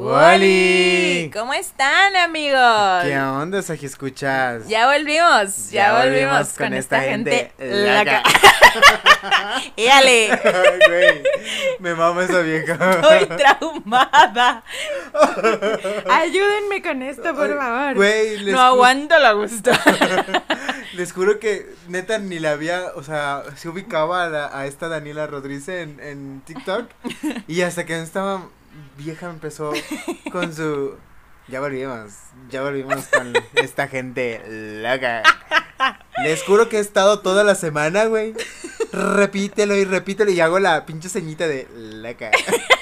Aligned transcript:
¡Wally! 0.00 1.28
¿Cómo 1.34 1.52
están, 1.54 2.14
amigos? 2.14 3.02
¿Qué 3.02 3.18
onda, 3.18 3.60
Saji? 3.62 3.86
¿Escuchas? 3.86 4.68
Ya 4.68 4.86
volvimos, 4.86 5.72
ya, 5.72 5.88
Ya 5.88 5.92
volvimos, 6.04 6.30
volvimos 6.30 6.48
con, 6.52 6.66
con 6.68 6.74
esta, 6.74 6.98
esta 6.98 7.10
gente, 7.10 7.50
güey, 10.86 11.22
me 11.80 11.96
mama 11.96 12.22
esa 12.22 12.38
vieja. 12.42 12.74
estoy 12.92 13.26
traumada. 13.38 14.62
Ayúdenme 16.08 16.80
con 16.80 17.02
esto, 17.02 17.34
por 17.34 17.58
favor. 17.58 17.96
Güey, 17.96 18.38
les, 18.38 18.54
no 18.54 18.60
aguanto 18.60 19.18
la 19.18 19.32
gusto. 19.32 19.72
les 20.94 21.12
juro 21.12 21.40
que 21.40 21.74
neta 21.88 22.18
ni 22.18 22.38
la 22.38 22.52
había, 22.52 22.92
o 22.94 23.02
sea, 23.02 23.42
se 23.56 23.68
ubicaba 23.68 24.22
a, 24.22 24.28
la- 24.28 24.56
a 24.56 24.66
esta 24.66 24.86
Daniela 24.88 25.26
Rodríguez 25.26 25.66
en, 25.68 25.98
en 25.98 26.40
TikTok 26.46 26.88
y 27.48 27.62
hasta 27.62 27.84
que 27.84 28.00
estaba 28.00 28.44
vieja 28.96 29.30
empezó 29.30 29.72
con 30.32 30.54
su... 30.54 30.96
Ya 31.48 31.60
volvimos, 31.60 32.12
ya 32.50 32.62
volvimos 32.62 33.06
con 33.06 33.32
esta 33.54 33.88
gente 33.88 34.42
loca. 34.82 35.22
Les 36.22 36.42
juro 36.42 36.68
que 36.68 36.76
he 36.76 36.80
estado 36.80 37.20
toda 37.20 37.42
la 37.42 37.54
semana, 37.54 38.04
güey. 38.04 38.34
Repítelo 38.92 39.74
y 39.74 39.84
repítelo 39.84 40.30
y 40.30 40.40
hago 40.40 40.58
la 40.58 40.84
pinche 40.84 41.08
ceñita 41.08 41.48
de 41.48 41.66
loca. 41.72 42.30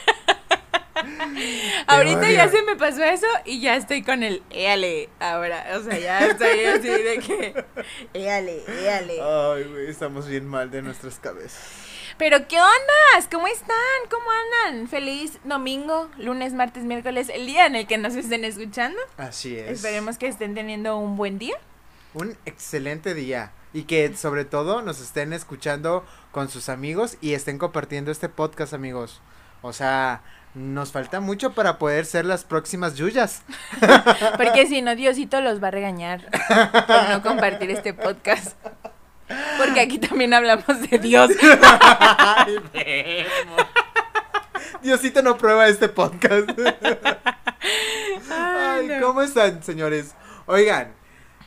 Ahorita 1.86 2.30
ya 2.30 2.48
se 2.48 2.62
me 2.62 2.76
pasó 2.76 3.02
eso 3.04 3.26
y 3.44 3.60
ya 3.60 3.76
estoy 3.76 4.02
con 4.02 4.22
el 4.22 4.42
éale 4.50 5.08
ahora. 5.20 5.66
O 5.76 5.82
sea, 5.82 5.98
ya 5.98 6.26
estoy 6.26 6.64
así 6.64 6.88
de 6.88 7.18
que 7.18 7.64
éale, 8.14 8.62
éale. 8.82 9.20
Ay, 9.22 9.64
güey, 9.64 9.88
estamos 9.88 10.26
bien 10.26 10.46
mal 10.46 10.70
de 10.70 10.82
nuestras 10.82 11.18
cabezas. 11.18 11.85
Pero 12.18 12.48
¿qué 12.48 12.56
ondas? 12.56 13.28
¿Cómo 13.30 13.46
están? 13.46 13.76
¿Cómo 14.10 14.26
andan? 14.64 14.88
Feliz 14.88 15.38
domingo, 15.44 16.08
lunes, 16.16 16.54
martes, 16.54 16.84
miércoles, 16.84 17.28
el 17.28 17.46
día 17.46 17.66
en 17.66 17.76
el 17.76 17.86
que 17.86 17.98
nos 17.98 18.14
estén 18.14 18.44
escuchando. 18.44 18.98
Así 19.18 19.56
es. 19.56 19.70
Esperemos 19.70 20.16
que 20.16 20.26
estén 20.26 20.54
teniendo 20.54 20.96
un 20.96 21.16
buen 21.16 21.38
día. 21.38 21.56
Un 22.14 22.34
excelente 22.46 23.12
día. 23.12 23.52
Y 23.74 23.82
que 23.82 24.16
sobre 24.16 24.46
todo 24.46 24.80
nos 24.80 25.02
estén 25.02 25.34
escuchando 25.34 26.06
con 26.32 26.48
sus 26.48 26.70
amigos 26.70 27.18
y 27.20 27.34
estén 27.34 27.58
compartiendo 27.58 28.10
este 28.10 28.30
podcast, 28.30 28.72
amigos. 28.72 29.20
O 29.60 29.74
sea, 29.74 30.22
nos 30.54 30.92
falta 30.92 31.20
mucho 31.20 31.52
para 31.52 31.78
poder 31.78 32.06
ser 32.06 32.24
las 32.24 32.44
próximas 32.44 32.94
Yuyas. 32.94 33.42
Porque 34.38 34.66
si 34.68 34.80
no, 34.80 34.96
Diosito 34.96 35.42
los 35.42 35.62
va 35.62 35.68
a 35.68 35.72
regañar 35.72 36.30
por 36.86 37.10
no 37.10 37.22
compartir 37.22 37.70
este 37.70 37.92
podcast. 37.92 38.56
Porque 39.58 39.80
aquí 39.80 39.98
también 39.98 40.32
hablamos 40.34 40.66
de 40.88 40.98
Dios. 40.98 41.30
Ay. 41.62 42.58
Diosito 44.82 45.22
no 45.22 45.36
prueba 45.36 45.66
este 45.68 45.88
podcast. 45.88 46.50
Ay. 48.30 48.90
¿cómo 49.00 49.22
están, 49.22 49.62
señores? 49.62 50.14
Oigan, 50.46 50.92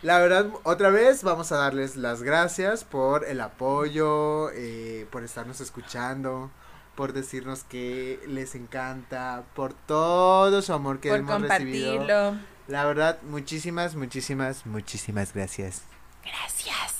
la 0.02 0.20
verdad, 0.20 0.48
otra 0.64 0.90
vez 0.90 1.24
vamos 1.24 1.52
a 1.52 1.58
darles 1.58 1.96
las 1.96 2.24
gracias 2.24 2.84
por 2.84 3.26
el 3.26 3.42
apoyo, 3.42 4.50
eh, 4.52 5.06
por 5.12 5.24
estarnos 5.24 5.62
escuchando, 5.62 6.52
por 6.96 7.14
decirnos 7.14 7.64
que 7.64 8.20
les 8.28 8.56
encanta, 8.56 9.44
por 9.56 9.74
todo 9.74 10.62
su 10.62 10.74
amor 10.74 11.00
que 11.00 11.10
por 11.10 11.20
hemos 11.20 11.42
recibido. 11.42 12.38
La 12.68 12.86
verdad, 12.86 13.20
muchísimas, 13.24 13.96
muchísimas, 13.96 14.66
muchísimas 14.66 15.34
gracias. 15.34 15.84
Gracias. 16.24 16.99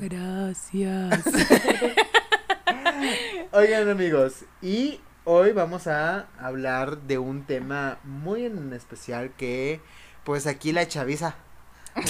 Gracias. 0.00 1.24
Oigan 3.52 3.88
amigos, 3.88 4.44
y 4.62 5.00
hoy 5.24 5.52
vamos 5.52 5.86
a 5.86 6.26
hablar 6.40 6.98
de 7.02 7.18
un 7.18 7.44
tema 7.44 7.98
muy 8.02 8.46
en 8.46 8.72
especial 8.72 9.30
que 9.36 9.80
pues 10.24 10.46
aquí 10.46 10.72
la 10.72 10.88
chaviza, 10.88 11.36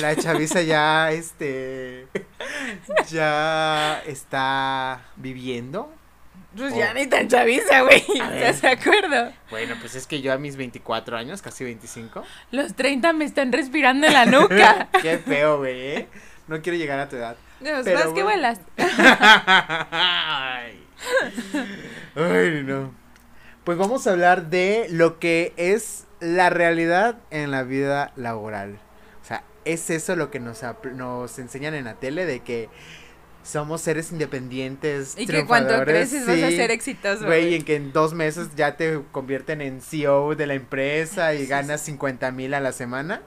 la 0.00 0.16
chaviza 0.16 0.62
ya 0.62 1.10
este 1.12 2.06
ya 3.10 4.00
está 4.06 5.02
viviendo. 5.16 5.92
Pues 6.56 6.72
ya 6.76 6.90
Oh. 6.92 6.94
ni 6.94 7.08
tan 7.08 7.26
chaviza, 7.26 7.82
güey. 7.82 8.04
¿Ya 8.16 8.52
se 8.52 8.68
acuerdo? 8.68 9.32
Bueno, 9.50 9.74
pues 9.80 9.96
es 9.96 10.06
que 10.06 10.20
yo 10.20 10.32
a 10.32 10.38
mis 10.38 10.54
24 10.56 11.16
años, 11.16 11.42
casi 11.42 11.64
25. 11.64 12.22
Los 12.52 12.74
30 12.74 13.12
me 13.12 13.24
están 13.24 13.50
respirando 13.50 14.06
en 14.06 14.12
la 14.12 14.24
nuca. 14.24 14.88
Qué 15.02 15.18
feo, 15.18 15.58
güey. 15.58 16.06
No 16.46 16.60
quiero 16.60 16.78
llegar 16.78 16.98
a 16.98 17.08
tu 17.08 17.16
edad. 17.16 17.36
Pues 17.60 17.84
Pero 17.84 17.98
más 17.98 18.06
que 18.08 18.22
bueno. 18.22 18.24
vuelas. 18.24 18.60
Ay. 19.90 20.84
Ay, 22.14 22.62
no. 22.64 22.92
Pues 23.64 23.78
vamos 23.78 24.06
a 24.06 24.12
hablar 24.12 24.50
de 24.50 24.86
lo 24.90 25.18
que 25.18 25.54
es 25.56 26.06
la 26.20 26.50
realidad 26.50 27.16
en 27.30 27.50
la 27.50 27.62
vida 27.62 28.12
laboral. 28.16 28.78
O 29.22 29.26
sea, 29.26 29.42
es 29.64 29.88
eso 29.88 30.16
lo 30.16 30.30
que 30.30 30.40
nos, 30.40 30.62
nos 30.94 31.38
enseñan 31.38 31.74
en 31.74 31.84
la 31.84 31.94
tele 31.94 32.26
de 32.26 32.40
que 32.40 32.68
somos 33.42 33.80
seres 33.80 34.12
independientes. 34.12 35.14
Y 35.16 35.26
que 35.26 35.46
cuando 35.46 35.82
creces 35.84 36.26
vas 36.26 36.42
a 36.42 36.50
ser 36.50 36.70
exitoso. 36.70 37.24
Güey, 37.24 37.54
en 37.54 37.64
que 37.64 37.76
en 37.76 37.92
dos 37.92 38.14
meses 38.14 38.48
ya 38.56 38.76
te 38.76 39.00
convierten 39.12 39.60
en 39.60 39.80
CEO 39.80 40.34
de 40.34 40.46
la 40.46 40.54
empresa 40.54 41.34
y 41.34 41.46
ganas 41.46 41.80
50 41.82 42.30
mil 42.32 42.54
a 42.54 42.60
la 42.60 42.72
semana. 42.72 43.22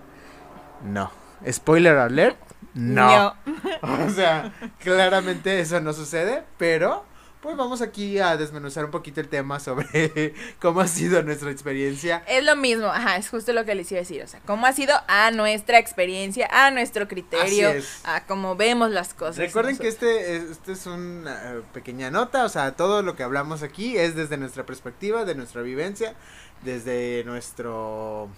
No. 0.83 1.11
Spoiler 1.49 1.97
alert. 1.97 2.37
No. 2.77 3.07
No. 3.07 3.35
O 4.07 4.09
sea, 4.09 4.53
claramente 4.79 5.59
eso 5.59 5.79
no 5.81 5.93
sucede, 5.93 6.43
pero 6.57 7.05
pues 7.41 7.55
vamos 7.55 7.81
aquí 7.81 8.19
a 8.19 8.35
desmenuzar 8.35 8.85
un 8.85 8.91
poquito 8.91 9.21
el 9.21 9.29
tema 9.29 9.59
sobre 9.59 10.33
cómo 10.59 10.81
ha 10.81 10.87
sido 10.87 11.21
nuestra 11.23 11.51
experiencia. 11.51 12.23
Es 12.27 12.43
lo 12.43 12.55
mismo, 12.55 12.87
ajá, 12.87 13.15
es 13.17 13.29
justo 13.29 13.53
lo 13.53 13.63
que 13.63 13.75
les 13.75 13.91
iba 13.91 13.99
a 13.99 14.01
decir, 14.01 14.21
o 14.23 14.27
sea, 14.27 14.39
cómo 14.45 14.65
ha 14.65 14.73
sido 14.73 14.95
a 15.07 15.31
nuestra 15.31 15.79
experiencia, 15.79 16.47
a 16.51 16.71
nuestro 16.71 17.07
criterio, 17.07 17.69
a 18.03 18.25
cómo 18.25 18.55
vemos 18.55 18.91
las 18.91 19.13
cosas. 19.13 19.37
Recuerden 19.37 19.77
que 19.77 19.87
este 19.87 20.35
es, 20.35 20.43
este 20.43 20.71
es 20.73 20.85
una 20.87 21.53
eh, 21.53 21.61
pequeña 21.73 22.11
nota, 22.11 22.43
o 22.43 22.49
sea, 22.49 22.75
todo 22.75 23.01
lo 23.01 23.15
que 23.15 23.23
hablamos 23.23 23.63
aquí 23.63 23.97
es 23.97 24.15
desde 24.15 24.37
nuestra 24.37 24.65
perspectiva, 24.65 25.23
de 25.23 25.35
nuestra 25.35 25.61
vivencia, 25.61 26.15
desde 26.63 27.23
nuestro 27.23 28.29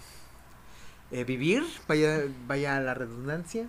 eh, 1.10 1.24
vivir, 1.24 1.64
vaya, 1.88 2.22
vaya 2.46 2.78
la 2.80 2.94
redundancia. 2.94 3.66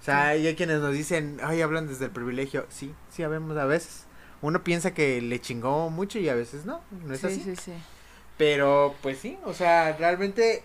O 0.00 0.02
sea, 0.02 0.28
hay 0.28 0.54
quienes 0.54 0.80
nos 0.80 0.92
dicen, 0.94 1.38
ay, 1.42 1.60
hablan 1.60 1.86
desde 1.86 2.06
el 2.06 2.10
privilegio. 2.10 2.66
Sí, 2.70 2.94
sí, 3.10 3.22
habemos 3.22 3.56
a 3.58 3.66
veces. 3.66 4.06
Uno 4.40 4.64
piensa 4.64 4.94
que 4.94 5.20
le 5.20 5.40
chingó 5.40 5.90
mucho 5.90 6.18
y 6.18 6.28
a 6.30 6.34
veces 6.34 6.64
no, 6.64 6.80
no 7.04 7.12
es 7.12 7.20
sí, 7.20 7.26
así. 7.26 7.42
sí, 7.42 7.56
sí. 7.56 7.72
Pero 8.38 8.94
pues 9.02 9.18
sí, 9.18 9.38
o 9.44 9.52
sea, 9.52 9.94
realmente 9.98 10.64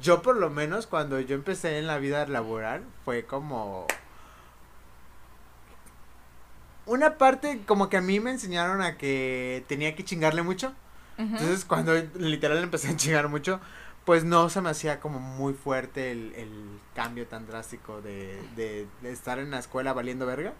yo 0.00 0.22
por 0.22 0.36
lo 0.36 0.50
menos 0.50 0.86
cuando 0.86 1.18
yo 1.18 1.34
empecé 1.34 1.78
en 1.78 1.88
la 1.88 1.98
vida 1.98 2.26
laboral 2.26 2.84
fue 3.04 3.24
como 3.24 3.86
una 6.86 7.18
parte 7.18 7.62
como 7.66 7.88
que 7.88 7.96
a 7.96 8.00
mí 8.00 8.20
me 8.20 8.30
enseñaron 8.30 8.80
a 8.80 8.96
que 8.96 9.64
tenía 9.66 9.94
que 9.94 10.04
chingarle 10.04 10.42
mucho. 10.42 10.72
Entonces 11.16 11.64
cuando 11.64 11.94
literal 12.16 12.58
empecé 12.58 12.88
a 12.88 12.96
chingar 12.96 13.28
mucho, 13.28 13.60
pues 14.04 14.24
no 14.24 14.50
se 14.50 14.60
me 14.60 14.70
hacía 14.70 15.00
como 15.00 15.18
muy 15.20 15.54
fuerte 15.54 16.10
el, 16.12 16.34
el 16.36 16.80
cambio 16.94 17.26
tan 17.26 17.46
drástico 17.46 18.02
de, 18.02 18.38
de, 18.56 18.86
estar 19.04 19.38
en 19.38 19.50
la 19.50 19.58
escuela 19.58 19.92
valiendo 19.94 20.26
verga 20.26 20.52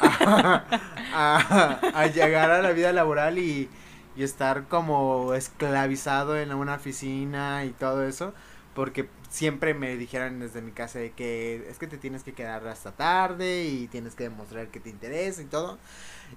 a, 0.00 0.64
a- 1.14 1.80
a 1.94 2.06
llegar 2.06 2.50
a 2.50 2.62
la 2.62 2.72
vida 2.72 2.92
laboral 2.92 3.38
y, 3.38 3.68
y 4.16 4.22
estar 4.22 4.64
como 4.68 5.34
esclavizado 5.34 6.36
en 6.38 6.52
una 6.52 6.74
oficina 6.74 7.64
y 7.64 7.70
todo 7.70 8.04
eso, 8.04 8.34
porque 8.74 9.08
siempre 9.30 9.72
me 9.74 9.96
dijeron 9.96 10.40
desde 10.40 10.60
mi 10.60 10.72
casa 10.72 10.98
de 10.98 11.12
que 11.12 11.66
es 11.70 11.78
que 11.78 11.86
te 11.86 11.96
tienes 11.96 12.22
que 12.24 12.32
quedar 12.34 12.66
hasta 12.68 12.92
tarde 12.92 13.64
y 13.64 13.86
tienes 13.86 14.14
que 14.14 14.24
demostrar 14.24 14.68
que 14.68 14.80
te 14.80 14.90
interesa 14.90 15.40
y 15.40 15.46
todo. 15.46 15.78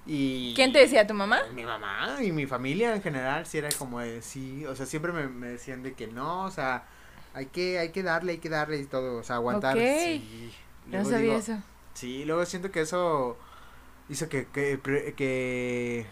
Y 0.06 0.54
¿Quién 0.54 0.72
te 0.72 0.78
decía, 0.78 1.06
tu 1.06 1.12
mamá? 1.14 1.40
mi 1.54 1.64
mamá 1.64 2.18
y 2.22 2.32
mi 2.32 2.46
familia 2.46 2.94
en 2.94 3.02
general 3.02 3.46
sí 3.46 3.58
era 3.58 3.68
como 3.78 4.00
de 4.00 4.22
sí, 4.22 4.64
o 4.64 4.74
sea, 4.74 4.86
siempre 4.86 5.12
me, 5.12 5.28
me 5.28 5.48
decían 5.48 5.82
de 5.82 5.92
que 5.92 6.06
no, 6.06 6.44
o 6.44 6.50
sea, 6.50 6.84
hay 7.34 7.46
que 7.46 7.78
hay 7.78 7.90
que 7.90 8.02
darle, 8.02 8.32
hay 8.32 8.38
que 8.38 8.48
darle 8.48 8.78
y 8.78 8.84
todo, 8.86 9.18
o 9.18 9.22
sea, 9.24 9.36
aguantar. 9.36 9.76
Sí. 9.76 10.52
No 10.86 10.92
Luego 10.92 11.10
sabía 11.10 11.18
digo, 11.26 11.38
eso. 11.38 11.58
Sí, 11.94 12.24
luego 12.24 12.44
siento 12.46 12.70
que 12.70 12.80
eso 12.80 13.36
hizo 14.08 14.28
que 14.28 14.46
que, 14.46 14.80
que 15.16 16.06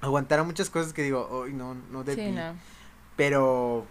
aguantara 0.00 0.42
muchas 0.42 0.70
cosas 0.70 0.92
que 0.92 1.02
digo, 1.02 1.44
"Ay, 1.46 1.52
no, 1.52 1.74
no 1.90 2.04
debí." 2.04 2.22
Sí, 2.26 2.30
no. 2.32 2.54
Pero 3.16 3.86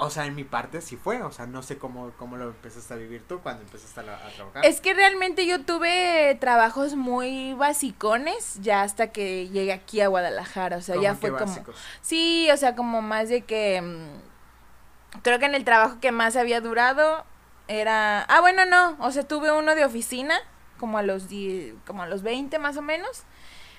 o 0.00 0.08
sea, 0.10 0.24
en 0.26 0.34
mi 0.34 0.44
parte 0.44 0.80
sí 0.80 0.96
fue, 0.96 1.22
o 1.22 1.30
sea, 1.30 1.46
no 1.46 1.62
sé 1.62 1.76
cómo 1.76 2.10
cómo 2.18 2.36
lo 2.36 2.46
empezaste 2.46 2.94
a 2.94 2.96
vivir 2.96 3.22
tú 3.28 3.40
cuando 3.40 3.62
empezaste 3.62 4.00
a, 4.00 4.16
a 4.16 4.30
trabajar. 4.30 4.64
Es 4.64 4.80
que 4.80 4.94
realmente 4.94 5.46
yo 5.46 5.64
tuve 5.64 6.36
trabajos 6.40 6.96
muy 6.96 7.52
basicones 7.54 8.58
ya 8.62 8.82
hasta 8.82 9.12
que 9.12 9.48
llegué 9.48 9.72
aquí 9.72 10.00
a 10.00 10.08
Guadalajara, 10.08 10.78
o 10.78 10.80
sea, 10.80 10.96
ya 10.96 11.10
¿Cómo 11.10 11.20
fue 11.20 11.38
como... 11.38 11.64
Sí, 12.00 12.48
o 12.50 12.56
sea, 12.56 12.74
como 12.74 13.02
más 13.02 13.28
de 13.28 13.42
que... 13.42 13.82
mm, 13.82 15.20
creo 15.22 15.38
que 15.38 15.44
en 15.44 15.54
el 15.54 15.64
trabajo 15.64 16.00
que 16.00 16.12
más 16.12 16.34
había 16.36 16.60
durado 16.60 17.24
era... 17.68 18.22
Ah, 18.22 18.40
bueno, 18.40 18.64
no, 18.64 18.96
o 19.00 19.10
sea, 19.12 19.22
tuve 19.28 19.52
uno 19.52 19.74
de 19.74 19.84
oficina, 19.84 20.34
como 20.78 20.96
a 20.96 21.02
los 21.02 21.28
10, 21.28 21.74
como 21.86 22.02
a 22.02 22.06
los 22.06 22.22
20 22.22 22.58
más 22.58 22.76
o 22.78 22.82
menos, 22.82 23.24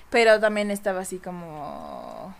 pero 0.08 0.38
también 0.38 0.70
estaba 0.70 1.00
así 1.00 1.18
como 1.18 2.34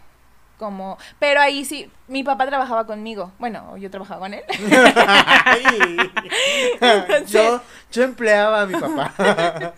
como, 0.63 0.97
pero 1.19 1.41
ahí 1.41 1.65
sí, 1.65 1.91
mi 2.07 2.23
papá 2.23 2.47
trabajaba 2.47 2.87
conmigo, 2.87 3.33
bueno, 3.41 3.77
yo 3.79 3.91
trabajaba 3.91 4.21
con 4.21 4.33
él. 4.33 4.45
yo, 7.27 7.61
yo 7.91 8.05
empleaba 8.05 8.63
a 8.63 8.67
mi 8.67 8.79
papá. 8.79 9.13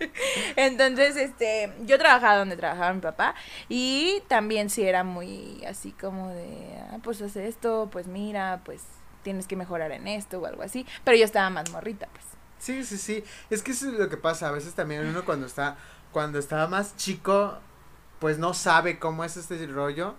Entonces, 0.55 1.15
este, 1.15 1.73
yo 1.85 1.97
trabajaba 1.97 2.37
donde 2.37 2.55
trabajaba 2.55 2.93
mi 2.93 3.01
papá 3.01 3.33
y 3.67 4.21
también 4.27 4.69
sí 4.69 4.83
era 4.83 5.03
muy 5.03 5.65
así 5.65 5.91
como 5.91 6.29
de, 6.29 6.77
ah, 6.91 6.99
pues 7.01 7.19
haz 7.23 7.35
esto, 7.35 7.89
pues 7.91 8.05
mira, 8.05 8.61
pues 8.63 8.83
tienes 9.23 9.47
que 9.47 9.55
mejorar 9.55 9.91
en 9.91 10.07
esto 10.07 10.37
o 10.37 10.45
algo 10.45 10.61
así, 10.61 10.85
pero 11.03 11.17
yo 11.17 11.25
estaba 11.25 11.49
más 11.49 11.71
morrita, 11.71 12.07
pues. 12.11 12.25
Sí, 12.59 12.83
sí, 12.83 12.99
sí, 12.99 13.23
es 13.49 13.63
que 13.63 13.71
eso 13.71 13.89
es 13.89 13.97
lo 13.97 14.07
que 14.07 14.17
pasa, 14.17 14.49
a 14.49 14.51
veces 14.51 14.75
también 14.75 15.03
uno 15.07 15.25
cuando 15.25 15.47
está, 15.47 15.77
cuando 16.11 16.37
estaba 16.37 16.67
más 16.67 16.95
chico, 16.95 17.57
pues 18.19 18.37
no 18.37 18.53
sabe 18.53 18.99
cómo 18.99 19.23
es 19.23 19.35
este 19.35 19.65
rollo 19.65 20.13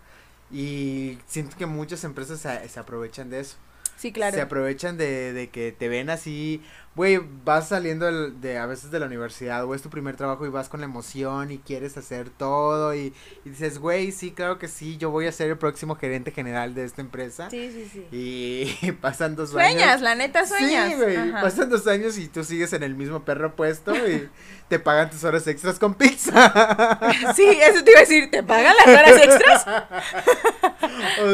y 0.51 1.19
siento 1.27 1.57
que 1.57 1.67
muchas 1.67 2.05
empresas 2.05 2.41
se, 2.41 2.81
aprovechan 2.81 3.31
de 3.31 3.41
eso. 3.41 3.57
Sí, 3.97 4.13
claro. 4.13 4.35
Se 4.35 4.43
aprovechan 4.43 4.97
de, 4.97 5.33
de 5.33 5.49
que 5.49 5.73
te 5.73 5.89
ven 5.89 6.11
así, 6.11 6.63
güey, 6.97 7.21
vas 7.45 7.69
saliendo 7.69 8.11
de, 8.31 8.57
a 8.57 8.65
veces 8.65 8.91
de 8.91 8.99
la 8.99 9.05
universidad 9.05 9.67
o 9.67 9.75
es 9.75 9.83
tu 9.83 9.91
primer 9.91 10.17
trabajo 10.17 10.47
y 10.47 10.49
vas 10.49 10.71
con 10.71 10.81
la 10.81 10.87
emoción 10.87 11.51
y 11.51 11.59
quieres 11.59 11.99
hacer 11.99 12.31
todo 12.31 12.95
y, 12.95 13.13
dices, 13.45 13.79
güey, 13.79 14.13
sí, 14.13 14.33
claro 14.33 14.59
que 14.59 14.67
sí, 14.67 14.97
yo 14.97 15.11
voy 15.11 15.27
a 15.27 15.33
ser 15.33 15.51
el 15.51 15.59
próximo 15.59 15.97
gerente 15.97 16.31
general 16.31 16.75
de 16.75 16.87
esta 16.87 17.03
empresa. 17.03 17.51
Sí, 17.51 17.71
sí, 17.71 17.91
sí. 17.93 18.07
Y 18.11 18.93
pasan 19.03 19.37
dos 19.37 19.55
años. 19.55 19.73
Sueñas, 19.73 20.01
la 20.01 20.15
neta 20.15 20.47
sueñas. 20.47 20.89
Sí, 20.89 20.97
güey, 20.97 21.33
pasan 21.33 21.69
dos 21.69 21.87
años 21.87 22.17
y 22.17 22.29
tú 22.29 22.43
sigues 22.43 22.73
en 22.73 22.83
el 22.83 22.95
mismo 22.95 23.27
perro 23.27 23.55
puesto 23.55 23.95
y 23.95 24.31
te 24.71 24.79
pagan 24.79 25.11
tus 25.11 25.23
horas 25.25 25.47
extras 25.47 25.79
con 25.79 25.95
pizza. 25.95 26.99
Sí, 27.35 27.45
eso 27.45 27.85
te 27.85 27.91
iba 27.91 28.01
a 28.01 28.03
decir, 28.03 28.31
¿te 28.31 28.43
pagan 28.43 28.75
las 28.75 28.87
horas 28.87 29.23
extras? 29.23 29.67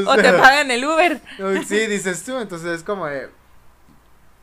o, 0.06 0.17
te 0.17 0.32
pagan 0.32 0.70
el 0.70 0.85
Uber. 0.85 1.20
Sí, 1.67 1.87
dices 1.87 2.25
tú, 2.25 2.38
entonces 2.38 2.79
es 2.79 2.82
como 2.82 3.06
de, 3.06 3.29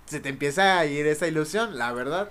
se 0.09 0.19
te 0.19 0.29
empieza 0.29 0.79
a 0.79 0.85
ir 0.85 1.05
esa 1.05 1.27
ilusión, 1.27 1.77
la 1.77 1.91
verdad. 1.93 2.29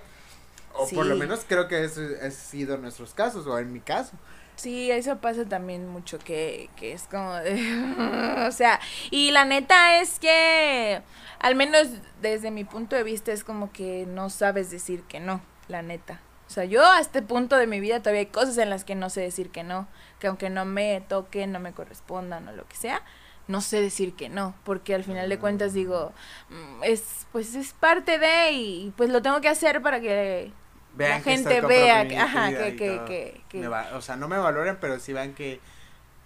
O 0.73 0.87
por 0.89 1.05
lo 1.05 1.15
menos 1.15 1.45
creo 1.47 1.67
que 1.67 1.83
eso 1.83 2.01
ha 2.21 2.29
sido 2.29 2.77
nuestros 2.77 3.13
casos, 3.13 3.47
o 3.47 3.57
en 3.57 3.73
mi 3.73 3.79
caso. 3.79 4.11
Sí, 4.55 4.91
eso 4.91 5.19
pasa 5.19 5.45
también 5.45 5.87
mucho, 5.87 6.19
que, 6.19 6.69
que 6.75 6.91
es 6.91 7.03
como 7.03 7.33
de... 7.35 8.45
o 8.47 8.51
sea, 8.51 8.79
y 9.09 9.31
la 9.31 9.45
neta 9.45 10.01
es 10.01 10.19
que, 10.19 11.01
al 11.39 11.55
menos 11.55 11.87
desde 12.21 12.51
mi 12.51 12.65
punto 12.65 12.97
de 12.97 13.03
vista, 13.03 13.31
es 13.31 13.45
como 13.45 13.71
que 13.71 14.05
no 14.05 14.29
sabes 14.29 14.69
decir 14.69 15.03
que 15.03 15.21
no, 15.21 15.41
la 15.69 15.81
neta. 15.81 16.19
O 16.47 16.51
sea, 16.51 16.65
yo 16.65 16.85
a 16.85 16.99
este 16.99 17.21
punto 17.21 17.55
de 17.55 17.67
mi 17.67 17.79
vida 17.79 17.99
todavía 17.99 18.21
hay 18.21 18.25
cosas 18.25 18.57
en 18.57 18.69
las 18.69 18.83
que 18.83 18.95
no 18.95 19.09
sé 19.09 19.21
decir 19.21 19.49
que 19.49 19.63
no, 19.63 19.87
que 20.19 20.27
aunque 20.27 20.49
no 20.49 20.65
me 20.65 21.01
toquen, 21.07 21.53
no 21.53 21.59
me 21.59 21.73
correspondan 21.73 22.47
o 22.49 22.51
lo 22.51 22.67
que 22.67 22.75
sea, 22.75 23.01
no 23.49 23.61
sé 23.61 23.81
decir 23.81 24.13
que 24.13 24.29
no, 24.29 24.53
porque 24.63 24.93
al 24.93 25.03
final 25.03 25.27
de 25.27 25.37
mm. 25.37 25.39
cuentas 25.39 25.73
digo, 25.73 26.13
mm, 26.49 26.83
es 26.83 27.25
pues 27.31 27.55
es 27.55 27.73
parte 27.73 28.19
de 28.19 28.51
y 28.51 28.93
pues 28.95 29.09
lo 29.09 29.21
tengo 29.21 29.41
que 29.41 29.49
hacer 29.49 29.81
para 29.81 29.99
que 29.99 30.51
la 30.97 31.19
gente 31.19 31.59
vea 31.61 32.07
que, 32.07 32.17
ajá, 32.17 32.49
que, 32.49 32.75
que, 32.75 33.41
que, 33.49 33.67
o 33.67 34.01
sea, 34.01 34.15
no 34.15 34.27
me 34.27 34.37
valoren, 34.37 34.77
pero 34.79 34.99
sí 34.99 35.13
vean 35.13 35.33
que 35.33 35.59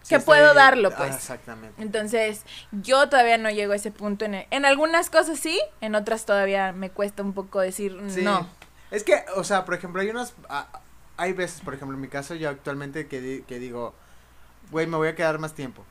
que 0.10 0.20
puedo 0.20 0.54
darlo, 0.54 0.90
ah, 0.92 0.98
pues. 0.98 1.16
exactamente. 1.16 1.82
Entonces, 1.82 2.44
yo 2.74 3.08
todavía 3.08 3.38
no 3.38 3.50
llego 3.50 3.72
a 3.72 3.78
ese 3.78 3.90
punto. 3.90 4.26
En, 4.26 4.46
en 4.50 4.66
algunas 4.66 5.10
cosas 5.10 5.40
sí, 5.40 5.58
en 5.80 5.96
otras 5.96 6.26
todavía 6.26 6.74
me 6.74 6.90
cuesta 6.90 7.24
un 7.24 7.32
poco 7.32 7.62
decir 7.62 7.94
no. 7.94 8.50
Es 8.92 9.06
que, 9.06 9.24
o 9.38 9.46
sea, 9.46 9.64
por 9.64 9.76
ejemplo, 9.76 10.02
hay 10.02 10.10
unos, 10.10 10.34
ah, 10.50 10.68
hay 11.16 11.32
veces, 11.32 11.62
por 11.62 11.74
ejemplo, 11.74 11.96
en 11.96 12.02
mi 12.02 12.10
caso, 12.10 12.36
yo 12.36 12.50
actualmente 12.50 13.08
que, 13.08 13.46
que 13.48 13.60
digo, 13.60 13.96
güey, 14.72 14.88
me 14.88 14.98
voy 14.98 15.08
a 15.08 15.16
quedar 15.16 15.40
más 15.40 15.54
tiempo. 15.54 15.86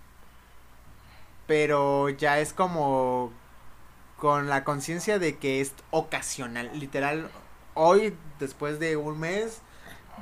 Pero 1.46 2.08
ya 2.08 2.38
es 2.38 2.52
como 2.52 3.32
con 4.16 4.48
la 4.48 4.64
conciencia 4.64 5.18
de 5.18 5.38
que 5.38 5.60
es 5.60 5.72
ocasional. 5.90 6.70
Literal, 6.78 7.28
hoy, 7.74 8.16
después 8.38 8.78
de 8.78 8.96
un 8.96 9.18
mes, 9.18 9.60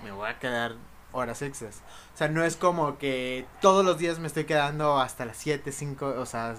me 0.03 0.13
voy 0.13 0.29
a 0.29 0.39
quedar 0.39 0.75
horas 1.13 1.43
extras. 1.43 1.83
O 2.15 2.17
sea, 2.17 2.29
no 2.29 2.45
es 2.45 2.57
como 2.57 2.99
que 2.99 3.47
todos 3.61 3.85
los 3.85 3.99
días 3.99 4.19
me 4.19 4.27
estoy 4.27 4.45
quedando 4.45 4.99
hasta 4.99 5.25
las 5.25 5.37
7, 5.37 5.73
5, 5.73 6.15
o 6.19 6.27
sea, 6.27 6.55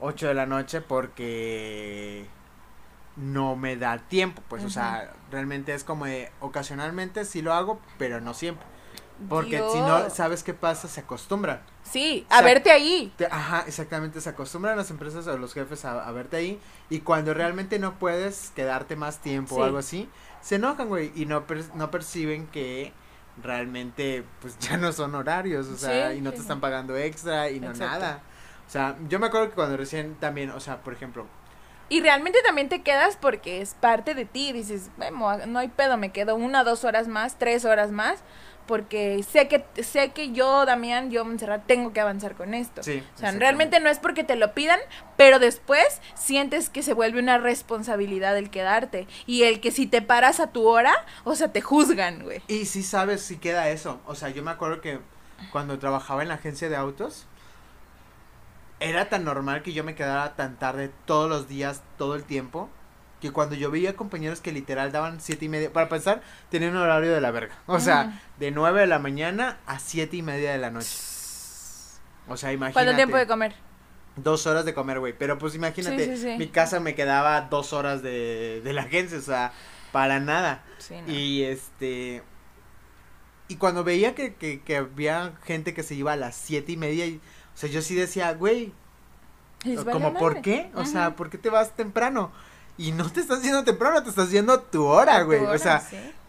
8 0.00 0.28
de 0.28 0.34
la 0.34 0.46
noche 0.46 0.80
porque 0.80 2.26
no 3.16 3.56
me 3.56 3.76
da 3.76 3.98
tiempo, 3.98 4.42
pues, 4.48 4.64
o 4.64 4.70
sea, 4.70 5.12
realmente 5.30 5.74
es 5.74 5.82
como 5.82 6.04
de, 6.04 6.30
ocasionalmente 6.40 7.24
sí 7.24 7.42
lo 7.42 7.52
hago, 7.52 7.80
pero 7.98 8.20
no 8.20 8.32
siempre. 8.32 8.64
Porque 9.28 9.58
si 9.72 9.80
no, 9.80 10.10
¿sabes 10.10 10.42
qué 10.42 10.54
pasa? 10.54 10.86
Se 10.86 11.00
acostumbran. 11.00 11.60
Sí, 11.82 12.26
a 12.28 12.42
verte 12.42 12.70
ahí. 12.70 13.12
ajá, 13.30 13.64
exactamente, 13.66 14.20
se 14.20 14.28
acostumbran 14.28 14.76
las 14.76 14.90
empresas 14.90 15.26
o 15.26 15.38
los 15.38 15.54
jefes 15.54 15.84
a, 15.84 16.10
verte 16.12 16.36
ahí 16.36 16.60
y 16.90 17.00
cuando 17.00 17.32
realmente 17.32 17.78
no 17.78 17.98
puedes 17.98 18.50
quedarte 18.54 18.94
más 18.94 19.18
tiempo 19.18 19.56
o 19.56 19.64
algo 19.64 19.78
así, 19.78 20.08
se 20.42 20.56
enojan, 20.56 20.88
güey, 20.88 21.12
y 21.14 21.24
no, 21.26 21.44
no 21.74 21.90
perciben 21.90 22.46
que 22.46 22.92
realmente 23.42 24.24
pues 24.40 24.58
ya 24.60 24.76
no 24.76 24.92
son 24.92 25.14
horarios, 25.14 25.66
o 25.68 25.76
sea, 25.76 26.14
y 26.14 26.20
no 26.20 26.32
te 26.32 26.38
están 26.38 26.60
pagando 26.60 26.96
extra 26.96 27.50
y 27.50 27.58
no 27.60 27.72
nada. 27.72 28.22
O 28.66 28.70
sea, 28.70 28.96
yo 29.08 29.18
me 29.18 29.28
acuerdo 29.28 29.48
que 29.48 29.54
cuando 29.54 29.78
recién 29.78 30.14
también, 30.16 30.50
o 30.50 30.60
sea, 30.60 30.82
por 30.82 30.92
ejemplo, 30.92 31.26
y 31.90 32.02
realmente 32.02 32.38
también 32.44 32.68
te 32.68 32.82
quedas 32.82 33.16
porque 33.16 33.62
es 33.62 33.74
parte 33.74 34.14
de 34.14 34.26
ti. 34.26 34.52
Dices, 34.52 34.90
no 35.46 35.58
hay 35.58 35.68
pedo, 35.68 35.96
me 35.96 36.12
quedo 36.12 36.36
una, 36.36 36.64
dos 36.64 36.84
horas 36.84 37.08
más, 37.08 37.38
tres 37.38 37.64
horas 37.64 37.90
más. 37.90 38.20
Porque 38.68 39.24
sé 39.28 39.48
que, 39.48 39.64
sé 39.82 40.10
que 40.10 40.30
yo, 40.30 40.66
Damián, 40.66 41.10
yo, 41.10 41.24
Montserrat, 41.24 41.66
tengo 41.66 41.92
que 41.92 42.00
avanzar 42.00 42.36
con 42.36 42.54
esto. 42.54 42.82
Sí, 42.82 43.02
o 43.16 43.18
sea, 43.18 43.32
realmente 43.32 43.80
no 43.80 43.88
es 43.88 43.98
porque 43.98 44.22
te 44.22 44.36
lo 44.36 44.52
pidan, 44.52 44.78
pero 45.16 45.38
después 45.38 46.00
sientes 46.14 46.68
que 46.68 46.82
se 46.82 46.92
vuelve 46.92 47.18
una 47.18 47.38
responsabilidad 47.38 48.36
el 48.36 48.50
quedarte. 48.50 49.08
Y 49.26 49.44
el 49.44 49.60
que 49.60 49.70
si 49.70 49.86
te 49.86 50.02
paras 50.02 50.38
a 50.38 50.52
tu 50.52 50.68
hora, 50.68 50.94
o 51.24 51.34
sea, 51.34 51.50
te 51.50 51.62
juzgan, 51.62 52.22
güey. 52.22 52.42
Y 52.46 52.66
sí 52.66 52.82
sabes 52.82 53.22
si 53.22 53.38
queda 53.38 53.70
eso. 53.70 54.00
O 54.06 54.14
sea, 54.14 54.28
yo 54.28 54.42
me 54.42 54.50
acuerdo 54.50 54.80
que 54.82 55.00
cuando 55.50 55.78
trabajaba 55.78 56.22
en 56.22 56.28
la 56.28 56.34
agencia 56.34 56.68
de 56.68 56.76
autos, 56.76 57.26
era 58.80 59.08
tan 59.08 59.24
normal 59.24 59.62
que 59.62 59.72
yo 59.72 59.82
me 59.82 59.94
quedara 59.94 60.36
tan 60.36 60.58
tarde 60.58 60.90
todos 61.06 61.28
los 61.28 61.48
días, 61.48 61.82
todo 61.96 62.14
el 62.14 62.24
tiempo, 62.24 62.68
que 63.20 63.32
cuando 63.32 63.54
yo 63.54 63.70
veía 63.70 63.96
compañeros 63.96 64.40
que 64.40 64.52
literal 64.52 64.92
daban 64.92 65.20
siete 65.20 65.44
y 65.46 65.48
media, 65.48 65.72
para 65.72 65.88
pensar, 65.88 66.22
tenían 66.50 66.72
un 66.72 66.82
horario 66.82 67.12
de 67.12 67.20
la 67.20 67.30
verga. 67.30 67.56
O 67.66 67.80
sea, 67.80 68.20
de 68.38 68.50
nueve 68.50 68.82
de 68.82 68.86
la 68.86 68.98
mañana 68.98 69.58
a 69.66 69.78
siete 69.78 70.16
y 70.16 70.22
media 70.22 70.52
de 70.52 70.58
la 70.58 70.70
noche. 70.70 70.96
O 72.28 72.36
sea, 72.36 72.52
imagínate. 72.52 72.74
¿Cuánto 72.74 72.96
tiempo 72.96 73.16
de 73.16 73.26
comer? 73.26 73.54
Dos 74.16 74.46
horas 74.46 74.64
de 74.64 74.74
comer, 74.74 74.98
güey. 74.98 75.14
Pero 75.16 75.38
pues 75.38 75.54
imagínate, 75.54 76.36
mi 76.38 76.48
casa 76.48 76.80
me 76.80 76.94
quedaba 76.94 77.42
dos 77.42 77.72
horas 77.72 78.02
de, 78.02 78.60
de 78.62 78.72
la 78.72 78.82
agencia, 78.82 79.18
o 79.18 79.22
sea, 79.22 79.52
para 79.92 80.20
nada. 80.20 80.62
Y 81.06 81.42
este... 81.42 82.22
Y 83.50 83.56
cuando 83.56 83.82
veía 83.82 84.14
que, 84.14 84.34
que, 84.34 84.60
que 84.60 84.76
había 84.76 85.32
gente 85.42 85.72
que 85.72 85.82
se 85.82 85.94
iba 85.94 86.12
a 86.12 86.16
las 86.16 86.36
siete 86.36 86.72
y 86.72 86.76
media 86.76 87.06
y 87.06 87.18
o 87.58 87.60
sea, 87.60 87.68
yo 87.70 87.82
sí 87.82 87.96
decía, 87.96 88.32
güey, 88.34 88.72
como, 89.90 90.14
¿por 90.14 90.42
qué? 90.42 90.70
O 90.74 90.84
sea, 90.84 91.16
¿por 91.16 91.28
qué 91.28 91.38
te 91.38 91.50
vas 91.50 91.74
temprano? 91.74 92.30
Y 92.78 92.92
no 92.92 93.10
te 93.10 93.20
estás 93.20 93.42
yendo 93.42 93.64
temprano, 93.64 94.02
te 94.02 94.08
estás 94.08 94.30
yendo 94.30 94.60
tu 94.60 94.86
hora, 94.86 95.22
güey. 95.22 95.44
O 95.44 95.58
sea, 95.58 95.86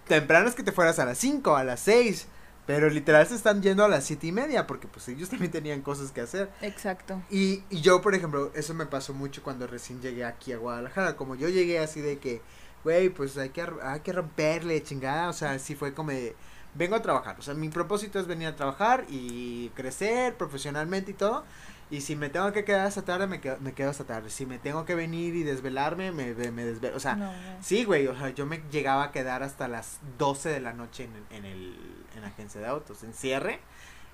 temprano 0.07 0.49
es 0.49 0.55
que 0.55 0.63
te 0.63 0.71
fueras 0.71 0.99
a 0.99 1.05
las 1.05 1.17
5, 1.19 1.55
a 1.55 1.63
las 1.63 1.79
6. 1.81 2.27
Pero 2.69 2.87
literal 2.87 3.25
se 3.25 3.33
están 3.33 3.63
yendo 3.63 3.83
a 3.83 3.87
las 3.87 4.03
siete 4.03 4.27
y 4.27 4.31
media 4.31 4.67
porque 4.67 4.87
pues 4.87 5.07
ellos 5.07 5.27
también 5.27 5.51
tenían 5.51 5.81
cosas 5.81 6.11
que 6.11 6.21
hacer. 6.21 6.51
Exacto. 6.61 7.19
Y, 7.31 7.63
y 7.71 7.81
yo, 7.81 7.99
por 7.99 8.13
ejemplo, 8.13 8.51
eso 8.53 8.75
me 8.75 8.85
pasó 8.85 9.11
mucho 9.15 9.41
cuando 9.41 9.65
recién 9.65 9.99
llegué 10.03 10.23
aquí 10.23 10.53
a 10.53 10.57
Guadalajara. 10.57 11.15
Como 11.15 11.33
yo 11.33 11.49
llegué 11.49 11.79
así 11.79 11.99
de 11.99 12.19
que, 12.19 12.43
güey, 12.83 13.09
pues 13.09 13.35
hay 13.39 13.49
que, 13.49 13.65
hay 13.81 14.01
que 14.01 14.13
romperle, 14.13 14.83
chingada. 14.83 15.29
O 15.29 15.33
sea, 15.33 15.53
así 15.53 15.73
fue 15.73 15.95
como 15.95 16.11
de, 16.11 16.35
vengo 16.75 16.95
a 16.95 17.01
trabajar. 17.01 17.37
O 17.39 17.41
sea, 17.41 17.55
mi 17.55 17.69
propósito 17.69 18.19
es 18.19 18.27
venir 18.27 18.47
a 18.49 18.55
trabajar 18.55 19.03
y 19.09 19.69
crecer 19.69 20.35
profesionalmente 20.35 21.09
y 21.09 21.15
todo. 21.15 21.45
Y 21.91 22.01
si 22.01 22.15
me 22.15 22.29
tengo 22.29 22.51
que 22.51 22.63
quedar 22.63 22.85
hasta 22.85 23.03
tarde, 23.03 23.25
me 23.25 23.41
quedo, 23.41 23.57
me 23.61 23.73
quedo 23.73 23.89
hasta 23.89 24.03
tarde. 24.03 24.29
Si 24.29 24.45
me 24.45 24.59
tengo 24.59 24.85
que 24.85 24.93
venir 24.93 25.35
y 25.35 25.43
desvelarme, 25.43 26.11
me, 26.11 26.33
me 26.33 26.65
desvelo. 26.65 26.95
O 26.95 26.99
sea, 26.99 27.57
sí, 27.61 27.83
güey. 27.83 28.05
O 28.07 28.15
sea, 28.15 28.29
yo 28.29 28.45
me 28.45 28.61
llegaba 28.71 29.05
a 29.05 29.11
quedar 29.11 29.41
hasta 29.41 29.67
las 29.67 29.99
12 30.19 30.49
de 30.49 30.59
la 30.59 30.73
noche 30.73 31.05
en, 31.05 31.35
en, 31.35 31.45
el, 31.45 31.75
en 32.15 32.21
la 32.21 32.27
agencia 32.27 32.61
de 32.61 32.67
autos. 32.67 33.03
En 33.03 33.13
cierre, 33.13 33.59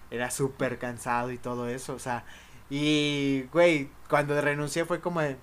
era 0.09 0.31
súper 0.31 0.79
cansado 0.79 1.31
y 1.31 1.37
todo 1.37 1.67
eso. 1.67 1.93
O 1.93 1.99
sea, 1.99 2.23
y, 2.69 3.43
güey, 3.51 3.89
cuando 4.09 4.39
renuncié 4.39 4.85
fue 4.85 5.01
como 5.01 5.21
de 5.21 5.37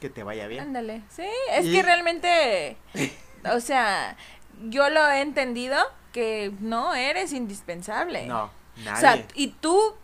que 0.00 0.10
te 0.10 0.22
vaya 0.22 0.46
bien. 0.46 0.64
Ándale. 0.64 1.02
Sí, 1.10 1.28
es 1.50 1.66
que 1.66 1.82
realmente, 1.82 2.76
o 3.52 3.60
sea, 3.60 4.16
yo 4.68 4.88
lo 4.90 5.06
he 5.08 5.20
entendido 5.20 5.76
que 6.12 6.52
no 6.60 6.94
eres 6.94 7.32
indispensable. 7.32 8.26
No. 8.26 8.50
Nadie. 8.84 8.92
O 8.92 9.00
sea, 9.00 9.26
y 9.34 9.48
tú, 9.48 9.94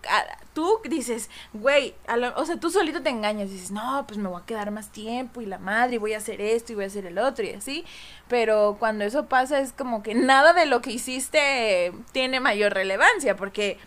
tú 0.52 0.80
dices, 0.88 1.30
güey, 1.52 1.94
o 2.36 2.44
sea, 2.44 2.58
tú 2.58 2.70
solito 2.70 3.02
te 3.02 3.10
engañas, 3.10 3.50
dices, 3.50 3.70
no, 3.70 4.04
pues 4.06 4.18
me 4.18 4.28
voy 4.28 4.42
a 4.42 4.46
quedar 4.46 4.70
más 4.70 4.90
tiempo 4.90 5.40
y 5.40 5.46
la 5.46 5.58
madre, 5.58 5.96
y 5.96 5.98
voy 5.98 6.14
a 6.14 6.18
hacer 6.18 6.40
esto 6.40 6.72
y 6.72 6.74
voy 6.76 6.84
a 6.84 6.88
hacer 6.88 7.06
el 7.06 7.18
otro 7.18 7.44
y 7.44 7.50
así, 7.50 7.84
pero 8.28 8.76
cuando 8.78 9.04
eso 9.04 9.26
pasa 9.26 9.60
es 9.60 9.72
como 9.72 10.02
que 10.02 10.14
nada 10.14 10.52
de 10.52 10.66
lo 10.66 10.80
que 10.82 10.92
hiciste 10.92 11.92
tiene 12.12 12.40
mayor 12.40 12.74
relevancia, 12.74 13.36
porque 13.36 13.78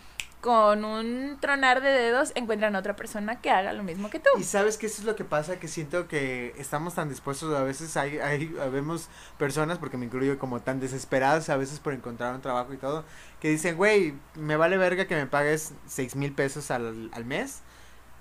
con 0.44 0.84
un 0.84 1.38
tronar 1.40 1.80
de 1.80 1.88
dedos 1.88 2.32
encuentran 2.34 2.76
a 2.76 2.80
otra 2.80 2.94
persona 2.94 3.40
que 3.40 3.48
haga 3.48 3.72
lo 3.72 3.82
mismo 3.82 4.10
que 4.10 4.18
tú. 4.18 4.28
Y 4.38 4.44
sabes 4.44 4.76
que 4.76 4.84
eso 4.84 5.00
es 5.00 5.06
lo 5.06 5.16
que 5.16 5.24
pasa, 5.24 5.58
que 5.58 5.68
siento 5.68 6.06
que 6.06 6.54
estamos 6.58 6.94
tan 6.94 7.08
dispuestos, 7.08 7.54
a 7.54 7.62
veces 7.62 7.96
hay, 7.96 8.18
hay, 8.18 8.48
vemos 8.70 9.08
personas, 9.38 9.78
porque 9.78 9.96
me 9.96 10.04
incluyo 10.04 10.38
como 10.38 10.60
tan 10.60 10.80
desesperadas 10.80 11.48
a 11.48 11.56
veces 11.56 11.80
por 11.80 11.94
encontrar 11.94 12.34
un 12.34 12.42
trabajo 12.42 12.74
y 12.74 12.76
todo, 12.76 13.06
que 13.40 13.48
dicen, 13.48 13.78
güey, 13.78 14.12
me 14.34 14.56
vale 14.56 14.76
verga 14.76 15.06
que 15.06 15.14
me 15.14 15.26
pagues 15.26 15.72
seis 15.86 16.14
mil 16.14 16.34
pesos 16.34 16.70
al, 16.70 17.08
al 17.14 17.24
mes, 17.24 17.62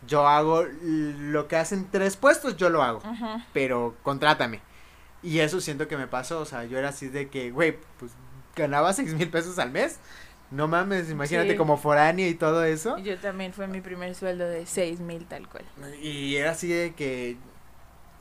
yo 0.08 0.26
hago 0.26 0.64
lo 0.82 1.50
que 1.50 1.58
hacen 1.58 1.90
tres 1.92 2.16
puestos, 2.16 2.56
yo 2.56 2.70
lo 2.70 2.84
hago, 2.84 3.02
pero 3.52 3.98
contrátame. 4.02 4.62
Y 5.24 5.40
eso 5.40 5.60
siento 5.60 5.90
que 5.90 5.98
me 5.98 6.08
pasó, 6.08 6.40
o 6.40 6.46
sea, 6.46 6.64
yo 6.64 6.78
era 6.78 6.88
así 6.88 7.10
de 7.10 7.28
que, 7.28 7.52
güey, 7.52 7.78
pues 8.00 8.14
ganaba 8.56 8.94
seis 8.94 9.14
mil 9.14 9.30
pesos 9.30 9.60
al 9.60 9.72
mes. 9.72 10.00
No 10.54 10.68
mames, 10.68 11.10
imagínate 11.10 11.52
Sí. 11.52 11.58
como 11.58 11.78
foránea 11.78 12.28
y 12.28 12.36
todo 12.36 12.64
eso. 12.64 12.98
Yo 13.00 13.18
también 13.18 13.54
fue 13.54 13.68
mi 13.68 13.82
primer 13.82 14.14
sueldo 14.16 14.48
de 14.48 14.66
seis 14.66 15.00
mil 15.00 15.26
tal 15.26 15.48
cual. 15.50 15.66
Y 16.02 16.36
era 16.36 16.52
así 16.52 16.68
de 16.68 16.94
que 16.94 17.38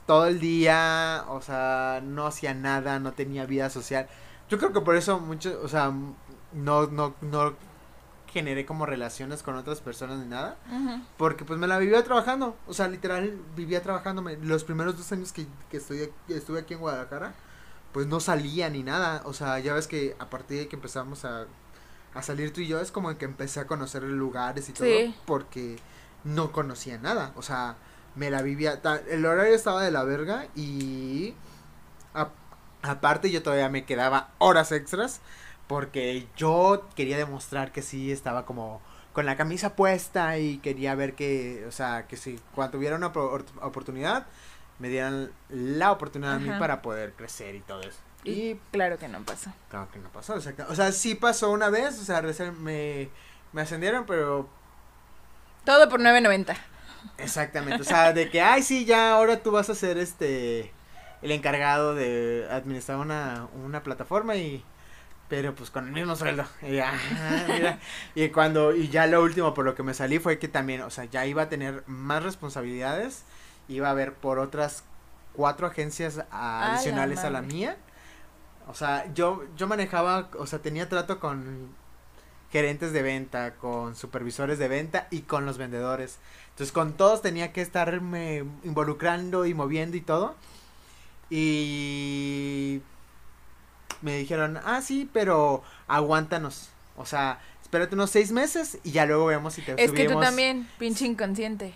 todo 0.07 0.27
el 0.27 0.41
día, 0.41 1.25
o 1.29 1.41
sea, 1.43 2.01
no 2.03 2.27
hacía 2.27 2.55
nada, 2.55 2.99
no 3.01 3.13
tenía 3.13 3.45
vida 3.47 3.69
social. 3.71 4.09
Yo 4.49 4.59
creo 4.59 4.73
que 4.73 4.81
por 4.81 4.97
eso 4.97 5.21
mucho, 5.21 5.61
o 5.63 5.69
sea, 5.69 5.93
no, 6.53 6.87
no, 6.87 7.15
no 7.21 7.55
generé 8.33 8.65
como 8.65 8.87
relaciones 8.87 9.43
con 9.43 9.57
otras 9.57 9.81
personas 9.83 10.19
ni 10.19 10.27
nada. 10.27 10.57
Porque 11.19 11.45
pues 11.45 11.59
me 11.59 11.67
la 11.67 11.79
vivía 11.79 12.03
trabajando. 12.03 12.57
O 12.67 12.73
sea, 12.73 12.89
literal 12.89 13.39
vivía 13.55 13.83
trabajando. 13.83 14.23
Los 14.41 14.65
primeros 14.65 14.97
dos 14.97 15.13
años 15.13 15.33
que, 15.33 15.47
que 15.71 15.77
estoy, 15.77 16.11
que 16.27 16.37
estuve 16.37 16.61
aquí 16.61 16.73
en 16.75 16.81
Guadalajara, 16.81 17.35
pues 17.93 18.07
no 18.07 18.21
salía 18.21 18.71
ni 18.71 18.83
nada. 18.83 19.21
O 19.27 19.35
sea, 19.35 19.59
ya 19.59 19.75
ves 19.75 19.87
que 19.87 20.17
a 20.19 20.31
partir 20.31 20.61
de 20.61 20.69
que 20.69 20.77
empezamos 20.77 21.27
a, 21.27 21.47
a 22.15 22.23
salir 22.23 22.53
tú 22.53 22.61
y 22.61 22.67
yo, 22.67 22.81
es 22.81 22.93
como 22.93 23.17
que 23.19 23.25
empecé 23.25 23.61
a 23.61 23.67
conocer 23.67 24.03
lugares 24.03 24.69
y 24.69 24.73
todo. 24.73 24.87
Sí. 24.87 25.15
Porque 25.27 25.77
no 26.25 26.53
conocía 26.53 26.99
nada. 26.99 27.33
O 27.37 27.43
sea, 27.43 27.77
me 28.15 28.31
la 28.31 28.43
vivía. 28.43 28.81
El 29.09 29.25
horario 29.27 29.55
estaba 29.55 29.83
de 29.83 29.91
la 29.91 30.05
verga 30.05 30.47
y. 30.55 31.35
a- 32.15 32.29
aparte, 32.83 33.31
yo 33.31 33.43
todavía 33.43 33.69
me 33.69 33.85
quedaba 33.85 34.31
horas 34.39 34.73
extras. 34.73 35.21
Porque 35.69 36.27
yo 36.37 36.87
quería 36.97 37.17
demostrar 37.17 37.73
que 37.73 37.81
sí 37.83 38.13
estaba 38.13 38.45
como 38.45 38.83
con 39.15 39.25
la 39.25 39.37
camisa 39.37 39.75
puesta 39.77 40.37
y 40.39 40.59
quería 40.59 40.95
ver 40.95 41.15
que, 41.15 41.65
o 41.67 41.73
sea, 41.73 42.07
que 42.07 42.17
si 42.17 42.39
cuando 42.55 42.73
tuviera 42.73 42.97
una 42.97 43.07
oportunidad, 43.63 44.27
me 44.79 44.89
dieran 44.89 45.31
la 45.49 45.93
oportunidad 45.93 46.35
a 46.35 46.39
mí 46.39 46.49
para 46.59 46.83
poder 46.83 47.13
crecer 47.15 47.55
y 47.55 47.61
todo 47.61 47.81
eso. 47.83 47.99
Y 48.25 48.55
claro 48.71 48.99
que 48.99 49.09
no 49.09 49.21
pasó. 49.25 49.53
claro 49.69 49.89
que 49.93 49.99
no 49.99 50.09
pasó, 50.11 50.37
exacto. 50.37 50.67
O 50.69 50.75
sea, 50.75 50.93
sí 50.93 51.15
pasó 51.15 51.51
una 51.51 51.71
vez, 51.71 51.99
o 52.01 52.05
sea, 52.05 52.21
recién 52.21 52.63
me, 52.63 53.11
me 53.53 53.63
ascendieron, 53.63 54.07
pero 54.07 54.49
Todo 55.65 55.89
por 55.89 56.01
9.90. 56.01 56.57
exactamente, 57.19 57.83
o 57.83 57.85
sea, 57.85 58.13
de 58.13 58.31
que, 58.31 58.41
ay, 58.41 58.63
sí, 58.63 58.85
ya 58.85 59.13
ahora 59.13 59.43
tú 59.43 59.51
vas 59.51 59.71
a 59.71 59.75
ser 59.75 59.99
este, 59.99 60.73
el 61.23 61.33
encargado 61.33 61.95
de 61.95 62.47
administrar 62.51 62.99
una, 62.99 63.49
una 63.65 63.83
plataforma 63.83 64.37
y... 64.37 64.65
Pero 65.29 65.55
pues 65.55 65.71
con 65.71 65.87
el 65.87 65.93
mismo 65.95 66.15
sueldo. 66.15 66.45
Y, 66.61 66.75
ya, 66.77 66.93
mira. 67.49 67.79
y 68.15 68.29
cuando, 68.29 68.75
y 68.75 68.89
ya 68.91 69.07
lo 69.07 69.23
último 69.23 69.55
por 69.55 69.65
lo 69.65 69.75
que 69.75 69.83
me 69.83 69.95
salí 69.95 70.19
fue 70.19 70.39
que 70.39 70.47
también, 70.47 70.83
o 70.83 70.91
sea, 70.91 71.07
ya 71.07 71.25
iba 71.25 71.43
a 71.43 71.49
tener 71.49 71.85
más 71.87 72.23
responsabilidades. 72.23 73.25
Iba 73.67 73.89
a 73.89 73.95
ver 73.95 74.13
por 74.13 74.39
otras 74.39 74.85
cuatro 75.33 75.67
agencias 75.67 76.17
la 76.17 76.27
adicionales 76.75 77.21
a 77.21 77.31
la 77.31 77.41
mía. 77.41 77.79
O 78.73 78.75
sea, 78.75 79.13
yo, 79.13 79.45
yo 79.55 79.67
manejaba, 79.67 80.31
o 80.39 80.47
sea, 80.47 80.61
tenía 80.61 80.89
trato 80.89 81.21
con 81.21 81.69
gerentes 82.51 82.95
de 82.95 83.03
venta, 83.03 83.57
con 83.57 83.95
supervisores 83.95 84.59
de 84.59 84.67
venta 84.67 85.09
y 85.11 85.21
con 85.21 85.45
los 85.45 85.59
vendedores. 85.59 86.17
Entonces 86.49 86.73
con 86.73 86.95
todos 86.95 87.21
tenía 87.21 87.53
que 87.53 87.61
estarme 87.61 88.47
involucrando 88.65 89.45
y 89.45 89.53
moviendo 89.53 89.99
y 89.99 90.01
todo. 90.01 90.37
Y 91.29 92.81
me 94.01 94.17
dijeron, 94.17 94.59
ah, 94.65 94.81
sí, 94.81 95.07
pero 95.13 95.63
aguántanos. 95.87 96.71
O 96.97 97.05
sea, 97.05 97.43
espérate 97.61 97.95
unos 97.95 98.09
seis 98.09 98.33
meses 98.33 98.79
y 98.85 98.93
ya 98.93 99.05
luego 99.05 99.27
vemos 99.27 99.53
si 99.53 99.61
te 99.61 99.73
Es 99.73 99.93
que 99.93 100.05
tú 100.05 100.13
subimos". 100.13 100.25
también, 100.25 100.67
pinche 100.79 101.05
inconsciente. 101.05 101.75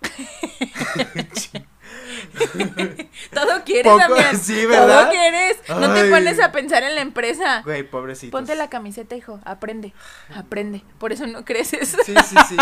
Todo 3.32 3.64
quieres, 3.64 3.92
Poco- 3.92 4.14
Damián. 4.14 4.38
sí, 4.40 4.66
¿verdad? 4.66 5.02
Todo 5.02 5.10
quieres. 5.10 5.56
No 5.68 5.92
te 5.94 6.00
Ay. 6.00 6.10
pones 6.10 6.40
a 6.40 6.52
pensar 6.52 6.82
en 6.82 6.94
la 6.94 7.00
empresa. 7.00 7.62
Güey, 7.62 7.82
pobrecito. 7.88 8.30
Ponte 8.36 8.54
la 8.56 8.68
camiseta, 8.70 9.14
hijo. 9.16 9.40
Aprende. 9.44 9.92
Aprende. 10.34 10.82
Por 10.98 11.12
eso 11.12 11.26
no 11.26 11.44
creces. 11.44 11.96
Sí, 12.04 12.14
sí, 12.26 12.36
sí. 12.48 12.56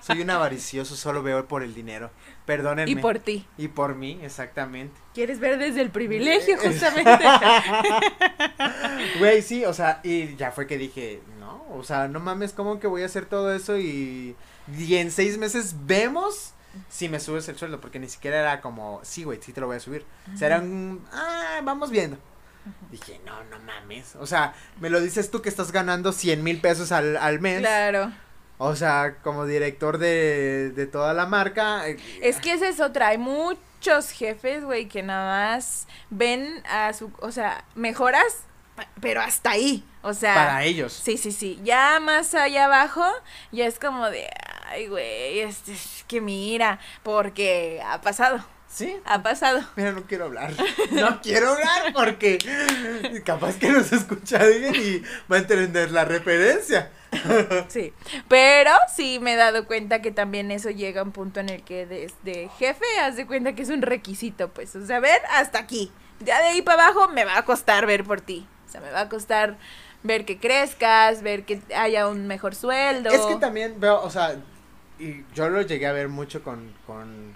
Soy 0.00 0.20
un 0.22 0.30
avaricioso, 0.30 0.96
solo 0.96 1.22
veo 1.22 1.46
por 1.46 1.62
el 1.62 1.74
dinero. 1.74 2.10
Perdónenme. 2.46 2.90
y 2.90 2.96
por 2.96 3.18
ti. 3.20 3.46
Y 3.58 3.68
por 3.68 3.94
mí, 3.94 4.18
exactamente. 4.22 4.98
Quieres 5.14 5.38
ver 5.38 5.58
desde 5.58 5.80
el 5.82 5.90
privilegio, 5.90 6.56
justamente. 6.58 7.24
Güey, 9.18 9.42
sí, 9.42 9.64
o 9.64 9.72
sea, 9.72 10.00
y 10.02 10.34
ya 10.36 10.50
fue 10.50 10.66
que 10.66 10.78
dije, 10.78 11.20
no, 11.38 11.64
o 11.74 11.82
sea, 11.84 12.08
no 12.08 12.20
mames, 12.20 12.52
¿cómo 12.52 12.80
que 12.80 12.86
voy 12.86 13.02
a 13.02 13.06
hacer 13.06 13.26
todo 13.26 13.54
eso 13.54 13.76
y, 13.78 14.34
y 14.76 14.96
en 14.96 15.10
seis 15.10 15.38
meses 15.38 15.74
vemos 15.86 16.52
si 16.88 17.08
me 17.08 17.20
subes 17.20 17.48
el 17.48 17.56
sueldo? 17.58 17.80
Porque 17.80 17.98
ni 17.98 18.08
siquiera 18.08 18.40
era 18.40 18.60
como, 18.60 19.00
sí, 19.02 19.24
güey, 19.24 19.40
sí 19.42 19.52
te 19.52 19.60
lo 19.60 19.66
voy 19.66 19.76
a 19.76 19.80
subir. 19.80 20.04
O 20.34 20.36
sea, 20.36 20.46
era 20.48 20.58
un, 20.60 21.04
ah, 21.12 21.60
vamos 21.62 21.90
viendo. 21.90 22.18
Dije, 22.90 23.20
no, 23.24 23.42
no 23.44 23.58
mames. 23.60 24.16
O 24.16 24.26
sea, 24.26 24.54
me 24.80 24.90
lo 24.90 25.00
dices 25.00 25.30
tú 25.30 25.42
que 25.42 25.48
estás 25.48 25.72
ganando 25.72 26.12
100 26.12 26.42
mil 26.44 26.60
pesos 26.60 26.92
al, 26.92 27.16
al 27.16 27.40
mes. 27.40 27.60
claro. 27.60 28.12
O 28.62 28.76
sea, 28.76 29.16
como 29.22 29.46
director 29.46 29.96
de, 29.96 30.70
de 30.76 30.86
toda 30.86 31.14
la 31.14 31.24
marca. 31.24 31.88
eh, 31.88 31.96
Es 32.20 32.36
que 32.40 32.52
esa 32.52 32.68
es 32.68 32.78
otra. 32.80 33.08
Hay 33.08 33.16
muchos 33.18 34.10
jefes, 34.10 34.64
güey, 34.64 34.86
que 34.86 35.02
nada 35.02 35.54
más 35.56 35.86
ven 36.10 36.62
a 36.68 36.92
su. 36.92 37.10
O 37.20 37.32
sea, 37.32 37.64
mejoras, 37.74 38.42
pero 39.00 39.22
hasta 39.22 39.52
ahí. 39.52 39.82
O 40.02 40.12
sea. 40.12 40.34
para 40.34 40.64
ellos. 40.64 40.92
Sí, 40.92 41.16
sí, 41.16 41.32
sí. 41.32 41.58
Ya 41.64 42.00
más 42.00 42.34
allá 42.34 42.66
abajo, 42.66 43.04
ya 43.50 43.66
es 43.66 43.78
como 43.78 44.10
de. 44.10 44.28
Ay, 44.70 44.86
güey, 44.86 45.40
este, 45.40 45.72
es 45.72 46.04
que 46.06 46.20
mira, 46.20 46.78
porque 47.02 47.82
ha 47.84 48.00
pasado, 48.00 48.44
Sí. 48.68 48.96
ha 49.04 49.20
pasado. 49.20 49.60
Mira, 49.74 49.90
no 49.90 50.04
quiero 50.04 50.26
hablar. 50.26 50.52
No 50.92 51.20
quiero 51.20 51.50
hablar 51.50 51.92
porque 51.92 52.38
capaz 53.24 53.56
que 53.58 53.68
nos 53.70 53.92
escucha 53.92 54.38
alguien 54.38 54.74
y 54.76 55.02
va 55.30 55.36
a 55.36 55.38
entender 55.40 55.90
la 55.90 56.04
referencia. 56.04 56.88
Sí, 57.68 57.92
pero 58.28 58.70
sí 58.94 59.18
me 59.20 59.32
he 59.32 59.36
dado 59.36 59.66
cuenta 59.66 60.00
que 60.00 60.12
también 60.12 60.52
eso 60.52 60.70
llega 60.70 61.00
a 61.00 61.04
un 61.04 61.10
punto 61.10 61.40
en 61.40 61.48
el 61.48 61.62
que 61.64 61.84
desde 61.86 62.48
jefe 62.60 62.84
haz 63.02 63.16
de 63.16 63.26
cuenta 63.26 63.54
que 63.56 63.62
es 63.62 63.70
un 63.70 63.82
requisito, 63.82 64.50
pues, 64.50 64.76
o 64.76 64.86
sea, 64.86 65.00
ver 65.00 65.20
hasta 65.32 65.58
aquí. 65.58 65.90
Ya 66.20 66.38
de 66.40 66.48
ahí 66.48 66.62
para 66.62 66.84
abajo 66.84 67.08
me 67.08 67.24
va 67.24 67.38
a 67.38 67.44
costar 67.44 67.86
ver 67.86 68.04
por 68.04 68.20
ti. 68.20 68.46
O 68.68 68.70
sea, 68.70 68.80
me 68.80 68.92
va 68.92 69.00
a 69.00 69.08
costar 69.08 69.56
ver 70.04 70.24
que 70.24 70.38
crezcas, 70.38 71.22
ver 71.22 71.44
que 71.44 71.60
haya 71.76 72.06
un 72.06 72.28
mejor 72.28 72.54
sueldo. 72.54 73.10
Es 73.10 73.20
que 73.22 73.34
también 73.36 73.80
veo, 73.80 74.00
o 74.00 74.10
sea, 74.10 74.36
y 75.00 75.24
yo 75.34 75.48
lo 75.48 75.62
llegué 75.62 75.86
a 75.86 75.92
ver 75.92 76.08
mucho 76.08 76.42
con, 76.42 76.72
con, 76.86 77.34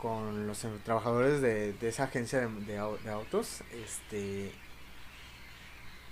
con 0.00 0.46
los 0.46 0.64
trabajadores 0.84 1.40
de, 1.40 1.72
de 1.72 1.88
esa 1.88 2.04
agencia 2.04 2.40
de, 2.40 2.48
de 2.64 2.78
au- 2.80 2.98
de 3.00 3.10
autos. 3.10 3.62
Este. 3.72 4.52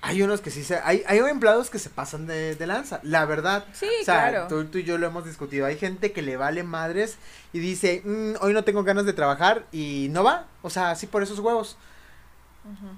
Hay 0.04 0.20
unos 0.22 0.40
que 0.40 0.50
sí 0.50 0.64
se. 0.64 0.78
Hay, 0.82 1.04
hay 1.06 1.18
empleados 1.18 1.70
que 1.70 1.78
se 1.78 1.88
pasan 1.88 2.26
de, 2.26 2.56
de 2.56 2.66
lanza, 2.66 2.98
la 3.04 3.24
verdad. 3.24 3.64
Sí, 3.72 3.86
O 4.00 4.04
sea, 4.04 4.30
claro. 4.30 4.48
tú, 4.48 4.64
tú 4.64 4.78
y 4.78 4.82
yo 4.82 4.98
lo 4.98 5.06
hemos 5.06 5.24
discutido. 5.24 5.64
Hay 5.64 5.78
gente 5.78 6.10
que 6.10 6.22
le 6.22 6.36
vale 6.36 6.64
madres 6.64 7.18
y 7.52 7.60
dice, 7.60 8.02
"Mm, 8.04 8.32
hoy 8.40 8.52
no 8.52 8.64
tengo 8.64 8.82
ganas 8.82 9.04
de 9.04 9.12
trabajar 9.12 9.64
y 9.70 10.08
no 10.10 10.24
va. 10.24 10.48
O 10.62 10.70
sea, 10.70 10.90
así 10.90 11.06
por 11.06 11.22
esos 11.22 11.38
huevos. 11.38 11.76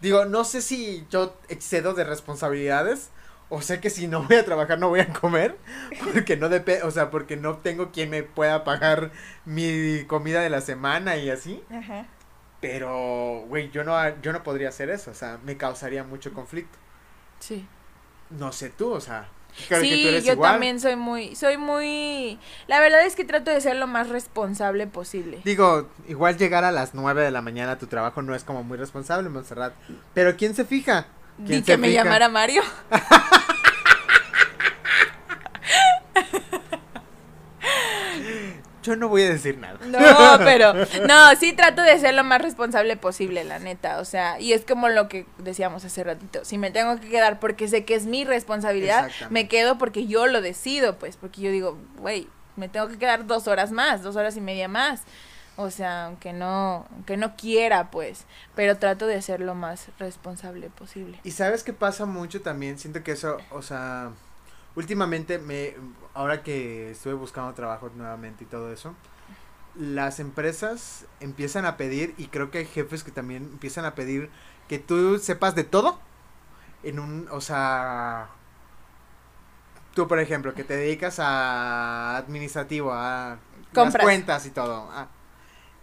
Digo, 0.03 0.27
no 0.27 0.45
sé 0.45 0.61
si 0.61 1.07
yo 1.11 1.39
excedo 1.49 1.95
de 1.95 2.05
responsabilidades 2.05 3.09
o 3.55 3.63
sé 3.63 3.81
que 3.81 3.91
si 3.91 4.09
no 4.09 4.23
voy 4.25 4.37
a 4.37 4.45
trabajar 4.45 4.79
no 4.79 4.89
voy 4.89 5.01
a 5.01 5.13
comer 5.13 5.57
porque 6.13 6.37
no 6.37 6.49
depende, 6.49 6.83
o 6.83 6.91
sea, 6.91 7.11
porque 7.11 7.37
no 7.37 7.59
tengo 7.59 7.93
quien 7.93 8.11
me 8.11 8.23
pueda 8.23 8.65
pagar 8.65 9.13
mi 9.45 10.05
comida 10.07 10.41
de 10.41 10.51
la 10.51 10.61
semana 10.61 11.17
y 11.17 11.31
así. 11.31 11.63
Ajá. 11.71 12.07
Pero, 12.61 13.45
güey, 13.49 13.71
yo 13.71 13.85
no, 13.85 13.95
yo 14.23 14.33
no 14.33 14.43
podría 14.43 14.71
hacer 14.71 14.91
eso, 14.91 15.11
o 15.11 15.15
sea, 15.15 15.39
me 15.45 15.57
causaría 15.57 16.03
mucho 16.03 16.33
conflicto. 16.33 16.79
Sí. 17.39 17.67
No 18.31 18.53
sé 18.53 18.71
tú, 18.71 18.91
o 18.93 19.01
sea, 19.01 19.29
Sí, 19.57 20.21
yo 20.25 20.33
igual. 20.33 20.53
también 20.53 20.81
soy 20.81 20.97
muy, 20.97 21.37
soy 21.37 21.57
muy, 21.57 22.41
la 22.67 22.81
verdad 22.81 23.07
es 23.07 23.15
que 23.15 23.25
trato 23.25 23.53
de 23.53 23.61
ser 23.61 23.77
lo 23.77 23.87
más 23.87 24.09
responsable 24.09 24.87
posible. 24.89 25.41
Digo, 25.45 25.89
igual 26.09 26.37
llegar 26.37 26.65
a 26.65 26.73
las 26.73 26.95
9 26.95 27.23
de 27.23 27.31
la 27.31 27.41
mañana 27.41 27.73
a 27.73 27.79
tu 27.79 27.87
trabajo 27.87 28.21
no 28.21 28.35
es 28.35 28.43
como 28.43 28.65
muy 28.65 28.77
responsable, 28.79 29.29
Montserrat. 29.29 29.73
Pero 30.13 30.37
¿quién 30.37 30.55
se 30.57 30.65
fija? 30.65 31.07
Di 31.39 31.47
¿Quién 31.49 31.65
que 31.65 31.77
me 31.77 31.93
llamara 31.93 32.29
Mario. 32.29 32.63
yo 38.85 38.97
no 38.97 39.09
voy 39.09 39.23
a 39.23 39.31
decir 39.31 39.59
nada. 39.59 39.79
No, 39.87 40.45
pero 40.45 40.75
no, 41.09 41.37
sí 41.37 41.55
trato 41.55 41.83
de 41.83 41.99
ser 41.99 42.15
lo 42.15 42.23
más 42.23 42.41
responsable 42.41 42.97
posible, 42.97 43.43
la 43.43 43.59
neta, 43.59 43.99
o 43.99 44.05
sea, 44.05 44.39
y 44.39 44.53
es 44.53 44.65
como 44.65 44.89
lo 44.89 45.09
que 45.09 45.27
decíamos 45.39 45.85
hace 45.85 46.05
ratito, 46.05 46.45
si 46.45 46.59
me 46.59 46.71
tengo 46.71 47.01
que 47.01 47.09
quedar 47.09 47.41
porque 47.41 47.67
sé 47.67 47.85
que 47.85 47.95
es 47.95 48.07
mi 48.07 48.25
responsabilidad, 48.25 49.11
me 49.31 49.49
quedo 49.49 49.79
porque 49.79 50.07
yo 50.07 50.27
lo 50.27 50.41
decido, 50.43 50.99
pues, 50.99 51.17
porque 51.17 51.41
yo 51.41 51.51
digo, 51.51 51.79
güey, 51.99 52.29
me 52.57 52.69
tengo 52.69 52.89
que 52.89 52.99
quedar 52.99 53.27
dos 53.27 53.49
horas 53.49 53.73
más, 53.73 54.03
dos 54.03 54.17
horas 54.17 54.37
y 54.37 54.41
media 54.41 54.69
más. 54.69 55.03
O 55.57 55.71
sea, 55.71 56.07
aunque 56.07 56.33
no, 56.33 56.87
aunque 56.93 57.17
no 57.17 57.37
quiera, 57.37 57.91
pues, 57.91 58.25
pero 58.57 58.77
trato 58.79 59.07
de 59.07 59.23
ser 59.23 59.41
lo 59.41 59.55
más 59.55 59.89
responsable 59.99 60.69
posible. 60.71 61.21
Y 61.23 61.31
sabes 61.31 61.63
qué 61.63 61.73
pasa 61.73 62.07
mucho 62.07 62.43
también, 62.43 62.79
siento 62.79 63.05
que 63.05 63.13
eso, 63.13 63.39
o 63.51 63.63
sea, 63.63 64.11
últimamente 64.75 65.39
me, 65.39 65.75
ahora 66.13 66.43
que 66.43 66.91
estuve 66.91 67.15
buscando 67.15 67.55
trabajo 67.55 67.91
nuevamente 67.95 68.43
y 68.43 68.47
todo 68.49 68.73
eso, 68.73 68.97
las 69.77 70.21
empresas 70.21 71.07
empiezan 71.21 71.67
a 71.67 71.77
pedir, 71.77 72.15
y 72.19 72.27
creo 72.27 72.51
que 72.51 72.59
hay 72.59 72.67
jefes 72.67 73.05
que 73.05 73.11
también 73.11 73.45
empiezan 73.45 73.85
a 73.85 73.95
pedir 73.95 74.31
que 74.69 74.79
tú 74.79 75.19
sepas 75.19 75.55
de 75.55 75.65
todo. 75.65 75.99
En 76.83 76.99
un, 76.99 77.29
o 77.31 77.41
sea, 77.41 78.29
tú 79.95 80.07
por 80.07 80.19
ejemplo, 80.21 80.55
que 80.55 80.65
te 80.65 80.77
dedicas 80.77 81.19
a 81.19 82.17
administrativo, 82.17 82.93
a 82.93 83.39
las 83.73 83.97
cuentas 83.97 84.47
y 84.47 84.51
todo. 84.51 84.89
Ah, 84.93 85.09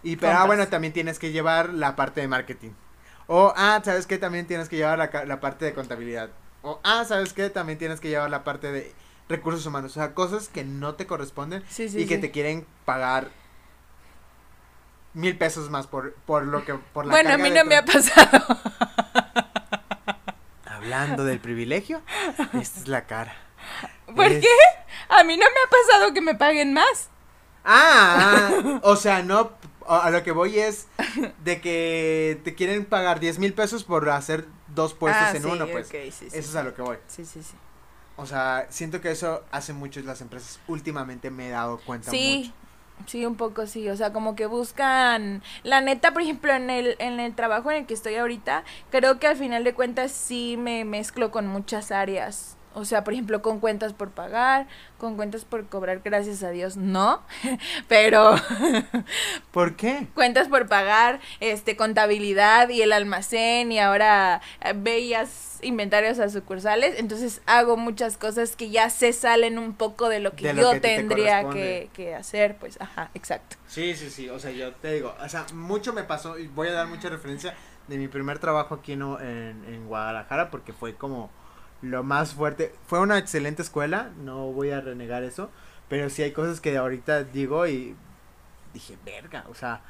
y 0.04 0.16
pero, 0.16 0.38
ah, 0.38 0.46
bueno, 0.46 0.68
también 0.68 0.94
tienes 0.94 1.20
que 1.20 1.32
llevar 1.32 1.74
la 1.74 1.96
parte 1.96 2.22
de 2.22 2.28
marketing. 2.28 2.72
O, 3.28 3.54
ah, 3.56 3.82
¿sabes 3.84 4.08
qué? 4.08 4.18
También 4.18 4.48
tienes 4.48 4.68
que 4.68 4.78
llevar 4.78 4.98
la, 4.98 5.26
la 5.26 5.40
parte 5.40 5.66
de 5.66 5.74
contabilidad. 5.74 6.30
O, 6.64 6.80
ah, 6.84 7.06
¿sabes 7.06 7.34
qué? 7.34 7.50
También 7.50 7.78
tienes 7.78 8.00
que 8.00 8.10
llevar 8.10 8.30
la 8.30 8.44
parte 8.44 8.72
de 8.72 8.94
recursos 9.30 9.66
humanos. 9.66 9.92
O 9.92 9.94
sea, 9.96 10.14
cosas 10.14 10.50
que 10.50 10.64
no 10.64 10.96
te 10.96 11.08
corresponden 11.08 11.64
y 11.78 12.06
que 12.06 12.18
te 12.18 12.32
quieren 12.32 12.66
pagar 12.86 13.30
mil 15.14 15.38
pesos 15.38 15.70
más 15.70 15.88
por, 15.88 16.14
por 16.14 16.46
lo 16.46 16.64
que, 16.66 16.76
por 16.76 17.06
la 17.06 17.12
Bueno, 17.12 17.34
a 17.34 17.38
mí 17.38 17.50
no 17.50 17.66
me 17.66 17.76
ha 17.78 17.86
pasado. 17.86 18.46
Hablando 20.66 21.26
del 21.26 21.40
privilegio, 21.40 22.02
esta 22.54 22.80
es 22.80 22.88
la 22.88 23.06
cara. 23.06 23.36
¿Por 24.08 24.28
qué? 24.28 24.48
A 25.10 25.24
mí 25.24 25.38
no 25.38 25.46
me 25.46 25.62
ha 25.66 25.70
pasado 25.70 26.14
que 26.14 26.22
me 26.22 26.36
paguen 26.36 26.74
más. 26.74 27.10
Ah, 27.64 28.50
ah 28.52 28.80
o 28.84 28.96
sea, 28.96 29.22
no, 29.24 29.52
a 29.96 30.10
lo 30.10 30.24
que 30.24 30.32
voy 30.32 30.60
es 30.60 30.88
de 31.44 31.62
que 31.62 32.40
te 32.44 32.56
quieren 32.56 32.86
pagar 32.86 33.20
10 33.20 33.40
mil 33.40 33.54
pesos 33.54 33.84
por 33.84 34.10
hacer 34.10 34.46
dos 34.74 34.94
puestos 34.94 35.28
ah, 35.34 35.38
en 35.38 35.46
uno, 35.46 35.68
pues. 35.68 35.94
eso 35.94 36.26
es 36.32 36.56
a 36.56 36.64
lo 36.64 36.74
que 36.74 36.82
voy. 36.82 36.98
Sí, 37.08 37.26
sí, 37.26 37.42
sí. 37.44 37.56
O 38.18 38.26
sea, 38.26 38.68
siento 38.70 39.02
que 39.02 39.12
eso 39.12 39.44
hace 39.52 39.74
mucho 39.74 40.00
las 40.02 40.22
empresas. 40.22 40.60
Últimamente 40.68 41.32
me 41.32 41.48
he 41.48 41.52
dado 41.52 41.80
cuenta 41.80 42.12
sí. 42.12 42.54
Sí, 43.08 43.26
un 43.26 43.36
poco 43.36 43.66
sí, 43.66 43.90
o 43.90 43.98
sea, 43.98 44.14
como 44.14 44.36
que 44.36 44.46
buscan, 44.46 45.42
la 45.64 45.82
neta, 45.82 46.14
por 46.14 46.22
ejemplo, 46.22 46.54
en 46.54 46.70
el, 46.70 46.96
en 47.00 47.20
el 47.20 47.34
trabajo 47.34 47.72
en 47.72 47.78
el 47.78 47.86
que 47.88 47.96
estoy 47.96 48.14
ahorita, 48.14 48.64
creo 48.92 49.18
que 49.18 49.26
al 49.26 49.38
final 49.38 49.64
de 49.64 49.74
cuentas 49.74 50.12
sí 50.12 50.56
me 50.56 50.86
mezclo 50.86 51.32
con 51.32 51.48
muchas 51.48 51.92
áreas 51.92 52.58
o 52.74 52.86
sea, 52.86 53.04
por 53.04 53.14
ejemplo, 53.14 53.42
con 53.42 53.60
cuentas 53.60 53.94
por 53.94 54.12
pagar, 54.12 54.68
con 54.98 55.16
cuentas 55.16 55.46
por 55.46 55.66
cobrar, 55.68 56.02
gracias 56.04 56.42
a 56.44 56.52
Dios, 56.52 56.78
no. 56.78 57.22
Pero. 57.88 58.36
¿Por 59.52 59.76
qué? 59.76 60.08
Cuentas 60.14 60.48
por 60.48 60.68
pagar, 60.68 61.20
este, 61.40 61.76
contabilidad 61.76 62.70
y 62.70 62.82
el 62.82 62.94
almacén 62.94 63.72
y 63.72 63.80
ahora 63.80 64.42
eh, 64.62 64.74
bellas 64.76 65.60
inventarios 65.62 66.20
a 66.20 66.30
sucursales. 66.30 66.98
Entonces 66.98 67.42
hago 67.46 67.78
muchas 67.78 68.18
cosas 68.18 68.56
que 68.56 68.70
ya 68.70 68.90
se 68.90 69.12
salen 69.14 69.60
un 69.60 69.74
poco 69.74 70.08
de 70.08 70.20
lo 70.20 70.36
que 70.36 70.54
yo 70.56 70.80
tendría 70.80 71.50
que, 71.50 71.90
que, 71.94 72.16
hacer. 72.16 72.56
Pues, 72.56 72.80
ajá, 72.80 73.12
exacto. 73.14 73.58
Sí, 73.68 73.96
sí, 73.96 74.10
sí. 74.10 74.30
O 74.30 74.40
sea, 74.40 74.52
yo 74.52 74.74
te 74.76 74.94
digo, 74.94 75.14
o 75.22 75.30
sea, 75.30 75.46
mucho 75.54 75.94
me 75.94 76.04
pasó 76.04 76.40
y 76.40 76.48
voy 76.48 76.70
a 76.70 76.74
dar 76.74 76.88
mucha 76.88 77.10
referencia 77.10 77.54
de 77.88 77.98
mi 77.98 78.08
primer 78.08 78.40
trabajo 78.40 78.76
aquí 78.76 78.94
en, 78.94 79.02
en, 79.02 79.66
en 79.66 79.88
Guadalajara 79.88 80.50
porque 80.50 80.72
fue 80.72 80.96
como 80.96 81.30
lo 81.82 82.04
más 82.04 82.34
fuerte. 82.34 82.74
Fue 82.88 83.00
una 83.00 83.18
excelente 83.18 83.62
escuela, 83.62 84.12
no 84.24 84.52
voy 84.52 84.72
a 84.72 84.82
renegar 84.82 85.24
eso, 85.24 85.50
pero 85.90 86.10
sí 86.10 86.24
hay 86.24 86.32
cosas 86.32 86.62
que 86.62 86.78
ahorita 86.78 87.24
digo 87.24 87.68
y 87.68 87.96
dije, 88.74 88.98
verga, 89.06 89.46
o 89.50 89.56
sea, 89.56 89.82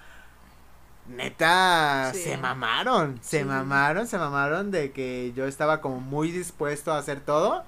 neta, 1.07 2.11
se 2.13 2.37
mamaron, 2.37 3.19
se 3.21 3.43
mamaron, 3.45 4.07
se 4.07 4.17
mamaron 4.17 4.71
de 4.71 4.91
que 4.91 5.33
yo 5.35 5.45
estaba 5.45 5.81
como 5.81 5.99
muy 5.99 6.31
dispuesto 6.31 6.91
a 6.91 6.97
hacer 6.97 7.19
todo. 7.21 7.63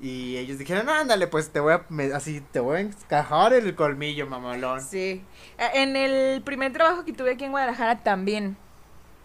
Y 0.00 0.36
ellos 0.36 0.58
dijeron, 0.58 0.88
ándale, 0.88 1.26
pues 1.26 1.50
te 1.50 1.58
voy 1.58 1.72
a, 1.72 1.84
así, 2.14 2.40
te 2.52 2.60
voy 2.60 2.76
a 2.76 2.80
encajar 2.82 3.52
el 3.52 3.74
colmillo, 3.74 4.28
mamalón. 4.28 4.80
Sí. 4.80 5.24
E, 5.58 5.82
en 5.82 5.96
el 5.96 6.40
primer 6.42 6.72
trabajo 6.72 7.04
que 7.04 7.12
tuve 7.12 7.32
aquí 7.32 7.44
en 7.44 7.50
Guadalajara 7.50 8.04
también 8.04 8.56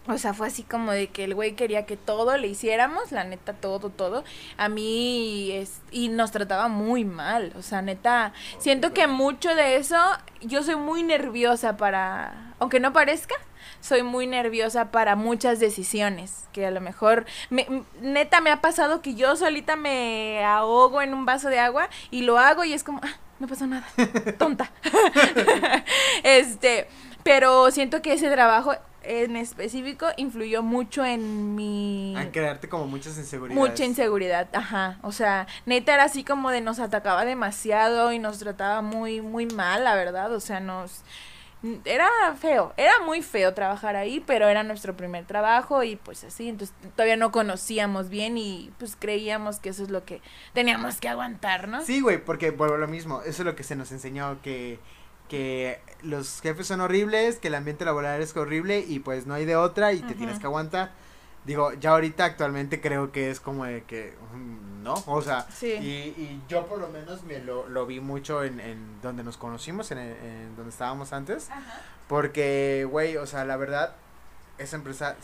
o 0.07 0.17
sea, 0.17 0.33
fue 0.33 0.47
así 0.47 0.63
como 0.63 0.91
de 0.91 1.07
que 1.07 1.23
el 1.23 1.33
güey 1.33 1.53
quería 1.53 1.85
que 1.85 1.95
todo 1.95 2.35
le 2.37 2.47
hiciéramos, 2.47 3.13
la 3.13 3.23
neta, 3.23 3.53
todo, 3.53 3.89
todo. 3.89 4.25
A 4.57 4.67
mí, 4.67 5.51
es, 5.53 5.81
y 5.91 6.09
nos 6.09 6.31
trataba 6.31 6.67
muy 6.67 7.05
mal. 7.05 7.53
O 7.57 7.61
sea, 7.61 7.81
neta, 7.81 8.33
siento 8.57 8.93
que 8.93 9.07
mucho 9.07 9.55
de 9.55 9.77
eso, 9.77 9.97
yo 10.41 10.61
soy 10.61 10.75
muy 10.75 11.03
nerviosa 11.03 11.77
para, 11.77 12.53
aunque 12.59 12.81
no 12.81 12.91
parezca, 12.91 13.35
soy 13.79 14.03
muy 14.03 14.27
nerviosa 14.27 14.91
para 14.91 15.15
muchas 15.15 15.61
decisiones. 15.61 16.45
Que 16.51 16.65
a 16.65 16.71
lo 16.71 16.81
mejor, 16.81 17.25
me, 17.49 17.65
neta, 18.01 18.41
me 18.41 18.51
ha 18.51 18.59
pasado 18.59 19.01
que 19.01 19.15
yo 19.15 19.37
solita 19.37 19.77
me 19.77 20.43
ahogo 20.43 21.01
en 21.01 21.13
un 21.13 21.25
vaso 21.25 21.47
de 21.47 21.59
agua 21.59 21.87
y 22.11 22.23
lo 22.23 22.37
hago 22.39 22.65
y 22.65 22.73
es 22.73 22.83
como, 22.83 22.99
ah, 23.03 23.17
no 23.39 23.47
pasó 23.47 23.67
nada, 23.67 23.87
tonta. 24.37 24.69
este, 26.23 26.89
pero 27.23 27.71
siento 27.71 28.01
que 28.01 28.13
ese 28.13 28.29
trabajo 28.29 28.75
en 29.03 29.35
específico 29.35 30.07
influyó 30.17 30.63
mucho 30.63 31.05
en 31.05 31.55
mi... 31.55 32.15
A 32.17 32.31
crearte 32.31 32.69
como 32.69 32.87
muchas 32.87 33.17
inseguridades. 33.17 33.69
Mucha 33.69 33.85
inseguridad, 33.85 34.47
ajá. 34.53 34.99
O 35.01 35.11
sea, 35.11 35.47
neta 35.65 35.93
era 35.93 36.05
así 36.05 36.23
como 36.23 36.49
de 36.49 36.61
nos 36.61 36.79
atacaba 36.79 37.25
demasiado 37.25 38.11
y 38.11 38.19
nos 38.19 38.39
trataba 38.39 38.81
muy, 38.81 39.21
muy 39.21 39.45
mal, 39.47 39.83
la 39.83 39.95
verdad. 39.95 40.33
O 40.33 40.39
sea, 40.39 40.59
nos... 40.59 41.03
Era 41.85 42.09
feo, 42.37 42.73
era 42.75 42.91
muy 43.05 43.21
feo 43.21 43.53
trabajar 43.53 43.95
ahí, 43.95 44.21
pero 44.27 44.49
era 44.49 44.63
nuestro 44.63 44.97
primer 44.97 45.25
trabajo 45.25 45.81
y 45.83 45.95
pues 45.95 46.25
así, 46.25 46.49
entonces 46.49 46.75
todavía 46.93 47.15
no 47.15 47.31
conocíamos 47.31 48.09
bien 48.09 48.37
y 48.37 48.73
pues 48.79 48.97
creíamos 48.99 49.59
que 49.59 49.69
eso 49.69 49.83
es 49.83 49.89
lo 49.89 50.03
que 50.03 50.21
teníamos 50.51 50.99
que 50.99 51.07
aguantar, 51.07 51.69
¿no? 51.69 51.81
Sí, 51.85 52.01
güey, 52.01 52.17
porque 52.17 52.51
vuelvo 52.51 52.75
lo 52.75 52.89
mismo, 52.89 53.21
eso 53.21 53.43
es 53.43 53.45
lo 53.45 53.55
que 53.55 53.63
se 53.63 53.77
nos 53.77 53.93
enseñó, 53.93 54.41
que 54.41 54.77
que 55.29 55.79
los 56.03 56.41
jefes 56.41 56.67
son 56.67 56.81
horribles, 56.81 57.37
que 57.39 57.47
el 57.47 57.55
ambiente 57.55 57.85
laboral 57.85 58.21
es 58.21 58.35
horrible 58.35 58.79
y 58.79 58.99
pues 58.99 59.25
no 59.25 59.33
hay 59.33 59.45
de 59.45 59.55
otra 59.55 59.93
y 59.93 60.01
te 60.01 60.13
tienes 60.13 60.39
que 60.39 60.45
aguantar. 60.45 60.91
Digo, 61.45 61.73
ya 61.73 61.91
ahorita 61.91 62.23
actualmente 62.23 62.79
creo 62.79 63.11
que 63.11 63.29
es 63.29 63.41
como 63.41 63.65
de 63.65 63.83
que, 63.83 64.13
mm, 64.33 64.83
¿no? 64.83 64.93
O 65.07 65.21
sea, 65.21 65.45
y, 65.61 65.65
y, 65.65 66.41
yo 66.47 66.65
por 66.67 66.79
lo 66.79 66.87
menos 66.87 67.23
me 67.23 67.39
lo, 67.39 67.67
lo 67.67 67.85
vi 67.85 67.99
mucho 67.99 68.43
en, 68.45 68.61
en 68.61 69.01
donde 69.01 69.23
nos 69.23 69.35
conocimos, 69.35 69.91
en, 69.91 69.97
en 69.97 70.55
donde 70.55 70.69
estábamos 70.69 71.11
antes. 71.11 71.49
Porque, 72.07 72.87
güey, 72.89 73.17
o 73.17 73.25
sea, 73.25 73.43
la 73.43 73.57
verdad, 73.57 73.95
esa 74.57 74.77
empresa 74.77 75.17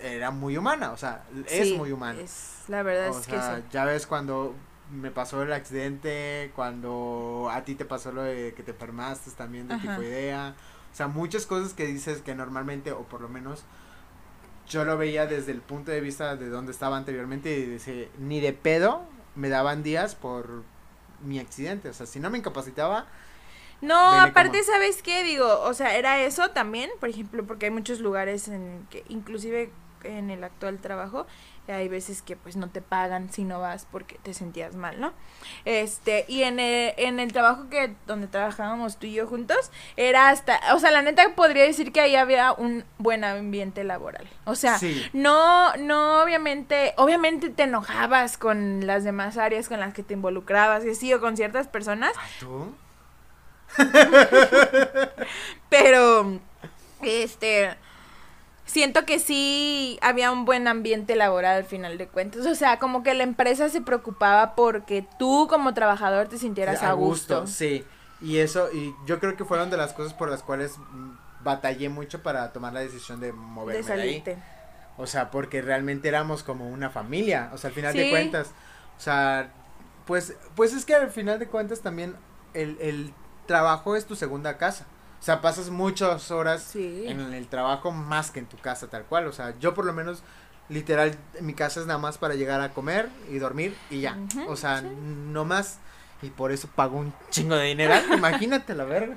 era 0.00 0.30
muy 0.30 0.56
humana, 0.56 0.92
o 0.92 0.96
sea, 0.96 1.24
es 1.48 1.76
muy 1.76 1.90
humana. 1.90 2.20
Es, 2.20 2.64
la 2.68 2.82
verdad 2.82 3.08
es 3.08 3.26
que 3.26 3.36
sí. 3.36 3.64
Ya 3.72 3.84
ves 3.84 4.06
cuando 4.06 4.54
me 4.92 5.10
pasó 5.10 5.42
el 5.42 5.52
accidente, 5.52 6.50
cuando 6.54 7.48
a 7.52 7.62
ti 7.64 7.74
te 7.74 7.84
pasó 7.84 8.12
lo 8.12 8.22
de 8.22 8.54
que 8.54 8.62
te 8.62 8.70
enfermaste 8.70 9.30
también 9.32 9.68
de 9.68 9.76
idea 9.76 10.54
O 10.92 10.96
sea, 10.96 11.08
muchas 11.08 11.46
cosas 11.46 11.74
que 11.74 11.86
dices 11.86 12.22
que 12.22 12.34
normalmente, 12.34 12.92
o 12.92 13.02
por 13.02 13.20
lo 13.20 13.28
menos 13.28 13.64
yo 14.68 14.84
lo 14.84 14.98
veía 14.98 15.26
desde 15.26 15.52
el 15.52 15.60
punto 15.60 15.90
de 15.90 16.00
vista 16.00 16.36
de 16.36 16.48
donde 16.48 16.72
estaba 16.72 16.96
anteriormente 16.96 17.56
y 17.56 17.66
dice, 17.66 18.10
ni 18.18 18.40
de 18.40 18.52
pedo 18.52 19.02
me 19.34 19.48
daban 19.48 19.82
días 19.82 20.14
por 20.14 20.62
mi 21.22 21.38
accidente. 21.38 21.88
O 21.88 21.92
sea, 21.92 22.06
si 22.06 22.20
no 22.20 22.30
me 22.30 22.38
incapacitaba... 22.38 23.06
No, 23.80 23.96
aparte, 23.96 24.62
¿sabes 24.64 25.02
qué? 25.02 25.22
Digo, 25.22 25.60
o 25.60 25.72
sea, 25.72 25.96
era 25.96 26.20
eso 26.20 26.50
también, 26.50 26.90
por 26.98 27.08
ejemplo, 27.08 27.46
porque 27.46 27.66
hay 27.66 27.70
muchos 27.70 28.00
lugares 28.00 28.48
en 28.48 28.84
que, 28.90 29.04
inclusive 29.08 29.70
en 30.02 30.30
el 30.30 30.42
actual 30.42 30.78
trabajo, 30.78 31.26
hay 31.72 31.88
veces 31.88 32.22
que 32.22 32.36
pues 32.36 32.56
no 32.56 32.70
te 32.70 32.80
pagan 32.80 33.32
si 33.32 33.44
no 33.44 33.60
vas 33.60 33.86
porque 33.90 34.18
te 34.22 34.34
sentías 34.34 34.74
mal, 34.76 35.00
¿no? 35.00 35.12
Este, 35.64 36.24
y 36.28 36.42
en 36.42 36.60
el, 36.60 36.94
en 36.96 37.20
el 37.20 37.32
trabajo 37.32 37.68
que 37.68 37.94
donde 38.06 38.26
trabajábamos 38.26 38.98
tú 38.98 39.06
y 39.06 39.14
yo 39.14 39.26
juntos, 39.26 39.70
era 39.96 40.30
hasta, 40.30 40.60
o 40.74 40.78
sea, 40.78 40.90
la 40.90 41.02
neta 41.02 41.34
podría 41.34 41.64
decir 41.64 41.92
que 41.92 42.00
ahí 42.00 42.16
había 42.16 42.52
un 42.52 42.84
buen 42.98 43.24
ambiente 43.24 43.84
laboral. 43.84 44.28
O 44.44 44.54
sea, 44.54 44.78
no, 45.12 45.74
no, 45.76 46.22
obviamente, 46.22 46.94
obviamente 46.96 47.50
te 47.50 47.64
enojabas 47.64 48.38
con 48.38 48.86
las 48.86 49.04
demás 49.04 49.36
áreas 49.36 49.68
con 49.68 49.80
las 49.80 49.94
que 49.94 50.02
te 50.02 50.14
involucrabas 50.14 50.84
y 50.84 50.90
así, 50.90 51.12
o 51.12 51.20
con 51.20 51.36
ciertas 51.36 51.68
personas. 51.68 52.12
¿Tú? 52.40 52.74
Pero, 55.68 56.40
este, 57.02 57.76
siento 58.68 59.04
que 59.04 59.18
sí 59.18 59.98
había 60.02 60.30
un 60.30 60.44
buen 60.44 60.68
ambiente 60.68 61.16
laboral 61.16 61.56
al 61.56 61.64
final 61.64 61.98
de 61.98 62.06
cuentas. 62.06 62.46
O 62.46 62.54
sea, 62.54 62.78
como 62.78 63.02
que 63.02 63.14
la 63.14 63.24
empresa 63.24 63.68
se 63.68 63.80
preocupaba 63.80 64.54
porque 64.54 65.06
tú 65.18 65.48
como 65.48 65.74
trabajador 65.74 66.28
te 66.28 66.38
sintieras 66.38 66.82
a, 66.82 66.92
gusto. 66.92 67.46
Sí. 67.46 67.84
Y 68.20 68.38
eso, 68.38 68.68
y 68.72 68.94
yo 69.06 69.18
creo 69.20 69.36
que 69.36 69.44
fueron 69.44 69.70
de 69.70 69.76
las 69.76 69.92
cosas 69.92 70.12
por 70.12 70.30
las 70.30 70.42
cuales 70.42 70.76
batallé 71.42 71.88
mucho 71.88 72.22
para 72.22 72.52
tomar 72.52 72.72
la 72.72 72.80
decisión 72.80 73.20
de 73.20 73.32
moverme 73.32 73.82
de 73.82 73.86
de, 73.86 73.92
ahí. 73.92 73.98
salirte. 73.98 74.38
O 74.96 75.06
sea, 75.06 75.30
porque 75.30 75.62
realmente 75.62 76.08
éramos 76.08 76.42
como 76.42 76.68
una 76.68 76.90
familia, 76.90 77.50
o 77.54 77.58
sea, 77.58 77.68
al 77.68 77.74
final 77.74 77.94
de 77.94 78.10
cuentas. 78.10 78.48
O 78.98 79.00
sea, 79.00 79.50
pues, 80.06 80.34
pues 80.56 80.74
es 80.74 80.84
que 80.84 80.94
al 80.94 81.10
final 81.10 81.38
de 81.38 81.46
cuentas 81.46 81.80
también 81.80 82.16
el, 82.52 82.76
el 82.80 83.14
trabajo 83.46 83.96
es 83.96 84.04
tu 84.04 84.16
segunda 84.16 84.58
casa. 84.58 84.86
O 85.20 85.22
sea, 85.22 85.40
pasas 85.40 85.70
muchas 85.70 86.30
horas 86.30 86.62
Sí. 86.62 87.04
en 87.06 87.20
el 87.20 87.48
trabajo 87.48 87.90
más 87.90 88.30
que 88.30 88.38
en 88.38 88.46
tu 88.46 88.56
casa 88.58 88.86
tal 88.88 89.04
cual. 89.04 89.26
O 89.26 89.32
sea, 89.32 89.54
yo 89.58 89.74
por 89.74 89.84
lo 89.84 89.92
menos, 89.92 90.22
literal, 90.68 91.16
mi 91.40 91.54
casa 91.54 91.80
es 91.80 91.86
nada 91.86 91.98
más 91.98 92.18
para 92.18 92.34
llegar 92.34 92.60
a 92.60 92.72
comer 92.72 93.08
y 93.30 93.38
dormir 93.38 93.76
y 93.90 94.00
ya. 94.00 94.16
O 94.48 94.56
sea, 94.56 94.80
sí. 94.80 94.86
no 94.86 95.44
más. 95.44 95.78
Y 96.20 96.30
por 96.30 96.50
eso 96.50 96.68
pago 96.74 96.98
un 96.98 97.12
chingo 97.30 97.54
de 97.54 97.66
dinero. 97.66 97.94
Imagínate 98.12 98.74
la 98.74 98.84
verga. 98.84 99.16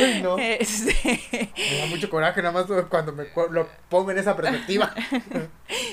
Uy, 0.00 0.22
no. 0.22 0.38
Este, 0.38 1.52
Me 1.56 1.78
da 1.78 1.86
mucho 1.86 2.08
coraje 2.08 2.42
nada 2.42 2.52
más 2.52 2.66
cuando 2.88 3.12
me 3.12 3.26
lo 3.50 3.68
pongo 3.88 4.10
en 4.10 4.18
esa 4.18 4.36
perspectiva. 4.36 4.94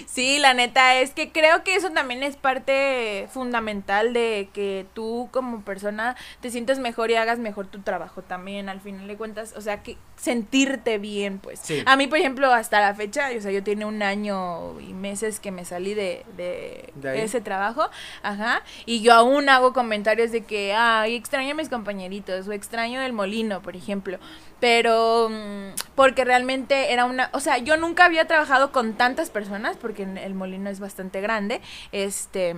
Sí, 0.08 0.40
la 0.40 0.54
neta 0.54 0.96
es 0.96 1.12
que 1.12 1.34
creo 1.34 1.64
que 1.66 1.76
eso 1.76 1.90
también 1.90 2.24
es 2.24 2.38
parte 2.38 3.28
fundamental 3.34 4.14
de 4.14 4.48
que 4.54 4.86
tú 4.94 5.28
como 5.32 5.62
persona 5.64 6.16
te 6.40 6.50
sientas 6.50 6.80
mejor 6.80 7.12
y 7.12 7.16
hagas 7.16 7.40
mejor 7.40 7.68
tu 7.68 7.82
trabajo 7.82 8.22
también, 8.22 8.70
al 8.70 8.80
final 8.80 9.08
de 9.08 9.18
cuentas, 9.18 9.54
o 9.58 9.62
sea, 9.62 9.84
que 9.84 9.98
sentirte 10.16 10.98
bien, 10.98 11.40
pues. 11.40 11.60
Sí. 11.60 11.84
A 11.86 11.98
mí, 11.98 12.08
por 12.08 12.20
ejemplo, 12.20 12.54
hasta 12.54 12.80
la 12.80 12.96
fecha, 12.96 13.30
o 13.38 13.42
sea, 13.42 13.52
yo 13.52 13.64
tiene 13.64 13.84
un 13.84 14.02
año 14.04 14.80
y 14.80 14.94
meses 14.94 15.42
que 15.42 15.52
me 15.52 15.66
salí 15.66 15.94
de, 15.94 16.26
de, 16.38 16.94
¿De 16.96 17.24
ese 17.24 17.42
trabajo, 17.42 17.90
ajá, 18.24 18.62
y 18.86 19.02
yo 19.02 19.14
aún 19.14 19.50
hago 19.50 19.74
comentarios 19.74 20.32
de 20.36 20.44
que, 20.44 20.74
ay, 20.74 21.16
extraño 21.16 21.52
a 21.52 21.54
mis 21.56 21.70
compañeritos 21.70 22.48
o 22.48 22.52
extraño 22.52 23.02
el 23.02 23.14
molino, 23.14 23.62
por 23.62 23.78
ejemplo, 23.78 24.20
pero 24.60 25.30
mm, 25.30 25.76
porque 25.96 26.26
realmente 26.26 26.92
era 26.92 27.06
una, 27.06 27.30
o 27.32 27.40
sea, 27.40 27.58
yo 27.58 27.78
nunca 27.78 28.04
había 28.04 28.26
trabajado 28.26 28.74
con 28.74 28.94
tantas 28.94 29.30
personas 29.30 29.78
porque 29.78 30.04
el 30.04 30.34
molino 30.34 30.70
es 30.70 30.82
bastante 30.82 31.22
grande, 31.22 31.62
este, 31.94 32.54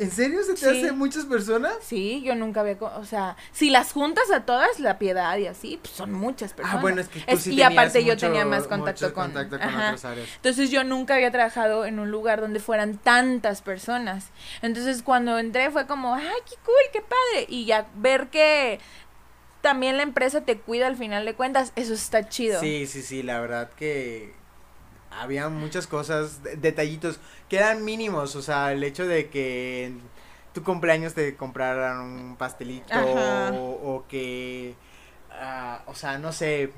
¿En 0.00 0.10
serio 0.10 0.42
se 0.42 0.54
te 0.54 0.58
Sí. 0.60 0.66
hace 0.66 0.92
muchas 0.92 1.26
personas? 1.26 1.74
sí, 1.82 2.22
yo 2.24 2.34
nunca 2.34 2.60
había, 2.60 2.76
o 2.80 3.04
sea, 3.04 3.36
si 3.52 3.70
las 3.70 3.92
juntas 3.92 4.30
a 4.32 4.46
todas, 4.46 4.80
la 4.80 4.98
piedad 4.98 5.36
y 5.36 5.46
así, 5.46 5.78
pues 5.82 5.92
son 5.94 6.12
muchas 6.12 6.52
personas. 6.54 6.78
Ah, 6.78 6.80
bueno, 6.80 7.00
es 7.02 7.08
que 7.08 7.20
tú 7.20 7.24
Es- 7.28 7.42
sí 7.42 7.54
y 7.54 7.62
aparte 7.62 8.02
yo 8.04 8.16
tenía 8.16 8.44
más 8.46 8.66
contacto 8.66 9.12
con, 9.12 9.24
contacto 9.26 9.58
con 9.58 9.68
ajá. 9.68 9.88
otras 9.88 10.04
áreas. 10.06 10.28
Entonces 10.36 10.70
yo 10.70 10.84
nunca 10.84 11.14
había 11.14 11.30
trabajado 11.30 11.84
en 11.84 11.98
un 11.98 12.10
lugar 12.10 12.40
donde 12.40 12.60
fueran 12.60 12.96
tantas 12.98 13.62
personas. 13.62 14.28
Entonces 14.62 15.02
cuando 15.02 15.38
entré 15.38 15.70
fue 15.70 15.86
como, 15.86 16.14
ay, 16.14 16.24
qué 16.48 16.56
cool, 16.64 16.74
qué 16.92 17.00
padre. 17.02 17.46
Y 17.48 17.66
ya 17.66 17.86
ver 17.96 18.28
que 18.28 18.80
también 19.60 19.98
la 19.98 20.02
empresa 20.02 20.40
te 20.40 20.56
cuida 20.58 20.86
al 20.86 20.96
final 20.96 21.26
de 21.26 21.34
cuentas, 21.34 21.72
eso 21.76 21.92
está 21.92 22.28
chido. 22.28 22.60
Sí, 22.60 22.86
sí, 22.86 23.02
sí, 23.02 23.22
la 23.22 23.38
verdad 23.40 23.70
que 23.76 24.32
había 25.10 25.48
muchas 25.48 25.86
cosas, 25.86 26.42
de- 26.42 26.56
detallitos 26.56 27.18
que 27.48 27.56
eran 27.58 27.84
mínimos, 27.84 28.36
o 28.36 28.42
sea, 28.42 28.72
el 28.72 28.82
hecho 28.84 29.06
de 29.06 29.28
que 29.28 29.86
en 29.86 30.00
tu 30.52 30.62
cumpleaños 30.62 31.14
te 31.14 31.36
compraran 31.36 32.00
un 32.00 32.36
pastelito 32.36 32.94
o, 33.52 33.96
o 33.96 34.04
que, 34.08 34.74
ah, 35.32 35.82
o 35.86 35.94
sea, 35.94 36.18
no 36.18 36.32
sé, 36.32 36.72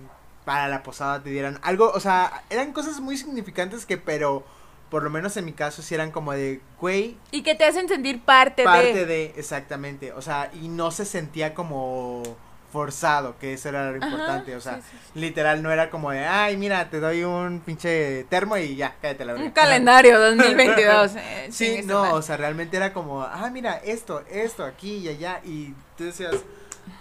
para 0.44 0.68
la 0.68 0.82
posada 0.82 1.22
te 1.22 1.30
dieran 1.30 1.58
algo, 1.62 1.90
o 1.92 2.00
sea, 2.00 2.44
eran 2.50 2.72
cosas 2.72 3.00
muy 3.00 3.16
significantes 3.16 3.86
que, 3.86 3.96
pero 3.98 4.44
por 4.90 5.02
lo 5.02 5.10
menos 5.10 5.36
en 5.38 5.44
mi 5.46 5.52
caso 5.52 5.80
sí 5.82 5.94
eran 5.94 6.10
como 6.10 6.32
de, 6.32 6.60
güey, 6.80 7.16
Y 7.30 7.42
que 7.42 7.54
te 7.54 7.64
hacen 7.64 7.88
sentir 7.88 8.20
parte, 8.22 8.64
parte 8.64 8.92
de... 8.92 9.06
de, 9.06 9.24
exactamente, 9.36 10.12
o 10.12 10.20
sea, 10.20 10.50
y 10.52 10.68
no 10.68 10.90
se 10.90 11.04
sentía 11.06 11.54
como 11.54 12.22
forzado, 12.72 13.36
que 13.38 13.52
eso 13.52 13.68
era 13.68 13.90
lo 13.92 13.98
Ajá, 13.98 14.06
importante, 14.06 14.56
o 14.56 14.60
sea, 14.60 14.76
sí, 14.76 14.82
sí, 14.90 14.96
sí. 15.14 15.20
literal 15.20 15.62
no 15.62 15.70
era 15.70 15.90
como 15.90 16.10
de, 16.10 16.24
ay, 16.24 16.56
mira, 16.56 16.88
te 16.88 17.00
doy 17.00 17.22
un 17.22 17.60
pinche 17.60 18.24
termo 18.30 18.56
y 18.56 18.74
ya, 18.76 18.96
cállate 19.02 19.24
la 19.26 19.34
Un 19.34 19.40
verga". 19.40 19.54
calendario 19.54 20.18
2022. 20.18 21.12
eh, 21.16 21.48
Sí, 21.50 21.80
no, 21.84 22.14
o 22.14 22.22
sea, 22.22 22.36
realmente 22.38 22.76
era 22.76 22.92
como, 22.92 23.22
ah, 23.22 23.50
mira, 23.52 23.76
esto, 23.84 24.24
esto, 24.30 24.64
aquí 24.64 24.96
y 24.96 25.08
allá, 25.08 25.40
y 25.44 25.74
tú 25.98 26.04
decías, 26.04 26.34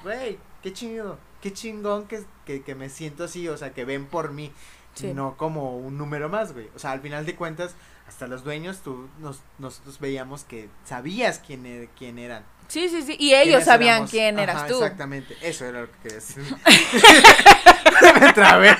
güey, 0.04 0.38
qué 0.62 0.74
chido, 0.74 1.18
qué 1.42 1.54
chingón 1.54 2.06
que, 2.08 2.24
que, 2.46 2.62
que 2.64 2.76
me 2.76 2.90
siento 2.90 3.24
así, 3.24 3.48
o 3.48 3.58
sea, 3.58 3.74
que 3.74 3.86
ven 3.86 4.06
por 4.06 4.32
mí, 4.32 4.52
Sí. 4.94 5.14
no 5.14 5.38
como 5.38 5.78
un 5.78 5.98
número 5.98 6.28
más, 6.28 6.52
güey, 6.52 6.68
o 6.76 6.80
sea, 6.80 6.92
al 6.92 7.00
final 7.00 7.26
de 7.26 7.34
cuentas, 7.36 7.76
hasta 8.10 8.28
los 8.28 8.44
dueños, 8.44 8.80
tú, 8.84 9.08
nos, 9.20 9.40
nosotros 9.58 10.02
veíamos 10.02 10.44
que 10.44 10.68
sabías 10.84 11.40
quién, 11.40 11.64
er- 11.66 11.88
quién 11.98 12.20
eran. 12.20 12.44
Sí, 12.72 12.88
sí, 12.88 13.02
sí. 13.02 13.18
Y 13.20 13.34
ellos 13.34 13.66
sabían 13.66 13.96
éramos. 13.96 14.12
quién 14.12 14.40
eras 14.40 14.56
Ajá, 14.56 14.68
tú. 14.68 14.76
Exactamente, 14.82 15.36
eso 15.42 15.66
era 15.66 15.82
lo 15.82 15.88
que 15.92 15.98
quería 16.04 16.16
decir. 16.20 16.44
Me 18.22 18.34
trabé. 18.34 18.72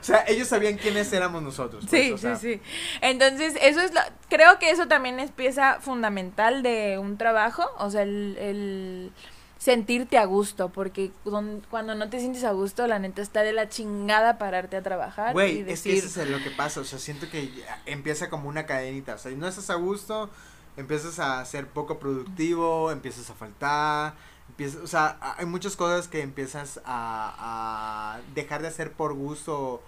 o 0.00 0.04
sea, 0.04 0.24
ellos 0.28 0.46
sabían 0.48 0.76
quiénes 0.76 1.12
éramos 1.12 1.42
nosotros. 1.42 1.84
pues, 1.88 2.04
Sí, 2.06 2.12
o 2.12 2.18
sea, 2.18 2.36
sí, 2.36 2.54
sí. 2.54 2.60
Entonces, 3.00 3.54
eso 3.60 3.80
es 3.80 3.92
lo, 3.92 4.00
creo 4.28 4.58
que 4.60 4.70
eso 4.70 4.86
también 4.86 5.18
es 5.18 5.30
pieza 5.32 5.78
fundamental 5.80 6.62
de 6.62 6.98
un 6.98 7.18
trabajo, 7.18 7.64
o 7.78 7.90
sea, 7.90 8.02
el, 8.02 8.36
el 8.38 9.12
sentirte 9.58 10.16
a 10.18 10.24
gusto, 10.24 10.68
porque 10.70 11.10
don- 11.24 11.64
cuando 11.68 11.94
no 11.96 12.08
te 12.10 12.20
sientes 12.20 12.44
a 12.44 12.52
gusto, 12.52 12.86
la 12.86 12.98
neta 13.00 13.22
está 13.22 13.42
de 13.42 13.52
la 13.52 13.68
chingada 13.68 14.38
pararte 14.38 14.76
a 14.76 14.82
trabajar 14.82 15.32
Güey, 15.32 15.64
es 15.68 15.82
que 15.82 15.96
eso 15.96 16.22
es 16.22 16.28
lo 16.30 16.38
que 16.42 16.50
pasa, 16.50 16.80
o 16.80 16.84
sea, 16.84 16.98
siento 17.00 17.28
que 17.28 17.50
empieza 17.86 18.28
como 18.30 18.48
una 18.48 18.66
cadenita, 18.66 19.14
o 19.14 19.18
sea, 19.18 19.32
no 19.32 19.46
estás 19.48 19.70
a 19.70 19.74
gusto, 19.74 20.30
empiezas 20.76 21.18
a 21.18 21.44
ser 21.44 21.68
poco 21.68 21.98
productivo, 21.98 22.90
empiezas 22.90 23.28
a 23.30 23.34
faltar, 23.34 24.14
empiezas, 24.48 24.82
o 24.82 24.86
sea, 24.86 25.18
hay 25.38 25.46
muchas 25.46 25.76
cosas 25.76 26.08
que 26.08 26.22
empiezas 26.22 26.80
a, 26.84 28.14
a 28.16 28.20
dejar 28.34 28.62
de 28.62 28.68
hacer 28.68 28.92
por 28.92 29.14
gusto. 29.14 29.82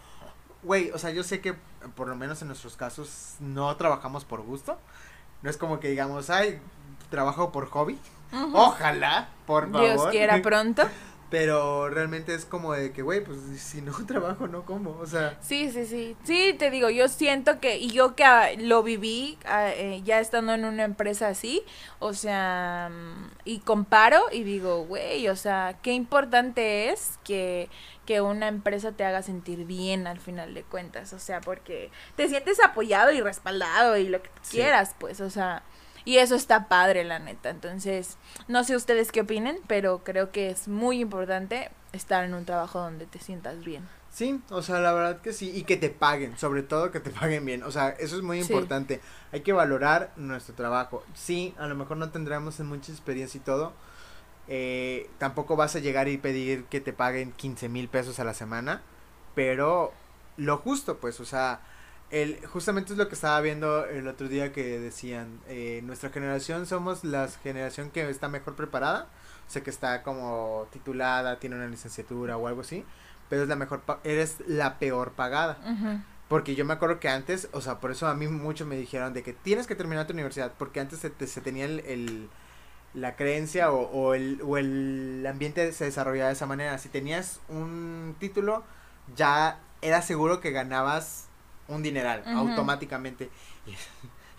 Güey, 0.63 0.91
o 0.93 0.99
sea, 0.99 1.11
yo 1.11 1.23
sé 1.23 1.41
que 1.41 1.55
por 1.95 2.09
lo 2.09 2.17
menos 2.17 2.41
en 2.43 2.49
nuestros 2.49 2.77
casos 2.77 3.35
no 3.41 3.75
trabajamos 3.77 4.25
por 4.25 4.41
gusto, 4.43 4.79
no 5.43 5.51
es 5.51 5.57
como 5.57 5.81
que 5.81 5.89
digamos, 5.89 6.31
ay, 6.31 6.59
trabajo 7.11 7.53
por 7.53 7.69
hobby, 7.69 7.99
"Ujú, 8.33 8.57
ojalá, 8.57 9.29
por 9.47 9.71
favor. 9.71 9.81
Dios 9.87 10.07
quiera 10.11 10.41
pronto. 10.43 10.83
Pero 11.31 11.89
realmente 11.89 12.35
es 12.35 12.45
como 12.45 12.73
de 12.75 12.93
que, 12.93 13.03
güey, 13.03 13.25
pues 13.25 13.39
si 13.59 13.81
no 13.83 13.93
trabajo, 14.07 14.47
no 14.47 14.65
como, 14.65 14.91
o 14.91 15.07
sea. 15.07 15.37
Sí, 15.43 15.71
sí, 15.73 15.87
sí. 15.87 16.17
Sí, 16.25 16.55
te 16.59 16.71
digo, 16.71 16.91
yo 16.91 17.09
siento 17.09 17.59
que, 17.61 17.77
y 17.79 17.91
yo 17.91 18.15
que 18.15 18.25
ah, 18.25 18.51
lo 18.59 18.83
viví 18.83 19.39
ah, 19.47 19.71
eh, 19.71 20.01
ya 20.05 20.21
estando 20.21 20.55
en 20.55 20.65
una 20.65 20.85
empresa 20.85 21.29
así, 21.29 21.63
o 21.99 22.15
sea, 22.15 22.91
mm, 22.93 23.31
y 23.45 23.59
comparo 23.61 24.21
y 24.31 24.45
digo, 24.45 24.85
güey, 24.85 25.29
o 25.29 25.37
sea, 25.37 25.77
qué 25.83 25.93
importante 25.93 26.91
es 26.91 27.19
que, 27.25 27.69
que 28.07 28.21
una 28.21 28.49
empresa 28.49 28.93
te 28.93 29.05
haga 29.05 29.23
sentir 29.23 29.65
bien 29.65 30.07
al 30.07 30.21
final 30.21 30.55
de 30.55 30.63
cuentas, 30.63 31.13
o 31.15 31.19
sea, 31.19 31.41
porque 31.41 31.91
te 32.17 32.29
sientes 32.29 32.61
apoyado 32.63 33.11
y 33.13 33.21
respaldado 33.21 33.97
y 33.97 34.09
lo 34.09 34.23
que 34.23 34.31
Sí. 34.43 34.59
quieras, 34.59 34.95
pues, 34.99 35.21
o 35.21 35.31
sea, 35.31 35.63
y 36.05 36.19
eso 36.19 36.35
está 36.35 36.69
padre, 36.69 37.05
la 37.05 37.19
neta. 37.19 37.51
Entonces, 37.51 38.17
no 38.49 38.65
sé 38.65 38.77
ustedes 38.77 39.13
qué 39.13 39.23
opinen, 39.23 39.59
pero 39.67 40.05
creo 40.05 40.31
que 40.33 40.51
es 40.51 40.69
muy 40.69 41.01
importante 41.01 41.71
estar 41.93 42.25
en 42.25 42.35
un 42.35 42.45
trabajo 42.45 42.79
donde 42.81 43.07
te 43.07 43.19
sientas 43.19 43.65
bien. 43.65 43.87
Sí, 44.11 44.41
o 44.51 44.63
sea, 44.63 44.79
la 44.79 44.93
verdad 44.93 45.21
que 45.23 45.33
sí, 45.33 45.51
y 45.53 45.65
que 45.65 45.77
te 45.77 45.91
paguen, 45.91 46.39
sobre 46.39 46.63
todo 46.63 46.93
que 46.93 47.01
te 47.01 47.11
paguen 47.11 47.45
bien, 47.45 47.65
o 47.65 47.73
sea, 47.73 47.89
eso 47.91 48.15
es 48.17 48.23
muy 48.23 48.41
Sí. 48.41 48.53
importante, 48.53 49.01
hay 49.33 49.41
que 49.41 49.53
valorar 49.53 50.13
nuestro 50.15 50.55
trabajo, 50.55 51.03
sí, 51.15 51.53
a 51.59 51.67
lo 51.67 51.75
mejor 51.75 51.97
no 51.97 52.11
tendremos 52.11 52.61
mucha 52.61 52.93
experiencia 52.93 53.39
y 53.39 53.43
todo, 53.43 53.73
eh, 54.47 55.11
tampoco 55.19 55.57
vas 55.57 55.75
a 55.75 55.81
llegar 55.81 56.07
y 56.07 56.17
pedir 56.19 56.65
que 56.67 56.81
te 56.81 56.93
paguen 56.93 57.33
15 57.33 57.69
mil 57.69 57.89
pesos 57.89 58.21
a 58.21 58.25
la 58.25 58.35
semana, 58.35 58.83
pero 59.35 59.93
lo 60.37 60.59
justo, 60.59 60.99
pues, 60.99 61.19
o 61.19 61.25
sea, 61.25 61.61
el, 62.23 62.47
justamente 62.47 62.93
es 62.93 62.99
lo 62.99 63.09
que 63.09 63.15
estaba 63.15 63.41
viendo 63.41 63.87
el 63.87 64.07
otro 64.09 64.29
día 64.29 64.53
que 64.53 64.79
decían, 64.79 65.41
eh, 65.49 65.81
nuestra 65.85 66.11
generación 66.11 66.67
somos 66.67 67.05
la 67.05 67.29
generación 67.43 67.91
que 67.91 68.09
está 68.09 68.29
mejor 68.29 68.55
preparada, 68.57 69.09
o 69.47 69.51
sea, 69.51 69.63
que 69.63 69.71
está 69.71 70.03
como 70.03 70.67
titulada, 70.73 71.39
tiene 71.39 71.57
una 71.57 71.67
licenciatura 71.67 72.37
o 72.37 72.47
algo 72.49 72.61
así, 72.63 72.85
pero 73.29 73.43
es 73.43 73.49
la 73.49 73.57
mejor, 73.57 73.83
eres 74.05 74.37
la 74.47 74.79
peor 74.79 75.13
pagada. 75.13 75.59
Porque 76.29 76.55
yo 76.55 76.65
me 76.65 76.73
acuerdo 76.73 77.01
que 77.01 77.09
antes, 77.09 77.49
o 77.53 77.61
sea, 77.61 77.81
por 77.81 77.91
eso 77.91 78.07
a 78.09 78.15
mí 78.15 78.27
muchos 78.29 78.67
me 78.67 78.77
dijeron 78.77 79.13
de 79.13 79.23
que 79.23 79.33
tienes 79.35 79.67
que 79.67 79.75
terminar 79.75 80.07
tu 80.07 80.15
universidad, 80.15 80.53
porque 80.59 80.81
antes 80.81 80.99
se, 81.01 81.11
te- 81.11 81.27
se 81.27 81.41
tenía 81.43 81.67
el, 81.67 81.81
el- 81.81 82.29
la 82.95 83.17
creencia 83.17 83.73
o, 83.73 83.91
o 83.91 84.15
el, 84.15 84.41
o 84.45 84.57
el 84.57 85.27
ambiente 85.29 85.73
se 85.73 85.85
desarrollaba 85.85 86.29
de 86.29 86.35
esa 86.35 86.47
manera. 86.47 86.79
Si 86.79 86.89
tenías 86.89 87.41
un 87.49 88.15
título, 88.21 88.63
ya 89.17 89.59
era 89.83 90.01
seguro 90.01 90.41
que 90.41 90.51
ganabas 90.53 91.27
un 91.69 91.83
dineral 91.83 92.23
automáticamente. 92.27 93.31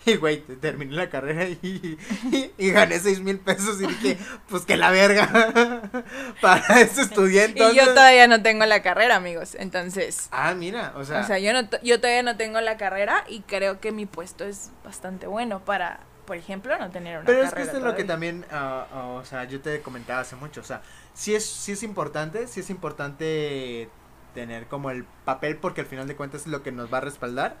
Y, 0.08 0.14
güey, 0.18 0.40
te- 0.40 0.54
terminé 0.54 0.92
la 0.94 1.10
carrera 1.10 1.48
y, 1.48 1.98
y, 2.30 2.52
y 2.56 2.70
gané 2.70 3.00
seis 3.00 3.18
mil 3.18 3.40
pesos 3.40 3.80
y 3.80 3.88
dije, 3.88 4.16
pues 4.48 4.64
que 4.64 4.76
la 4.76 4.92
verga. 4.92 5.90
Para 6.40 6.80
eso 6.80 7.00
estudié 7.00 7.46
entonces. 7.46 7.74
Y 7.74 7.78
yo 7.84 7.92
todavía 7.92 8.28
no 8.28 8.40
tengo 8.40 8.64
la 8.66 8.82
carrera, 8.82 9.16
amigos. 9.16 9.56
Entonces, 9.58 10.28
Ah, 10.30 10.54
mira, 10.54 10.92
o 10.94 11.04
sea. 11.04 11.22
o 11.22 11.24
sea, 11.26 11.40
yo 11.40 11.52
no 11.52 11.68
yo 11.82 12.00
todavía 12.00 12.22
no 12.22 12.36
tengo 12.36 12.60
la 12.60 12.76
carrera 12.76 13.24
y 13.28 13.40
creo 13.40 13.80
que 13.80 13.90
mi 13.90 14.06
puesto 14.06 14.44
es 14.44 14.70
bastante 14.84 15.26
bueno 15.26 15.64
para 15.64 15.98
por 16.24 16.36
ejemplo, 16.36 16.78
no 16.78 16.90
tener 16.90 17.16
una 17.16 17.24
Pero 17.26 17.42
es 17.42 17.50
carrera 17.50 17.56
que 17.56 17.62
esto 17.66 17.76
es 17.78 17.82
lo 17.82 17.96
que 17.96 18.04
también, 18.04 18.44
ah, 18.52 18.86
ah, 18.92 19.06
o 19.08 19.24
sea, 19.24 19.42
yo 19.44 19.60
te 19.60 19.80
comentaba 19.80 20.20
hace 20.20 20.36
mucho, 20.36 20.60
o 20.60 20.64
sea, 20.64 20.82
sí 21.14 21.34
es, 21.34 21.44
sí 21.44 21.72
es 21.72 21.82
importante, 21.82 22.46
sí 22.46 22.60
es 22.60 22.70
importante 22.70 23.88
tener 24.36 24.68
como 24.68 24.92
el 24.92 25.04
papel 25.24 25.58
porque 25.58 25.82
al 25.82 25.88
final 25.88 26.08
de 26.08 26.16
cuentas 26.16 26.42
es 26.42 26.48
lo 26.48 26.62
que 26.62 26.72
nos 26.72 26.92
va 26.94 26.98
a 27.00 27.02
respaldar, 27.02 27.58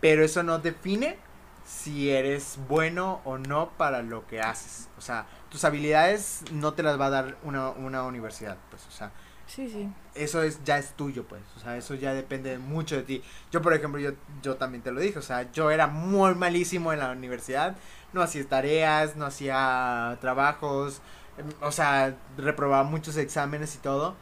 pero 0.00 0.24
eso 0.24 0.42
no 0.42 0.58
define 0.58 1.18
si 1.64 2.10
eres 2.10 2.58
bueno 2.68 3.22
o 3.24 3.38
no 3.38 3.70
para 3.78 4.02
lo 4.02 4.26
que 4.26 4.40
haces, 4.42 4.88
o 4.98 5.02
sea, 5.02 5.26
tus 5.50 5.64
habilidades 5.64 6.42
no 6.52 6.74
te 6.74 6.82
las 6.82 7.00
va 7.00 7.06
a 7.06 7.10
dar 7.10 7.38
una, 7.44 7.70
una 7.70 8.04
universidad, 8.04 8.58
pues, 8.70 8.86
o 8.88 8.92
sea, 8.92 9.12
Sí, 9.46 9.68
sí. 9.68 9.88
eso 10.14 10.42
es 10.44 10.62
ya 10.64 10.78
es 10.78 10.92
tuyo 10.92 11.24
pues 11.24 11.42
o 11.56 11.60
sea 11.60 11.76
eso 11.76 11.94
ya 11.96 12.14
depende 12.14 12.58
mucho 12.58 12.96
de 12.96 13.02
ti 13.02 13.22
yo 13.50 13.60
por 13.62 13.74
ejemplo 13.74 14.00
yo 14.00 14.12
yo 14.42 14.56
también 14.56 14.82
te 14.82 14.92
lo 14.92 15.00
dije 15.00 15.18
o 15.18 15.22
sea 15.22 15.50
yo 15.52 15.72
era 15.72 15.88
muy 15.88 16.36
malísimo 16.36 16.92
en 16.92 17.00
la 17.00 17.10
universidad 17.10 17.76
no 18.12 18.22
hacía 18.22 18.48
tareas 18.48 19.16
no 19.16 19.26
hacía 19.26 20.18
trabajos 20.20 21.02
em, 21.38 21.48
o 21.62 21.72
sea 21.72 22.16
reprobaba 22.38 22.84
muchos 22.84 23.16
exámenes 23.16 23.74
y 23.74 23.78
todo 23.78 24.14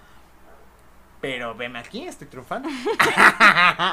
pero 1.20 1.54
veme 1.54 1.78
aquí 1.78 2.06
estoy 2.06 2.28
triunfando 2.28 2.68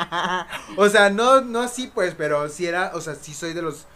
o 0.77 0.89
sea 0.89 1.09
no 1.09 1.41
no 1.41 1.61
así 1.61 1.87
pues 1.93 2.13
pero 2.15 2.47
sí 2.49 2.65
era 2.67 2.91
o 2.93 3.01
sea 3.01 3.15
sí 3.15 3.33
soy 3.33 3.53
de 3.53 3.61
los 3.61 3.87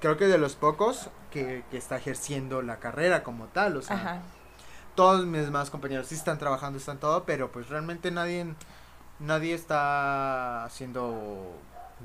creo 0.00 0.16
que 0.16 0.26
de 0.26 0.38
los 0.38 0.54
pocos 0.56 1.08
que, 1.30 1.64
que 1.70 1.76
está 1.76 1.96
ejerciendo 1.96 2.62
la 2.62 2.78
carrera 2.78 3.22
como 3.22 3.46
tal 3.46 3.76
o 3.76 3.82
sea 3.82 3.96
Ajá. 3.96 4.22
todos 4.94 5.24
mis 5.26 5.42
demás 5.44 5.70
compañeros 5.70 6.06
sí 6.08 6.14
están 6.14 6.38
trabajando, 6.38 6.78
están 6.78 6.98
todo, 6.98 7.24
pero 7.24 7.50
pues 7.50 7.68
realmente 7.68 8.10
nadie, 8.12 8.46
nadie 9.18 9.54
está 9.54 10.64
haciendo 10.64 11.52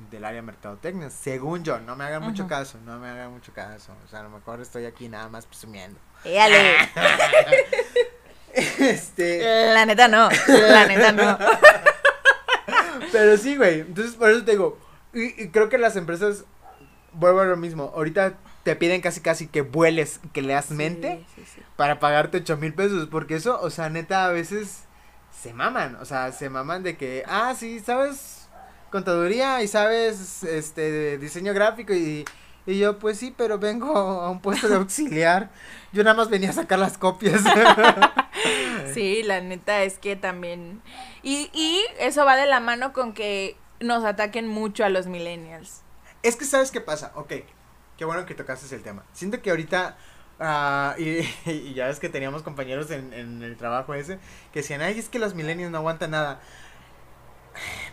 del 0.09 0.23
área 0.23 0.41
mercadotecnia, 0.41 1.09
según 1.09 1.63
yo, 1.63 1.79
no 1.79 1.95
me 1.95 2.05
hagan 2.05 2.23
mucho 2.23 2.47
caso, 2.47 2.77
no 2.85 2.97
me 2.99 3.09
hagan 3.09 3.31
mucho 3.31 3.53
caso, 3.53 3.93
o 4.05 4.07
sea, 4.07 4.21
a 4.21 4.23
lo 4.23 4.29
mejor 4.29 4.61
estoy 4.61 4.85
aquí 4.85 5.09
nada 5.09 5.27
más 5.29 5.45
presumiendo. 5.45 5.99
Este, 8.79 9.73
La 9.73 9.85
neta 9.85 10.07
no, 10.07 10.29
la 10.47 10.87
neta 10.87 11.11
no. 11.11 11.37
pero 13.11 13.37
sí, 13.37 13.55
güey, 13.55 13.81
entonces 13.81 14.15
por 14.15 14.29
eso 14.29 14.43
te 14.43 14.51
digo, 14.51 14.77
y, 15.13 15.43
y 15.43 15.49
creo 15.49 15.69
que 15.69 15.77
las 15.77 15.95
empresas, 15.95 16.45
vuelvo 17.13 17.41
a 17.41 17.45
lo 17.45 17.57
mismo, 17.57 17.91
ahorita 17.95 18.33
te 18.63 18.75
piden 18.75 19.01
casi 19.01 19.21
casi 19.21 19.47
que 19.47 19.61
vueles, 19.61 20.19
que 20.33 20.41
leas 20.41 20.69
mente, 20.71 21.25
Sí, 21.35 21.43
sí, 21.43 21.51
sí. 21.55 21.61
para 21.75 21.99
pagarte 21.99 22.37
ocho 22.37 22.57
mil 22.57 22.73
pesos, 22.73 23.07
porque 23.09 23.35
eso, 23.35 23.59
o 23.61 23.69
sea, 23.69 23.89
neta, 23.89 24.25
a 24.25 24.29
veces 24.29 24.83
se 25.41 25.53
maman, 25.53 25.95
o 25.95 26.05
sea, 26.05 26.31
se 26.31 26.49
maman 26.49 26.83
de 26.83 26.97
que, 26.97 27.23
ah, 27.27 27.53
sí, 27.57 27.79
sabes 27.79 28.35
contaduría 28.91 29.61
y 29.61 29.67
sabes, 29.67 30.43
este, 30.43 31.17
diseño 31.19 31.53
gráfico 31.53 31.93
y, 31.93 32.25
y 32.65 32.79
yo, 32.79 32.99
pues 32.99 33.17
sí, 33.17 33.33
pero 33.35 33.57
vengo 33.59 33.97
a 33.97 34.29
un 34.29 34.41
puesto 34.41 34.67
de 34.67 34.75
auxiliar, 34.75 35.49
yo 35.91 36.03
nada 36.03 36.15
más 36.15 36.29
venía 36.29 36.49
a 36.49 36.53
sacar 36.53 36.79
las 36.79 36.97
copias. 36.97 37.41
Sí, 38.93 39.23
la 39.23 39.41
neta 39.41 39.83
es 39.83 39.99
que 39.99 40.15
también. 40.15 40.81
Y, 41.23 41.49
y 41.53 41.81
eso 41.99 42.25
va 42.25 42.35
de 42.35 42.47
la 42.47 42.59
mano 42.59 42.93
con 42.93 43.13
que 43.13 43.57
nos 43.79 44.03
ataquen 44.03 44.47
mucho 44.47 44.83
a 44.83 44.89
los 44.89 45.07
millennials. 45.07 45.81
Es 46.23 46.35
que, 46.35 46.45
¿sabes 46.45 46.71
qué 46.71 46.81
pasa? 46.81 47.11
Ok, 47.15 47.33
qué 47.97 48.05
bueno 48.05 48.25
que 48.25 48.35
tocaste 48.35 48.73
el 48.75 48.81
tema. 48.81 49.05
Siento 49.13 49.41
que 49.41 49.49
ahorita, 49.51 49.97
ah, 50.39 50.95
y, 50.97 51.19
y 51.49 51.73
ya 51.73 51.87
ves 51.87 51.99
que 51.99 52.09
teníamos 52.09 52.43
compañeros 52.43 52.91
en, 52.91 53.13
en 53.13 53.43
el 53.43 53.57
trabajo 53.57 53.93
ese, 53.93 54.19
que 54.51 54.59
decían, 54.59 54.81
ay, 54.81 54.97
es 54.97 55.09
que 55.09 55.19
los 55.19 55.35
millennials 55.35 55.71
no 55.71 55.77
aguantan 55.77 56.11
nada. 56.11 56.39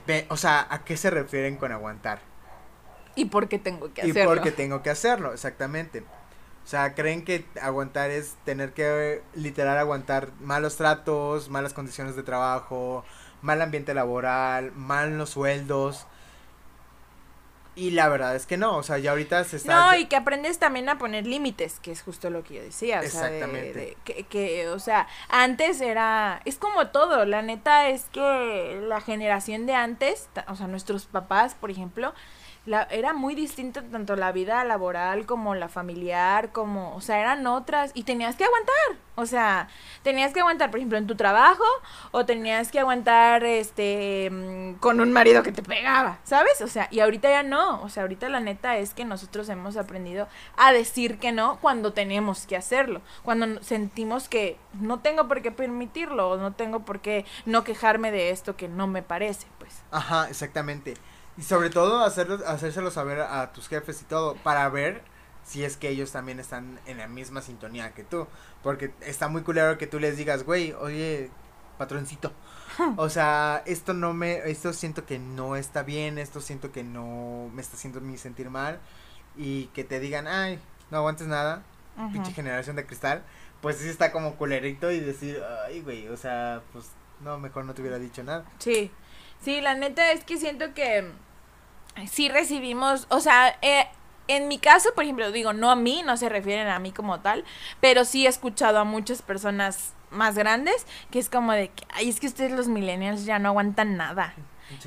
Ve, 0.07 0.27
o 0.29 0.37
sea, 0.37 0.67
¿a 0.71 0.85
qué 0.85 0.97
se 0.97 1.11
refieren 1.11 1.57
con 1.57 1.73
aguantar? 1.73 2.21
¿Y 3.17 3.25
por 3.27 3.49
qué 3.49 3.59
tengo 3.59 3.93
que 3.93 4.07
Y 4.07 4.11
hacerlo? 4.13 4.31
porque 4.35 4.53
tengo 4.53 4.83
que 4.83 4.91
hacerlo, 4.91 5.33
exactamente. 5.33 6.01
O 6.65 6.69
sea, 6.69 6.95
creen 6.95 7.25
que 7.25 7.45
aguantar 7.61 8.11
es 8.11 8.37
tener 8.45 8.73
que 8.73 9.23
literal 9.35 9.79
aguantar 9.79 10.31
malos 10.41 10.77
tratos, 10.77 11.49
malas 11.49 11.73
condiciones 11.73 12.15
de 12.17 12.23
trabajo, 12.23 13.05
mal 13.43 13.61
ambiente 13.63 13.95
laboral, 13.95 14.73
malos 14.73 15.31
sueldos. 15.31 16.07
Y 17.77 17.91
la 17.91 18.09
verdad 18.09 18.35
es 18.35 18.47
que 18.47 18.57
no, 18.57 18.79
o 18.79 18.83
sea, 18.83 18.97
ya 18.97 19.11
ahorita 19.11 19.45
se 19.45 19.59
está... 19.59 19.75
No, 19.93 19.95
y 19.99 20.07
que 20.07 20.17
aprendes 20.17 20.59
también 20.59 20.89
a 20.89 20.97
poner 20.97 21.27
límites, 21.27 21.79
que 21.79 21.93
es 21.93 22.01
justo 22.01 22.31
lo 22.31 22.43
que 22.43 22.55
yo 22.55 22.63
decía. 22.63 23.01
O 23.05 23.07
sea, 23.07 23.25
de- 23.29 23.37
Exactamente. 23.39 23.79
de- 23.79 23.97
que, 24.03 24.23
que, 24.25 24.69
o 24.71 24.79
sea, 24.79 25.07
antes 25.29 25.83
era. 25.83 26.41
Es 26.47 26.57
como 26.57 26.87
todo. 26.89 27.27
La 27.27 27.43
neta 27.43 27.91
es 27.91 28.07
que 28.11 28.81
la 28.83 29.03
generación 29.03 29.67
de 29.67 29.75
antes, 29.75 30.31
o 30.49 30.57
sea, 30.57 30.69
nuestros 30.69 31.05
papás, 31.05 31.55
por 31.55 31.71
ejemplo, 31.71 32.15
la, 32.67 32.83
era 32.91 33.13
muy 33.13 33.35
distinta 33.35 33.83
tanto 33.83 34.17
la 34.17 34.33
vida 34.33 34.63
laboral 34.65 35.25
como 35.25 35.55
la 35.55 35.69
familiar, 35.69 36.53
como. 36.53 36.95
O 36.95 37.01
sea, 37.01 37.21
eran 37.21 37.47
otras. 37.47 37.93
Y 37.95 38.03
tenías 38.03 38.37
que 38.37 38.45
aguantar. 38.45 39.07
O 39.19 39.25
sea, 39.25 39.69
tenías 40.03 40.35
que 40.35 40.41
aguantar, 40.41 40.71
por 40.71 40.79
ejemplo, 40.79 40.99
en 40.99 41.07
tu 41.07 41.17
trabajo, 41.17 41.65
o 42.11 42.27
tenías 42.27 42.71
que 42.71 42.81
aguantar 42.81 43.45
este 43.45 44.29
mm, 44.31 44.75
con 44.75 45.01
un 45.01 45.11
marido 45.11 45.43
que 45.43 45.53
te 45.53 45.63
pegaba, 45.63 46.19
¿sabes? 46.23 46.61
O 46.61 46.69
sea, 46.69 46.89
y 46.91 47.01
ahorita 47.01 47.31
ya 47.31 47.43
no, 47.43 47.81
o 47.83 47.89
sea, 47.89 48.03
ahorita 48.03 48.29
la 48.29 48.41
neta 48.41 48.77
es 48.77 48.93
que 48.93 49.07
nosotros 49.07 49.49
hemos 49.49 49.79
aprendido 49.79 50.29
a 50.59 50.71
decir 50.73 51.19
que 51.19 51.33
no 51.33 51.59
cuando 51.63 51.95
tenemos 51.95 52.47
que 52.47 52.59
hacerlo, 52.59 53.01
cuando 53.23 53.63
sentimos 53.63 54.29
que 54.29 54.59
no 54.75 55.01
tengo 55.01 55.27
por 55.29 55.41
qué 55.41 55.51
permitirlo, 55.51 56.33
o 56.33 56.37
no 56.37 56.53
tengo 56.53 56.81
por 56.81 57.01
qué 57.01 57.25
no 57.47 57.65
quejarme 57.65 58.13
de 58.13 58.29
esto 58.29 58.55
que 58.55 58.69
no 58.69 58.87
me 58.87 59.03
parece, 59.03 59.47
pues. 59.59 59.83
Ajá, 59.93 60.29
exactamente. 60.29 60.95
Y 61.39 61.43
sobre 61.43 61.71
todo 61.71 62.03
hacerlo, 62.05 62.39
hacérselo 62.47 62.91
saber 62.91 63.21
a 63.21 63.53
tus 63.53 63.69
jefes 63.69 64.01
y 64.03 64.05
todo, 64.05 64.37
para 64.37 64.69
ver 64.69 65.03
si 65.45 65.65
es 65.65 65.77
que 65.77 65.89
ellos 65.89 66.11
también 66.11 66.41
están 66.41 66.81
en 66.87 66.99
la 66.99 67.07
misma 67.09 67.43
sintonía 67.43 67.93
que 67.93 68.05
tú. 68.05 68.27
Porque 68.63 68.93
está 69.03 69.29
muy 69.29 69.43
culero 69.43 69.79
que 69.79 69.87
tú 69.87 70.01
les 70.01 70.17
digas, 70.17 70.45
güey, 70.45 70.73
oye, 70.73 71.31
patroncito. 71.79 72.33
O 72.97 73.09
sea, 73.09 73.63
esto 73.65 73.95
no 73.95 74.13
me, 74.13 74.39
esto 74.51 74.73
siento 74.73 75.07
que 75.07 75.19
no 75.19 75.57
está 75.57 75.83
bien, 75.83 76.19
esto 76.19 76.41
siento 76.41 76.73
que 76.73 76.83
no 76.85 77.49
me 77.55 77.63
está 77.63 77.77
haciendo 77.77 78.01
mi 78.01 78.19
sentir 78.19 78.51
mal. 78.51 78.79
Y 79.37 79.67
que 79.67 79.85
te 79.85 80.01
digan, 80.01 80.27
ay, 80.27 80.59
no 80.91 80.99
aguantes 80.99 81.27
nada, 81.27 81.63
Ujú. 81.99 82.13
pinche 82.13 82.33
generación 82.33 82.77
de 82.77 82.87
cristal. 82.87 83.23
Pues 83.61 83.77
sí 83.77 83.89
está 83.89 84.13
como 84.13 84.35
culerito 84.37 84.91
y 84.91 85.01
decir, 85.01 85.43
ay, 85.67 85.81
güey, 85.81 86.09
o 86.09 86.17
sea, 86.17 86.63
pues 86.73 86.87
no, 87.21 87.39
mejor 87.39 87.65
no 87.65 87.73
te 87.75 87.83
hubiera 87.83 87.99
dicho 87.99 88.23
nada. 88.23 88.45
Sí, 88.59 88.91
sí, 89.43 89.61
la 89.61 89.75
neta 89.75 90.13
es 90.13 90.25
que 90.25 90.37
siento 90.39 90.75
que 90.75 91.13
sí 92.11 92.29
recibimos, 92.29 93.07
o 93.11 93.21
sea, 93.21 93.57
eh, 93.63 93.87
en 94.29 94.49
mi 94.49 94.59
caso, 94.59 94.91
por 94.95 95.05
ejemplo, 95.05 95.31
digo, 95.33 95.53
no 95.53 95.71
a 95.71 95.77
mí, 95.77 96.03
no 96.05 96.17
se 96.17 96.29
refieren 96.29 96.69
a 96.69 96.79
mí 96.79 96.93
como 96.93 97.21
tal, 97.21 97.45
pero 97.81 98.05
sí 98.05 98.27
he 98.27 98.29
escuchado 98.29 98.79
a 98.79 98.85
muchas 98.85 99.23
personas 99.23 99.95
más 100.11 100.37
grandes 100.37 100.87
que 101.11 101.19
es 101.19 101.29
como 101.29 101.53
de 101.53 101.69
que, 101.69 101.85
ay, 101.91 102.09
es 102.09 102.21
que 102.21 102.27
ustedes 102.27 102.53
los 102.53 102.69
millennials 102.69 103.25
ya 103.25 103.39
no 103.39 103.51
aguantan 103.51 103.97
nada. 103.97 104.35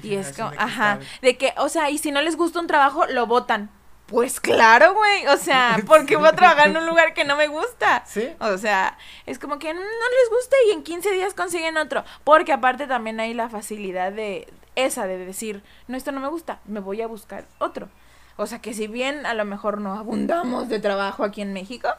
Y 0.04 0.16
es 0.16 0.36
como, 0.36 0.52
ajá, 0.58 1.00
de 1.22 1.38
que, 1.38 1.54
o 1.58 1.70
sea, 1.70 1.90
y 1.90 1.98
si 1.98 2.12
no 2.12 2.22
les 2.22 2.36
gusta 2.36 2.60
un 2.60 2.68
trabajo, 2.68 3.06
lo 3.08 3.28
votan. 3.28 3.72
Pues 4.08 4.40
claro, 4.40 4.96
güey, 4.96 5.28
o 5.28 5.38
sea, 5.38 5.78
porque 5.88 6.16
voy 6.16 6.28
a 6.28 6.34
trabajar 6.34 6.68
en 6.68 6.78
un 6.78 6.86
lugar 6.86 7.14
que 7.14 7.24
no 7.24 7.36
me 7.36 7.48
gusta. 7.48 8.04
¿Sí? 8.06 8.28
O 8.40 8.58
sea, 8.58 8.98
es 9.26 9.38
como 9.38 9.60
que 9.60 9.74
no 9.74 9.80
les 9.80 10.30
gusta 10.32 10.56
y 10.68 10.72
en 10.72 10.84
15 10.84 11.12
días 11.12 11.34
consiguen 11.34 11.78
otro. 11.78 12.04
Porque 12.24 12.52
aparte 12.52 12.88
también 12.88 13.20
hay 13.20 13.34
la 13.34 13.50
facilidad 13.50 14.12
de 14.12 14.52
esa, 14.86 15.08
de 15.08 15.18
decir, 15.18 15.64
no, 15.88 15.98
esto 15.98 16.12
no 16.12 16.20
me 16.20 16.28
gusta, 16.28 16.60
me 16.66 16.80
voy 16.80 17.02
a 17.02 17.08
buscar 17.08 17.46
otro. 17.60 17.90
O 18.38 18.48
sea, 18.48 18.60
que 18.62 18.74
si 18.74 18.88
bien 18.88 19.26
a 19.26 19.34
lo 19.34 19.46
mejor 19.46 19.82
no 19.82 19.94
abundamos 19.94 20.70
de 20.70 20.80
trabajo 20.80 21.24
aquí 21.24 21.42
en 21.42 21.52
México, 21.54 21.90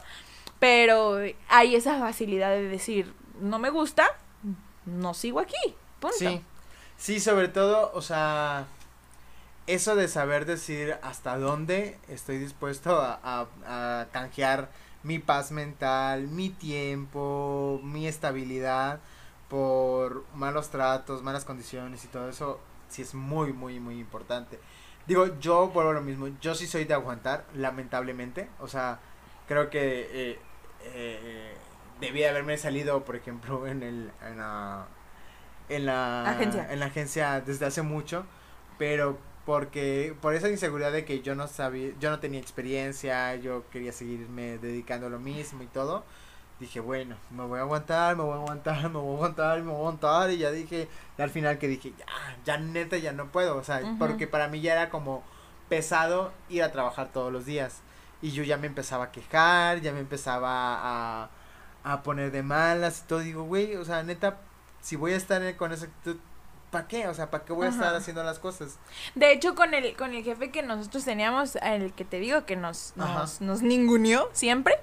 pero 0.58 1.18
hay 1.48 1.74
esa 1.74 1.98
facilidad 1.98 2.50
de 2.50 2.62
decir, 2.68 3.12
no 3.40 3.58
me 3.58 3.70
gusta, 3.70 4.06
no 4.86 5.14
sigo 5.14 5.40
aquí. 5.40 5.56
Punto. 6.00 6.16
Sí, 6.18 6.42
sí, 6.96 7.20
sobre 7.20 7.48
todo, 7.48 7.90
o 7.94 8.00
sea, 8.02 8.64
eso 9.66 9.94
de 9.96 10.08
saber 10.08 10.46
decir 10.46 10.96
hasta 11.02 11.36
dónde 11.38 11.98
estoy 12.08 12.38
dispuesto 12.38 13.00
a, 13.00 13.20
a- 13.22 14.00
a 14.00 14.06
canjear 14.12 14.70
mi 15.02 15.18
paz 15.18 15.50
mental, 15.52 16.26
mi 16.28 16.50
tiempo, 16.50 17.80
mi 17.82 18.06
estabilidad 18.06 19.00
por 19.48 20.24
malos 20.34 20.70
tratos, 20.70 21.22
malas 21.22 21.44
condiciones 21.44 22.04
y 22.04 22.08
todo 22.08 22.28
eso, 22.28 22.60
sí 22.90 23.02
es 23.02 23.14
muy, 23.14 23.52
muy, 23.52 23.80
muy 23.80 23.98
importante. 23.98 24.58
Digo, 25.06 25.38
yo 25.40 25.68
vuelvo 25.68 25.90
a 25.90 25.94
lo 25.94 26.02
mismo, 26.02 26.28
yo 26.40 26.54
sí 26.54 26.66
soy 26.66 26.84
de 26.84 26.94
aguantar, 26.94 27.44
lamentablemente, 27.54 28.48
o 28.60 28.68
sea, 28.68 29.00
creo 29.48 29.70
que 29.70 30.08
eh, 30.12 30.38
eh, 30.82 31.54
debí 32.00 32.24
haberme 32.24 32.56
salido, 32.58 33.04
por 33.04 33.16
ejemplo, 33.16 33.66
en 33.66 33.82
el, 33.82 34.10
en 34.22 34.36
la, 34.38 34.86
en 35.68 35.86
la 35.86 36.30
Agencia. 36.30 36.72
en 36.72 36.80
la 36.80 36.86
agencia 36.86 37.40
desde 37.40 37.66
hace 37.66 37.82
mucho, 37.82 38.26
pero 38.78 39.18
porque 39.44 40.14
por 40.20 40.34
esa 40.34 40.48
inseguridad 40.48 40.92
de 40.92 41.04
que 41.04 41.22
yo 41.22 41.34
no 41.34 41.48
sabía, 41.48 41.92
yo 41.98 42.10
no 42.10 42.20
tenía 42.20 42.40
experiencia, 42.40 43.34
yo 43.36 43.64
quería 43.70 43.92
seguirme 43.92 44.58
dedicando 44.58 45.06
a 45.06 45.10
lo 45.10 45.18
mismo 45.18 45.62
y 45.62 45.66
todo, 45.66 46.04
dije, 46.60 46.78
bueno, 46.78 47.16
me 47.30 47.44
voy 47.44 47.58
a 47.58 47.62
aguantar, 47.62 48.16
me 48.16 48.22
voy 48.22 48.34
a 48.34 48.36
aguantar, 48.36 48.82
me 48.90 48.98
voy 48.98 49.12
a 49.12 49.16
aguantar, 49.16 49.58
me 49.62 49.70
voy 49.70 49.74
a 49.74 49.78
aguantar 49.78 50.30
y 50.30 50.38
ya 50.38 50.50
dije, 50.50 50.88
y 51.18 51.22
al 51.22 51.30
final 51.30 51.58
que 51.58 51.66
dije, 51.66 51.92
ya, 51.98 52.06
ya 52.44 52.58
neta 52.58 52.98
ya 52.98 53.12
no 53.12 53.26
puedo, 53.26 53.56
o 53.56 53.64
sea, 53.64 53.80
porque 53.98 54.26
para 54.26 54.48
mí 54.48 54.60
ya 54.60 54.72
era 54.72 54.90
como 54.90 55.24
pesado 55.68 56.32
ir 56.48 56.62
a 56.62 56.72
trabajar 56.72 57.10
todos 57.12 57.32
los 57.32 57.46
días. 57.46 57.80
Y 58.22 58.32
yo 58.32 58.42
ya 58.42 58.58
me 58.58 58.66
empezaba 58.66 59.04
a 59.04 59.12
quejar, 59.12 59.80
ya 59.80 59.92
me 59.92 60.00
empezaba 60.00 61.22
a, 61.22 61.30
a 61.84 62.02
poner 62.02 62.30
de 62.30 62.42
malas 62.42 63.00
y 63.00 63.08
todo. 63.08 63.20
Digo, 63.20 63.44
güey, 63.44 63.76
o 63.76 63.84
sea, 63.86 64.02
neta, 64.02 64.36
si 64.82 64.96
voy 64.96 65.12
a 65.12 65.16
estar 65.16 65.56
con 65.56 65.72
esa 65.72 65.86
actitud, 65.86 66.18
¿para 66.70 66.86
qué? 66.88 67.08
O 67.08 67.14
sea, 67.14 67.30
¿para 67.30 67.44
qué 67.44 67.52
voy 67.52 67.66
a 67.66 67.70
estar 67.70 67.94
haciendo 67.94 68.22
las 68.22 68.38
cosas? 68.38 68.78
De 69.14 69.32
hecho, 69.32 69.54
con 69.54 69.74
el, 69.74 69.96
con 69.96 70.14
el 70.14 70.22
jefe 70.24 70.50
que 70.50 70.62
nosotros 70.62 71.04
teníamos, 71.04 71.56
el 71.56 71.92
que 71.92 72.04
te 72.04 72.18
digo 72.20 72.44
que 72.46 72.56
nos, 72.56 72.92
nos, 72.96 73.40
nos 73.40 73.62
ninguneó 73.62 74.28
siempre, 74.32 74.74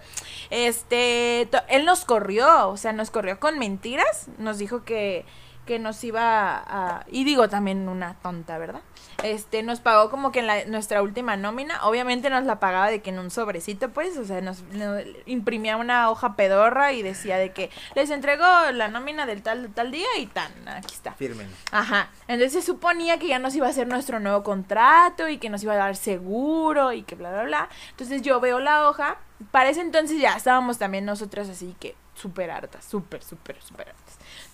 este, 0.50 1.48
to- 1.52 1.62
él 1.70 1.86
nos 1.86 2.06
corrió, 2.06 2.70
o 2.70 2.78
sea, 2.78 2.94
nos 2.94 3.12
corrió 3.12 3.40
con 3.40 3.60
mentiras, 3.60 4.28
nos 4.38 4.58
dijo 4.58 4.84
que, 4.84 5.26
que 5.68 5.78
nos 5.78 6.04
iba 6.04 6.64
a, 6.66 7.06
y 7.12 7.24
digo 7.24 7.48
también 7.48 7.88
una 7.88 8.16
tonta, 8.16 8.58
¿verdad? 8.58 8.82
Este, 9.24 9.62
nos 9.62 9.80
pagó 9.80 10.10
como 10.10 10.32
que 10.32 10.40
en 10.40 10.48
la, 10.48 10.66
nuestra 10.66 11.02
última 11.04 11.38
nómina, 11.38 11.86
obviamente 11.86 12.30
nos 12.30 12.46
la 12.46 12.60
pagaba 12.60 12.90
de 12.90 13.02
que 13.02 13.10
en 13.12 13.20
un 13.20 13.30
sobrecito, 13.30 13.90
pues, 13.90 14.18
o 14.18 14.26
sea, 14.26 14.42
nos, 14.42 14.64
nos 14.74 15.04
imprimía 15.26 15.78
una 15.78 16.10
hoja 16.10 16.36
pedorra 16.36 16.94
y 16.94 17.02
decía 17.02 17.38
de 17.38 17.52
que 17.52 17.70
les 17.96 18.10
entrego 18.10 18.44
la 18.74 18.88
nómina 18.88 19.26
del 19.26 19.44
tal, 19.44 19.70
tal 19.70 19.92
día 19.92 20.08
y 20.18 20.28
tan, 20.28 20.52
aquí 20.68 20.94
está. 20.94 21.14
Firmen. 21.14 21.48
Ajá. 21.72 22.10
Entonces 22.28 22.54
se 22.54 22.62
suponía 22.62 23.20
que 23.20 23.28
ya 23.28 23.40
nos 23.40 23.56
iba 23.56 23.68
a 23.68 23.70
hacer 23.70 23.88
nuestro 23.88 24.20
nuevo 24.20 24.44
contrato 24.44 25.28
y 25.30 25.38
que 25.38 25.50
nos 25.50 25.62
iba 25.64 25.74
a 25.74 25.78
dar 25.78 25.96
seguro 25.96 26.94
y 26.94 27.04
que 27.04 27.16
bla, 27.16 27.32
bla, 27.32 27.44
bla. 27.44 27.70
Entonces 27.92 28.22
yo 28.22 28.40
veo 28.40 28.60
la 28.60 28.88
hoja. 28.88 29.18
Para 29.52 29.70
ese 29.70 29.82
entonces 29.82 30.20
ya 30.20 30.36
estábamos 30.36 30.78
también 30.80 31.06
nosotras 31.06 31.50
así 31.50 31.76
que 31.80 31.96
súper 32.16 32.50
hartas, 32.50 32.86
súper, 32.86 33.24
súper, 33.24 33.62
súper 33.62 33.90
hartas. 33.90 34.07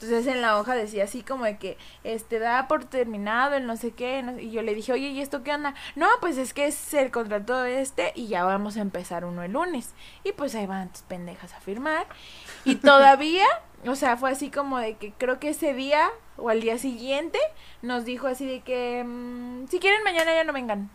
Entonces 0.04 0.28
en 0.34 0.42
la 0.42 0.58
hoja 0.60 0.76
decía 0.76 1.06
así 1.06 1.24
como 1.24 1.46
de 1.46 1.58
que, 1.58 1.78
este, 2.04 2.40
da 2.40 2.68
por 2.68 2.86
terminado 2.86 3.56
el 3.56 3.66
no 3.66 3.78
sé 3.78 3.92
qué. 3.92 4.22
no- 4.24 4.40
y 4.40 4.52
yo 4.52 4.62
le 4.62 4.76
dije, 4.76 4.94
oye, 4.94 5.08
¿y 5.08 5.22
esto 5.22 5.44
qué 5.44 5.54
onda? 5.54 5.74
No, 5.96 6.08
pues 6.22 6.38
es 6.38 6.54
que 6.54 6.68
es 6.68 6.94
el 6.94 7.12
contrato 7.12 7.64
este 7.66 8.12
y 8.16 8.28
ya 8.28 8.44
vamos 8.44 8.78
a 8.78 8.82
empezar 8.82 9.26
uno 9.26 9.44
el 9.44 9.54
lunes. 9.54 9.94
Y 10.24 10.32
pues 10.34 10.56
ahí 10.56 10.66
van 10.68 10.90
tus 10.90 11.02
pendejas 11.04 11.54
a 11.54 11.60
firmar. 11.60 12.06
Y 12.66 12.76
todavía, 12.92 13.46
o 13.88 13.96
sea, 13.96 14.18
fue 14.18 14.32
así 14.32 14.50
como 14.52 14.78
de 14.80 14.96
que 14.98 15.14
creo 15.14 15.40
que 15.40 15.50
ese 15.50 15.74
día 15.74 16.10
o 16.38 16.50
al 16.50 16.62
día 16.62 16.78
siguiente 16.78 17.40
nos 17.82 18.06
dijo 18.06 18.28
así 18.28 18.46
de 18.46 18.62
que 18.62 19.04
mm, 19.06 19.68
si 19.70 19.80
quieren 19.80 20.04
mañana 20.04 20.34
ya 20.34 20.44
no 20.44 20.54
vengan. 20.54 20.90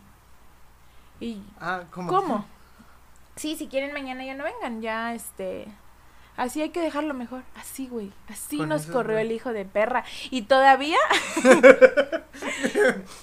Y 1.19 1.41
Ah, 1.59 1.83
¿cómo? 1.91 2.09
¿cómo? 2.11 2.45
Sí, 3.35 3.55
si 3.55 3.67
quieren 3.67 3.93
mañana 3.93 4.25
ya 4.25 4.35
no 4.35 4.43
vengan, 4.43 4.81
ya 4.81 5.13
este 5.13 5.65
Así 6.39 6.61
hay 6.61 6.69
que 6.69 6.79
dejarlo 6.79 7.13
mejor. 7.13 7.43
Así, 7.55 7.87
güey. 7.87 8.11
Así 8.29 8.57
Con 8.57 8.69
nos 8.69 8.83
eso, 8.83 8.93
corrió 8.93 9.15
güey. 9.15 9.25
el 9.25 9.31
hijo 9.33 9.51
de 9.51 9.65
perra. 9.65 10.05
Y 10.31 10.43
todavía. 10.43 10.97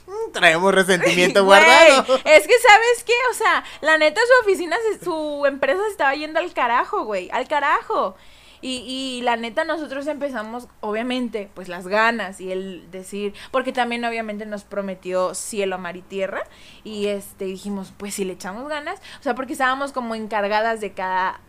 Mm, 0.07 0.33
Traemos 0.33 0.74
resentimiento 0.74 1.44
Güey, 1.44 1.61
guardado. 1.61 2.02
Es 2.24 2.46
que, 2.46 2.55
¿sabes 2.59 3.05
qué? 3.05 3.12
O 3.31 3.35
sea, 3.35 3.64
la 3.81 3.96
neta, 3.98 4.20
su 4.20 4.44
oficina, 4.46 4.76
su 5.02 5.44
empresa 5.46 5.81
se 5.85 5.90
estaba 5.90 6.14
yendo 6.14 6.38
al 6.38 6.52
carajo, 6.52 7.05
güey. 7.05 7.31
Al 7.33 7.48
carajo. 7.48 8.16
Y, 8.61 8.85
y 8.87 9.22
la 9.22 9.37
neta, 9.37 9.64
nosotros 9.64 10.07
empezamos, 10.07 10.68
obviamente, 10.81 11.50
pues 11.55 11.68
las 11.68 11.87
ganas 11.88 12.40
y 12.40 12.52
el 12.52 12.90
decir, 12.90 13.35
porque 13.50 13.72
también 13.72 14.05
obviamente 14.05 14.44
nos 14.46 14.64
prometió 14.64 15.35
cielo, 15.35 15.79
mar 15.79 15.96
y 15.96 16.02
tierra. 16.02 16.42
Y 16.85 17.07
este, 17.07 17.46
dijimos, 17.46 17.92
pues 17.96 18.14
si 18.14 18.24
le 18.24 18.35
echamos 18.35 18.68
ganas, 18.68 19.00
o 19.20 19.22
sea, 19.22 19.35
porque 19.35 19.52
estábamos 19.52 19.92
como 19.92 20.14
encargadas 20.14 20.81
de 20.81 20.92
cada 20.92 21.40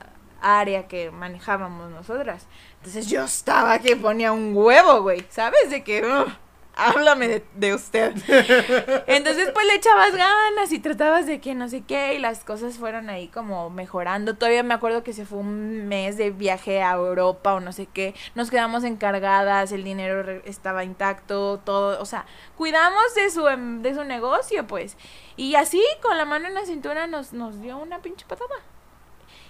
área 0.42 0.88
que 0.88 1.12
manejábamos 1.12 1.90
nosotras. 1.92 2.48
Entonces 2.78 3.08
yo 3.08 3.24
estaba 3.24 3.80
que 3.80 3.96
ponía 3.96 4.32
un 4.32 4.56
huevo, 4.56 5.02
güey, 5.02 5.26
¿sabes? 5.30 5.70
De 5.70 5.84
que, 5.84 6.04
"Ugh, 6.06 6.28
háblame 6.76 7.28
de, 7.28 7.46
de 7.56 7.74
usted. 7.74 8.14
Entonces, 9.08 9.50
pues 9.54 9.66
le 9.66 9.76
echabas 9.76 10.16
ganas 10.16 10.72
y 10.72 10.80
tratabas 10.80 11.26
de 11.26 11.42
que 11.42 11.56
no 11.56 11.68
sé 11.70 11.82
qué, 11.82 12.14
y 12.14 12.20
las 12.20 12.44
cosas 12.44 12.78
fueron 12.78 13.10
ahí 13.10 13.28
como 13.30 13.70
mejorando. 13.70 14.36
Todavía 14.36 14.62
me 14.64 14.74
acuerdo 14.76 15.04
que 15.04 15.14
se 15.14 15.26
fue 15.26 15.40
un 15.40 15.88
mes 15.88 16.18
de 16.18 16.30
viaje 16.30 16.84
a 16.84 16.92
Europa 16.94 17.56
o 17.56 17.60
no 17.60 17.72
sé 17.74 17.88
qué. 17.88 18.14
Nos 18.36 18.52
quedamos 18.52 18.84
encargadas, 18.84 19.72
el 19.72 19.84
dinero 19.84 20.42
estaba 20.46 20.84
intacto, 20.84 21.60
todo. 21.64 22.00
O 22.02 22.06
sea, 22.06 22.26
cuidamos 22.56 23.16
de 23.16 23.30
su, 23.32 23.48
em- 23.48 23.82
de 23.82 23.96
su 23.96 24.04
negocio, 24.04 24.68
pues. 24.68 24.98
Y 25.36 25.56
así, 25.56 25.84
con 26.02 26.18
la 26.18 26.26
mano 26.26 26.48
en 26.48 26.54
la 26.54 26.66
cintura, 26.66 27.08
nos, 27.08 27.34
nos 27.34 27.60
dio 27.62 27.78
una 27.78 28.00
pinche 28.00 28.26
patada. 28.28 28.56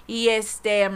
Y 0.07 0.29
este. 0.29 0.89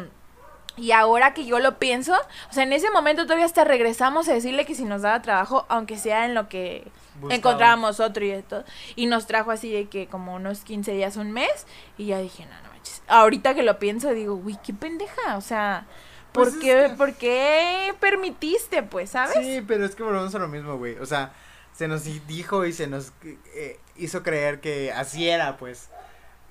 Y 0.78 0.94
ahora 0.94 1.34
que 1.34 1.46
yo 1.46 1.60
lo 1.60 1.78
pienso, 1.80 2.14
o 2.50 2.54
sea, 2.54 2.64
en 2.64 2.72
ese 2.72 2.90
momento 2.92 3.24
todavía 3.24 3.46
hasta 3.46 3.66
regresamos 3.66 4.30
a 4.30 4.34
decirle 4.34 4.66
que 4.66 4.74
si 4.74 4.86
nos 4.86 5.02
daba 5.02 5.22
trabajo, 5.22 5.66
aunque 5.68 5.98
sea 5.98 6.26
en 6.26 6.34
lo 6.34 6.48
que 6.48 6.90
Buscaba. 7.16 7.36
encontrábamos 7.36 8.00
otro 8.00 8.24
y 8.26 8.42
todo. 8.42 8.64
Y 8.96 9.08
nos 9.08 9.28
trajo 9.28 9.52
así 9.52 9.72
de 9.72 9.90
que 9.90 10.08
como 10.08 10.34
unos 10.34 10.62
15 10.62 10.94
días, 10.94 11.18
un 11.18 11.32
mes. 11.34 11.68
Y 11.98 12.06
ya 12.08 12.20
dije, 12.20 12.46
no, 12.46 12.56
no 12.64 12.70
manches. 12.70 13.04
Ahorita 13.08 13.54
que 13.54 13.64
lo 13.64 13.80
pienso, 13.80 14.12
digo, 14.14 14.34
uy, 14.34 14.58
qué 14.64 14.74
pendeja. 14.74 15.36
O 15.36 15.42
sea, 15.42 15.86
¿por, 16.32 16.46
Pues 16.46 16.56
es 16.56 16.62
qué, 16.62 16.88
que- 16.90 16.96
¿por 16.96 17.14
qué 17.16 17.94
permitiste, 18.00 18.82
pues, 18.82 19.10
sabes? 19.10 19.46
Sí, 19.46 19.62
pero 19.68 19.86
es 19.86 19.94
que 19.94 20.04
volvemos 20.04 20.34
a 20.34 20.40
lo 20.40 20.48
mismo, 20.48 20.78
güey. 20.78 20.98
O 21.00 21.06
sea, 21.06 21.34
se 21.74 21.90
nos 21.90 22.06
dijo 22.28 22.66
y 22.66 22.72
se 22.72 22.88
nos 22.88 23.12
eh, 23.56 23.78
hizo 23.98 24.24
creer 24.24 24.62
que 24.62 24.94
así 24.94 25.28
era, 25.30 25.58
pues. 25.58 25.90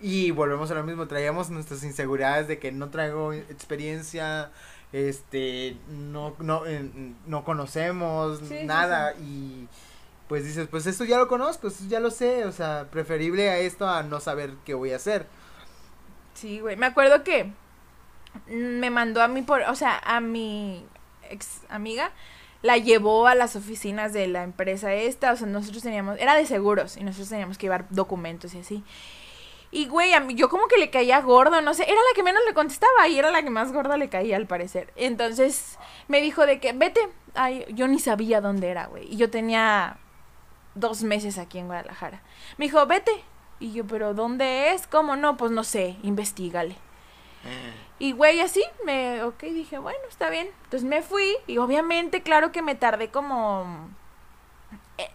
Y 0.00 0.30
volvemos 0.30 0.70
a 0.70 0.74
lo 0.74 0.82
mismo, 0.82 1.06
traíamos 1.06 1.50
nuestras 1.50 1.84
inseguridades 1.84 2.48
de 2.48 2.58
que 2.58 2.72
no 2.72 2.88
traigo 2.90 3.32
experiencia, 3.32 4.50
este, 4.92 5.76
no, 5.88 6.34
no, 6.38 6.66
eh, 6.66 6.90
no 7.26 7.44
conocemos 7.44 8.40
Sí, 8.40 8.46
sí, 8.48 8.64
nada 8.64 9.14
y 9.14 9.68
pues 10.30 10.44
dices, 10.44 10.68
pues 10.68 10.86
esto 10.86 11.04
ya 11.04 11.18
lo 11.18 11.26
conozco, 11.26 11.66
esto 11.68 11.84
ya 11.88 11.98
lo 11.98 12.10
sé, 12.10 12.44
o 12.44 12.52
sea, 12.52 12.86
preferible 12.90 13.50
a 13.50 13.58
esto 13.58 13.88
a 13.88 14.04
no 14.04 14.20
saber 14.20 14.54
qué 14.64 14.74
voy 14.74 14.92
a 14.92 14.96
hacer. 14.96 15.26
Sí, 16.34 16.60
güey. 16.60 16.76
Me 16.76 16.86
acuerdo 16.86 17.24
que 17.24 17.52
me 18.46 18.90
mandó 18.90 19.22
a 19.22 19.28
mí 19.28 19.42
por, 19.42 19.62
o 19.62 19.74
sea, 19.74 20.00
a 20.04 20.20
mi 20.20 20.86
ex 21.28 21.62
amiga 21.68 22.12
la 22.62 22.76
llevó 22.76 23.26
a 23.26 23.34
las 23.34 23.56
oficinas 23.56 24.12
de 24.12 24.28
la 24.28 24.42
empresa 24.44 24.94
esta, 24.94 25.32
o 25.32 25.36
sea, 25.36 25.46
nosotros 25.46 25.82
teníamos, 25.82 26.18
era 26.18 26.36
de 26.36 26.46
seguros 26.46 26.96
y 26.96 27.04
nosotros 27.04 27.30
teníamos 27.30 27.58
que 27.58 27.66
llevar 27.66 27.86
documentos 27.90 28.54
y 28.54 28.60
así. 28.60 28.84
Y 29.72 29.86
güey, 29.86 30.12
a 30.14 30.20
mí, 30.20 30.34
yo 30.34 30.48
como 30.48 30.66
que 30.66 30.78
le 30.78 30.90
caía 30.90 31.20
gordo, 31.20 31.60
no 31.60 31.74
sé, 31.74 31.84
era 31.84 31.94
la 31.94 32.14
que 32.14 32.24
menos 32.24 32.42
le 32.46 32.54
contestaba 32.54 33.06
y 33.08 33.18
era 33.18 33.30
la 33.30 33.42
que 33.42 33.50
más 33.50 33.72
gorda 33.72 33.96
le 33.96 34.08
caía 34.08 34.36
al 34.36 34.46
parecer. 34.46 34.92
Entonces 34.96 35.78
me 36.08 36.20
dijo 36.20 36.44
de 36.44 36.58
que, 36.58 36.72
vete, 36.72 37.08
ay, 37.34 37.64
yo 37.70 37.86
ni 37.86 38.00
sabía 38.00 38.40
dónde 38.40 38.68
era, 38.68 38.86
güey. 38.86 39.12
Y 39.12 39.16
yo 39.16 39.30
tenía 39.30 39.98
dos 40.74 41.02
meses 41.02 41.38
aquí 41.38 41.58
en 41.58 41.66
Guadalajara. 41.66 42.22
Me 42.56 42.64
dijo, 42.64 42.84
vete. 42.86 43.12
Y 43.60 43.72
yo, 43.72 43.86
pero 43.86 44.14
¿dónde 44.14 44.72
es? 44.72 44.86
¿Cómo 44.86 45.16
no? 45.16 45.36
Pues 45.36 45.52
no 45.52 45.64
sé, 45.64 45.96
investigale. 46.02 46.76
Y 47.98 48.12
güey, 48.12 48.40
así, 48.40 48.62
me, 48.84 49.22
ok, 49.22 49.42
dije, 49.42 49.78
bueno, 49.78 50.00
está 50.08 50.30
bien. 50.30 50.48
Entonces 50.64 50.88
me 50.88 51.02
fui 51.02 51.36
y 51.46 51.58
obviamente, 51.58 52.22
claro 52.22 52.52
que 52.52 52.62
me 52.62 52.74
tardé 52.74 53.10
como... 53.10 53.90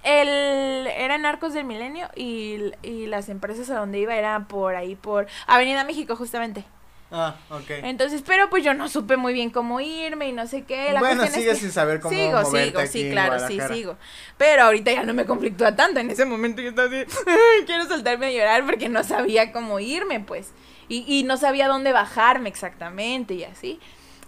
El, 0.03 0.87
era 0.87 1.15
en 1.15 1.25
Arcos 1.25 1.53
del 1.53 1.65
Milenio 1.65 2.09
y, 2.15 2.71
y 2.83 3.05
las 3.07 3.29
empresas 3.29 3.69
a 3.69 3.79
donde 3.79 3.99
iba 3.99 4.15
eran 4.15 4.47
por 4.47 4.75
ahí, 4.75 4.95
por 4.95 5.27
Avenida 5.47 5.83
México 5.83 6.15
justamente. 6.15 6.63
Ah, 7.11 7.35
ok. 7.51 7.69
Entonces, 7.83 8.23
pero 8.25 8.49
pues 8.49 8.63
yo 8.63 8.73
no 8.73 8.89
supe 8.89 9.15
muy 9.15 9.33
bien 9.33 9.49
cómo 9.51 9.79
irme 9.79 10.27
y 10.27 10.31
no 10.33 10.47
sé 10.47 10.63
qué. 10.63 10.91
La 10.91 10.99
bueno, 10.99 11.23
es 11.23 11.33
sigues 11.33 11.53
que- 11.53 11.59
sin 11.61 11.71
saber 11.71 11.99
cómo 11.99 12.13
sigo, 12.15 12.41
moverte 12.41 12.65
sigo, 12.67 12.79
aquí 12.79 12.87
sí, 13.03 13.09
claro, 13.11 13.47
sí, 13.47 13.59
sigo. 13.73 13.97
Pero 14.37 14.63
ahorita 14.63 14.91
ya 14.91 15.03
no 15.03 15.13
me 15.13 15.25
conflictúa 15.25 15.75
tanto. 15.75 15.99
En 15.99 16.09
ese 16.09 16.25
momento 16.25 16.61
yo 16.61 16.69
estaba 16.69 16.87
así, 16.87 16.97
"Ay, 17.27 17.65
quiero 17.65 17.85
soltarme 17.85 18.25
a 18.25 18.31
llorar 18.31 18.65
porque 18.65 18.89
no 18.89 19.03
sabía 19.03 19.51
cómo 19.51 19.79
irme, 19.79 20.19
pues. 20.19 20.51
Y, 20.89 21.05
y 21.07 21.23
no 21.23 21.37
sabía 21.37 21.67
dónde 21.67 21.93
bajarme 21.93 22.49
exactamente 22.49 23.35
y 23.35 23.43
así. 23.43 23.79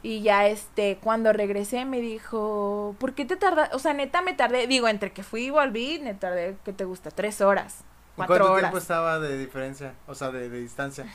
Y 0.04 0.22
ya, 0.22 0.48
este, 0.48 0.98
cuando 1.02 1.34
regresé 1.34 1.86
me 1.86 2.00
dijo, 2.00 2.96
¿por 3.00 3.14
qué 3.14 3.26
te 3.26 3.36
tardas? 3.36 3.74
O 3.74 3.80
sea, 3.80 3.94
neta 3.94 4.22
me 4.22 4.34
tardé, 4.34 4.68
digo, 4.68 4.88
entre 4.88 5.12
que 5.12 5.24
fui 5.24 5.46
y 5.46 5.50
volví, 5.50 6.00
me 6.00 6.14
tardé, 6.14 6.56
¿qué 6.64 6.72
te 6.74 6.86
gusta? 6.86 7.12
Tres 7.12 7.42
horas, 7.42 7.84
¿Y 8.16 8.16
cuatro 8.16 8.36
¿Cuánto 8.38 8.52
horas. 8.54 8.62
tiempo 8.62 8.78
estaba 8.78 9.20
de 9.20 9.38
diferencia? 9.38 9.94
O 10.08 10.16
sea, 10.16 10.32
de, 10.32 10.50
de 10.50 10.60
distancia. 10.60 11.06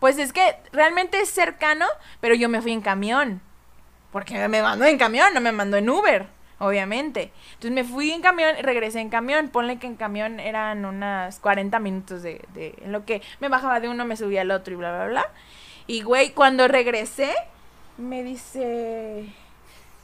Pues 0.00 0.18
es 0.18 0.32
que 0.32 0.56
realmente 0.72 1.20
es 1.20 1.30
cercano, 1.30 1.86
pero 2.20 2.34
yo 2.34 2.48
me 2.48 2.62
fui 2.62 2.72
en 2.72 2.80
camión. 2.80 3.40
Porque 4.12 4.48
me 4.48 4.62
mandó 4.62 4.84
en 4.86 4.98
camión, 4.98 5.32
no 5.34 5.40
me 5.40 5.52
mandó 5.52 5.76
en 5.76 5.88
Uber, 5.88 6.26
obviamente. 6.58 7.32
Entonces 7.54 7.70
me 7.72 7.84
fui 7.84 8.10
en 8.10 8.22
camión 8.22 8.56
y 8.58 8.62
regresé 8.62 9.00
en 9.00 9.10
camión. 9.10 9.50
Ponle 9.50 9.78
que 9.78 9.86
en 9.86 9.96
camión 9.96 10.40
eran 10.40 10.84
unas 10.84 11.38
40 11.38 11.78
minutos 11.78 12.22
de, 12.22 12.44
de... 12.54 12.74
En 12.82 12.92
lo 12.92 13.04
que 13.04 13.22
me 13.40 13.48
bajaba 13.48 13.78
de 13.78 13.88
uno, 13.88 14.04
me 14.04 14.16
subía 14.16 14.40
al 14.40 14.50
otro 14.50 14.72
y 14.74 14.76
bla, 14.76 14.90
bla, 14.92 15.06
bla. 15.06 15.26
Y 15.86 16.02
güey, 16.02 16.30
cuando 16.32 16.66
regresé, 16.66 17.32
me 18.00 18.22
dice... 18.22 19.32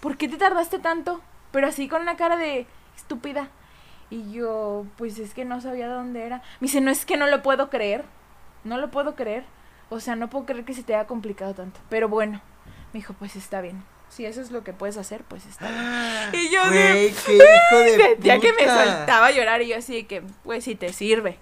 ¿Por 0.01 0.17
qué 0.17 0.29
te 0.29 0.37
tardaste 0.37 0.79
tanto? 0.79 1.21
Pero 1.51 1.67
así 1.69 1.89
con 1.89 2.03
una 2.03 2.17
cara 2.17 2.37
de 2.37 2.67
estúpida. 2.97 3.49
Y 4.11 4.31
yo, 4.33 4.87
pues 4.97 5.19
es 5.19 5.35
que 5.35 5.45
no 5.45 5.61
sabía 5.61 5.89
dónde 5.89 6.25
era. 6.25 6.37
Me 6.61 6.67
dice, 6.67 6.81
no 6.81 6.91
es 6.91 7.05
que 7.07 7.17
no 7.17 7.27
lo 7.27 7.43
puedo 7.43 7.71
creer. 7.71 8.05
No 8.65 8.79
lo 8.79 8.91
puedo 8.91 9.15
creer. 9.17 9.45
O 9.89 10.01
sea, 10.01 10.17
no 10.17 10.29
puedo 10.31 10.47
creer 10.47 10.65
que 10.65 10.75
se 10.75 10.83
te 10.83 10.95
haya 10.95 11.07
complicado 11.07 11.55
tanto. 11.55 11.81
Pero 11.89 12.09
bueno, 12.09 12.41
me 12.93 13.01
dijo, 13.01 13.15
pues 13.15 13.37
está 13.37 13.61
bien. 13.61 13.83
Si 14.09 14.25
eso 14.25 14.41
es 14.41 14.51
lo 14.53 14.63
que 14.63 14.73
puedes 14.73 14.97
hacer, 14.97 15.25
pues 15.25 15.45
está 15.47 15.69
bien. 15.69 16.31
Y 16.45 16.51
yo 16.51 16.61
Güey, 16.69 17.13
qué 17.27 17.35
hijo 17.35 17.79
de 17.79 18.17
ya 18.21 18.39
que 18.39 18.53
me 18.53 18.65
soltaba 18.67 19.27
a 19.27 19.31
llorar 19.33 19.63
y 19.63 19.69
yo 19.69 19.77
así 19.79 19.95
de 19.95 20.07
que, 20.07 20.23
pues 20.45 20.65
si 20.65 20.75
te 20.77 20.93
sirve. 20.93 21.39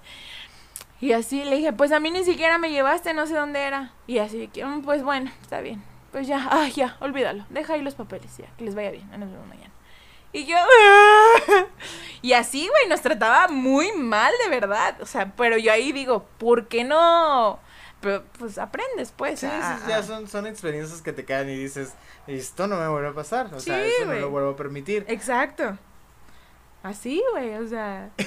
Y 1.01 1.13
así 1.13 1.45
le 1.45 1.57
dije, 1.57 1.73
pues 1.73 1.93
a 1.93 2.01
mí 2.01 2.11
ni 2.11 2.25
siquiera 2.25 2.57
me 2.57 2.71
llevaste, 2.71 3.13
no 3.13 3.27
sé 3.27 3.35
dónde 3.35 3.61
era. 3.65 3.93
Y 4.07 4.19
así 4.19 4.39
de 4.39 4.49
que, 4.49 4.65
"Mm, 4.65 4.83
pues 4.83 5.03
bueno, 5.03 5.31
está 5.43 5.61
bien. 5.61 5.83
Pues 6.15 6.29
ya, 6.29 6.47
ay, 6.49 6.71
ya, 6.71 6.97
olvídalo. 7.01 7.45
Deja 7.51 7.73
ahí 7.75 7.83
los 7.83 7.97
papeles, 7.97 8.37
ya, 8.37 8.47
que 8.57 8.65
les 8.65 8.77
vaya 8.77 8.93
bien. 8.93 9.11
Nos 9.19 9.29
vemos 9.33 9.49
mañana. 9.49 9.73
Y 10.33 10.47
yo, 10.47 10.57
"Ah". 10.57 11.67
y 12.23 12.35
así, 12.35 12.69
güey, 12.69 12.89
nos 12.89 13.01
trataba 13.01 13.49
muy 13.49 13.91
mal, 13.91 14.33
de 14.45 14.49
verdad. 14.49 14.95
O 15.03 15.07
sea, 15.07 15.33
pero 15.37 15.59
yo 15.59 15.73
ahí 15.73 15.91
digo, 15.91 16.25
¿por 16.39 16.69
qué 16.69 16.85
no? 16.85 17.59
Pero, 18.01 18.23
pues 18.39 18.59
aprendes, 18.59 19.11
pues. 19.11 19.41
Sí, 19.41 19.47
a- 19.47 19.79
sí, 19.81 19.85
ya 19.89 20.05
son, 20.05 20.29
son 20.29 20.47
experiencias 20.47 21.03
que 21.03 21.12
te 21.12 21.25
quedan 21.25 21.51
y 21.51 21.57
dices, 21.57 21.95
esto 22.29 22.69
no 22.69 22.77
me 22.77 22.87
vuelve 22.87 23.09
a 23.09 23.12
pasar, 23.12 23.53
o 23.53 23.59
sea, 23.59 23.85
eso 23.85 24.05
no 24.05 24.12
lo 24.12 24.31
vuelvo 24.31 24.51
a 24.51 24.57
permitir. 24.57 25.05
Exacto. 25.09 25.77
Así, 26.85 27.21
güey, 27.33 27.55
o 27.55 27.67
sea. 27.67 28.11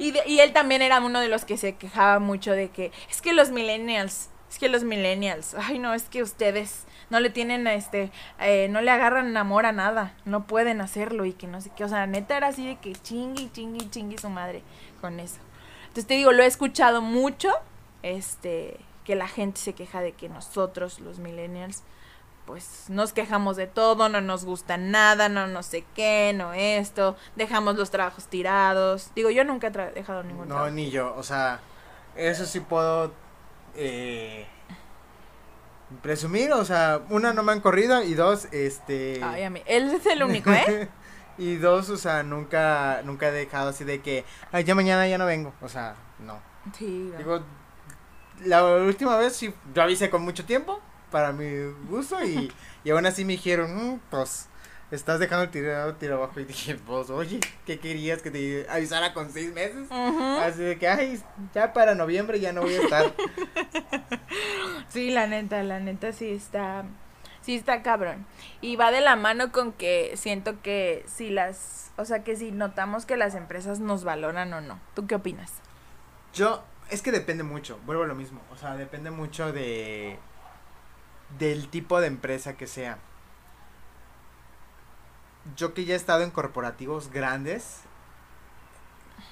Y, 0.00 0.10
de- 0.10 0.24
y 0.26 0.40
él 0.40 0.52
también 0.52 0.82
era 0.82 0.98
uno 1.00 1.20
de 1.20 1.28
los 1.28 1.44
que 1.44 1.56
se 1.58 1.76
quejaba 1.76 2.18
mucho 2.18 2.50
de 2.50 2.70
que 2.70 2.90
es 3.08 3.22
que 3.22 3.32
los 3.32 3.50
millennials, 3.52 4.30
es 4.50 4.58
que 4.58 4.68
los 4.68 4.82
millennials, 4.82 5.54
ay 5.54 5.78
no, 5.78 5.92
es 5.94 6.04
que 6.04 6.22
ustedes 6.22 6.86
no 7.10 7.20
le 7.20 7.30
tienen, 7.30 7.66
este, 7.66 8.10
eh, 8.40 8.68
no 8.70 8.80
le 8.80 8.90
agarran 8.90 9.36
amor 9.36 9.66
a 9.66 9.72
nada, 9.72 10.14
no 10.24 10.46
pueden 10.46 10.80
hacerlo 10.80 11.24
y 11.24 11.32
que 11.32 11.46
no 11.46 11.60
sé 11.60 11.70
qué, 11.76 11.84
o 11.84 11.88
sea, 11.88 12.06
neta 12.06 12.36
era 12.36 12.48
así 12.48 12.66
de 12.66 12.76
que 12.76 12.92
chingui, 12.94 13.50
chingui, 13.52 13.88
chingui 13.90 14.18
su 14.18 14.28
madre 14.28 14.62
con 15.00 15.20
eso. 15.20 15.38
Entonces 15.82 16.06
te 16.06 16.14
digo, 16.14 16.32
lo 16.32 16.42
he 16.42 16.46
escuchado 16.46 17.00
mucho, 17.00 17.50
este, 18.02 18.78
que 19.04 19.14
la 19.14 19.26
gente 19.28 19.60
se 19.60 19.72
queja 19.74 20.00
de 20.00 20.12
que 20.12 20.28
nosotros, 20.28 21.00
los 21.00 21.18
millennials, 21.18 21.82
pues 22.46 22.86
nos 22.88 23.12
quejamos 23.12 23.56
de 23.56 23.66
todo, 23.66 24.08
no 24.08 24.20
nos 24.22 24.44
gusta 24.46 24.76
nada, 24.78 25.28
no 25.28 25.46
no 25.48 25.62
sé 25.62 25.84
qué, 25.94 26.32
no 26.34 26.54
esto, 26.54 27.14
dejamos 27.36 27.76
los 27.76 27.90
trabajos 27.90 28.26
tirados. 28.28 29.10
Digo, 29.14 29.28
yo 29.30 29.44
nunca 29.44 29.66
he 29.66 29.70
dejado 29.92 30.22
ningún 30.22 30.48
No, 30.48 30.54
trabajo. 30.54 30.70
ni 30.74 30.90
yo, 30.90 31.14
o 31.16 31.22
sea, 31.22 31.60
eso 32.16 32.46
sí 32.46 32.60
puedo 32.60 33.12
eh, 33.74 34.46
presumir, 36.02 36.52
o 36.52 36.64
sea, 36.64 37.00
una 37.10 37.32
no 37.32 37.42
me 37.42 37.52
han 37.52 37.60
corrido 37.60 38.02
y 38.02 38.14
dos, 38.14 38.46
este... 38.52 39.20
Ay, 39.22 39.42
a 39.44 39.50
mí, 39.50 39.62
él 39.66 39.90
es 39.90 40.06
el 40.06 40.22
único, 40.22 40.50
¿eh? 40.52 40.88
y 41.38 41.56
dos, 41.56 41.88
o 41.90 41.96
sea, 41.96 42.22
nunca, 42.22 43.00
nunca 43.04 43.28
he 43.28 43.32
dejado 43.32 43.70
así 43.70 43.84
de 43.84 44.00
que, 44.00 44.24
ay, 44.52 44.64
ya 44.64 44.74
mañana 44.74 45.08
ya 45.08 45.18
no 45.18 45.26
vengo, 45.26 45.52
o 45.60 45.68
sea, 45.68 45.94
no. 46.18 46.40
Sí. 46.76 47.12
Digo, 47.16 47.40
la 48.44 48.64
última 48.64 49.16
vez 49.16 49.34
sí, 49.34 49.52
yo 49.74 49.82
avisé 49.82 50.10
con 50.10 50.22
mucho 50.22 50.44
tiempo, 50.44 50.80
para 51.10 51.32
mi 51.32 51.48
gusto, 51.88 52.22
y, 52.22 52.52
y 52.84 52.90
aún 52.90 53.06
así 53.06 53.24
me 53.24 53.32
dijeron, 53.32 53.74
"Mm, 53.94 54.00
pues, 54.10 54.48
estás 54.90 55.20
dejando 55.20 55.44
el 55.44 55.50
tiro, 55.50 55.94
tiro 55.96 56.16
abajo, 56.16 56.40
y 56.40 56.44
dije, 56.44 56.74
pues, 56.74 57.10
oye, 57.10 57.40
¿qué 57.66 57.78
querías 57.78 58.22
que 58.22 58.30
te 58.30 58.66
avisara 58.70 59.12
con 59.12 59.30
seis 59.32 59.52
meses? 59.52 59.90
Así 59.90 60.62
de 60.62 60.78
que, 60.78 60.88
ay, 60.88 61.20
ya 61.54 61.72
para 61.72 61.94
noviembre 61.94 62.40
ya 62.40 62.52
no 62.52 62.62
voy 62.62 62.74
a 62.74 62.82
estar. 62.82 63.14
Sí, 64.88 65.10
la 65.10 65.26
neta, 65.26 65.62
la 65.62 65.80
neta 65.80 66.12
sí 66.12 66.30
está, 66.30 66.84
sí 67.42 67.54
está 67.54 67.82
cabrón. 67.82 68.26
Y 68.62 68.76
va 68.76 68.90
de 68.90 69.02
la 69.02 69.16
mano 69.16 69.52
con 69.52 69.72
que 69.72 70.12
siento 70.16 70.62
que 70.62 71.04
si 71.06 71.28
las, 71.28 71.92
o 71.96 72.06
sea, 72.06 72.24
que 72.24 72.36
si 72.36 72.52
notamos 72.52 73.04
que 73.04 73.18
las 73.18 73.34
empresas 73.34 73.80
nos 73.80 74.04
valoran 74.04 74.52
o 74.54 74.62
no. 74.62 74.80
¿Tú 74.94 75.06
qué 75.06 75.14
opinas? 75.14 75.52
Yo, 76.32 76.64
es 76.90 77.02
que 77.02 77.12
depende 77.12 77.42
mucho, 77.42 77.78
vuelvo 77.84 78.04
a 78.04 78.06
lo 78.06 78.14
mismo, 78.14 78.40
o 78.50 78.56
sea, 78.56 78.76
depende 78.76 79.10
mucho 79.10 79.52
de, 79.52 80.18
del 81.38 81.68
tipo 81.68 82.00
de 82.00 82.06
empresa 82.06 82.56
que 82.56 82.66
sea. 82.66 82.98
Yo 85.56 85.74
que 85.74 85.84
ya 85.84 85.94
he 85.94 85.96
estado 85.96 86.22
en 86.22 86.30
corporativos 86.30 87.10
grandes, 87.10 87.80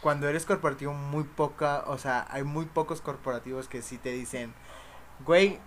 cuando 0.01 0.29
eres 0.29 0.47
corporativo 0.47 0.93
muy 0.93 1.25
poca, 1.25 1.85
o 1.87 1.99
sea, 1.99 2.27
hay 2.31 2.45
muy 2.45 2.67
pocos 2.67 3.01
corporativos 3.01 3.69
que 3.69 3.83
sí 3.83 3.99
te 3.99 4.13
dicen, 4.13 4.55
güey, 5.25 5.59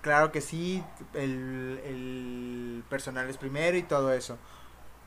claro 0.00 0.32
que 0.32 0.40
sí, 0.40 0.84
el, 1.14 1.80
el 1.84 2.84
personal 2.88 3.28
es 3.28 3.38
primero 3.38 3.76
y 3.76 3.82
todo 3.82 4.12
eso. 4.12 4.38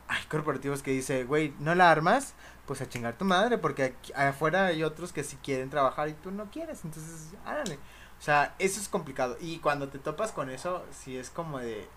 Hay 0.08 0.24
corporativos 0.26 0.84
que 0.84 0.92
dicen, 0.92 1.28
güey, 1.28 1.54
¿no 1.60 1.74
la 1.76 1.90
armas? 1.90 2.34
Pues 2.68 2.82
a 2.82 2.90
chingar 2.90 3.18
tu 3.18 3.26
madre, 3.26 3.58
porque 3.58 3.84
aquí, 3.84 4.14
afuera 4.14 4.68
hay 4.68 4.84
otros 4.84 5.14
que 5.14 5.24
sí 5.24 5.38
quieren 5.44 5.70
trabajar 5.70 6.10
y 6.10 6.14
tú 6.14 6.32
no 6.32 6.50
quieres, 6.52 6.84
entonces, 6.84 7.34
árale. 7.46 7.80
O 8.20 8.22
sea, 8.22 8.56
eso 8.60 8.80
es 8.80 8.88
complicado. 8.88 9.38
Y 9.42 9.60
cuando 9.60 9.90
te 9.90 10.00
topas 10.00 10.32
con 10.32 10.50
eso, 10.50 10.86
sí 10.92 11.18
es 11.18 11.30
como 11.30 11.60
de, 11.60 11.88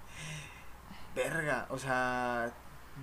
verga, 1.25 1.67
o 1.71 1.79
sea, 1.79 2.53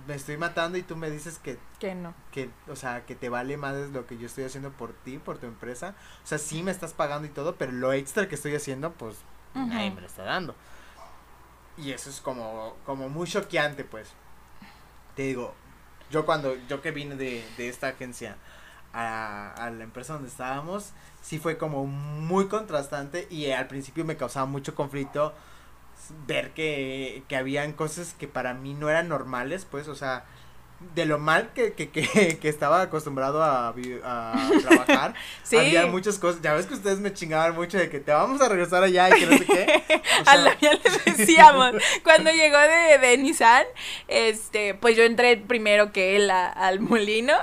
me 0.06 0.14
estoy 0.14 0.36
matando 0.36 0.78
y 0.78 0.82
tú 0.82 0.96
me 0.96 1.10
dices 1.10 1.38
que 1.38 1.58
Que 1.78 1.94
no. 1.94 2.14
que, 2.32 2.50
o 2.68 2.76
sea, 2.76 3.06
que 3.06 3.14
te 3.16 3.28
vale 3.30 3.56
más 3.56 3.74
lo 3.90 4.06
que 4.06 4.18
yo 4.18 4.26
estoy 4.26 4.44
haciendo 4.44 4.70
por 4.72 4.92
ti, 4.94 5.18
por 5.18 5.38
tu 5.38 5.46
empresa. 5.46 5.94
O 6.24 6.26
sea, 6.26 6.38
sí 6.38 6.62
me 6.62 6.70
estás 6.70 6.92
pagando 6.94 7.26
y 7.26 7.30
todo, 7.30 7.56
pero 7.56 7.72
lo 7.72 7.92
extra 7.92 8.28
que 8.28 8.36
estoy 8.36 8.54
haciendo, 8.54 8.92
pues, 8.94 9.16
Ujú. 9.54 9.66
nadie 9.68 9.90
me 9.90 10.00
lo 10.02 10.06
está 10.06 10.24
dando. 10.24 10.54
Y 11.76 11.92
eso 11.92 12.10
es 12.10 12.20
como, 12.20 12.74
como 12.84 13.08
muy 13.08 13.26
choqueante, 13.28 13.84
pues. 13.84 14.08
Te 15.14 15.22
digo, 15.22 15.54
yo 16.10 16.26
cuando, 16.26 16.54
yo 16.68 16.82
que 16.82 16.90
vine 16.90 17.16
de, 17.16 17.50
de 17.56 17.68
esta 17.68 17.88
agencia 17.88 18.36
a, 18.92 19.52
a 19.52 19.70
la 19.70 19.84
empresa 19.84 20.14
donde 20.14 20.28
estábamos, 20.28 20.92
sí 21.22 21.38
fue 21.38 21.56
como 21.58 21.86
muy 21.86 22.48
contrastante 22.48 23.26
y 23.30 23.50
al 23.50 23.66
principio 23.66 24.04
me 24.04 24.16
causaba 24.16 24.46
mucho 24.46 24.74
conflicto 24.74 25.34
ver 26.26 26.52
que, 26.52 27.22
que 27.28 27.36
habían 27.36 27.72
cosas 27.72 28.14
que 28.14 28.28
para 28.28 28.54
mí 28.54 28.74
no 28.74 28.90
eran 28.90 29.08
normales, 29.08 29.66
pues, 29.70 29.88
o 29.88 29.94
sea, 29.94 30.24
de 30.94 31.06
lo 31.06 31.18
mal 31.18 31.50
que, 31.54 31.72
que, 31.72 31.88
que, 31.90 32.38
que 32.40 32.48
estaba 32.48 32.82
acostumbrado 32.82 33.42
a, 33.42 33.68
a 33.68 34.50
trabajar, 34.62 35.14
Sí. 35.42 35.56
había 35.56 35.86
muchas 35.86 36.18
cosas, 36.18 36.42
ya 36.42 36.52
ves 36.54 36.66
que 36.66 36.74
ustedes 36.74 36.98
me 36.98 37.12
chingaban 37.14 37.54
mucho 37.54 37.78
de 37.78 37.88
que 37.88 37.98
te 38.00 38.12
vamos 38.12 38.40
a 38.42 38.48
regresar 38.48 38.82
allá 38.82 39.08
y 39.08 39.20
que 39.20 39.26
no 39.26 39.38
sé 39.38 39.44
qué. 39.46 39.82
O 40.16 40.20
A 40.22 40.24
sea, 40.24 40.36
la 40.36 40.58
ya 40.58 40.72
les 40.72 41.04
decíamos, 41.16 41.72
cuando 42.02 42.30
llegó 42.30 42.58
de, 42.58 42.98
de 42.98 43.18
Nissan, 43.18 43.64
este, 44.08 44.74
pues 44.74 44.96
yo 44.96 45.02
entré 45.04 45.36
primero 45.36 45.92
que 45.92 46.16
él 46.16 46.30
a- 46.30 46.48
al 46.48 46.80
molino 46.80 47.34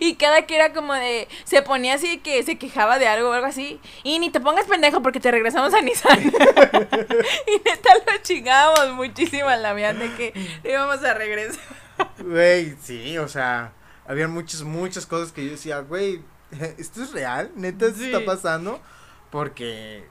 y, 0.00 0.14
cada 0.16 0.42
que 0.46 0.56
era 0.56 0.72
como 0.72 0.92
de, 0.94 1.28
se 1.44 1.62
ponía 1.62 1.94
así 1.94 2.18
que 2.18 2.42
se 2.42 2.58
quejaba 2.58 2.98
de 2.98 3.06
algo 3.08 3.30
o 3.30 3.32
algo 3.32 3.46
así, 3.46 3.80
y 4.02 4.18
ni 4.18 4.30
te 4.30 4.40
pongas 4.40 4.66
pendejo 4.66 5.02
porque 5.02 5.20
te 5.20 5.30
regresamos 5.30 5.72
a 5.74 5.80
Nissan. 5.80 6.20
y 6.22 7.68
neta 7.68 7.94
lo 8.06 8.18
chingábamos 8.22 8.90
muchísimo 8.94 9.48
al 9.48 9.62
Damián 9.62 9.98
de 9.98 10.12
que 10.14 10.32
íbamos 10.64 11.02
a 11.04 11.14
regresar. 11.14 11.81
Güey, 12.18 12.76
sí, 12.80 13.18
o 13.18 13.28
sea, 13.28 13.72
había 14.06 14.28
muchas, 14.28 14.62
muchas 14.62 15.06
cosas 15.06 15.32
que 15.32 15.44
yo 15.44 15.52
decía, 15.52 15.80
güey, 15.80 16.22
¿esto 16.78 17.02
es 17.02 17.12
real? 17.12 17.50
¿Neta 17.56 17.86
esto 17.86 17.98
Sí. 17.98 18.12
está 18.12 18.24
pasando? 18.24 18.80
Porque 19.30 20.06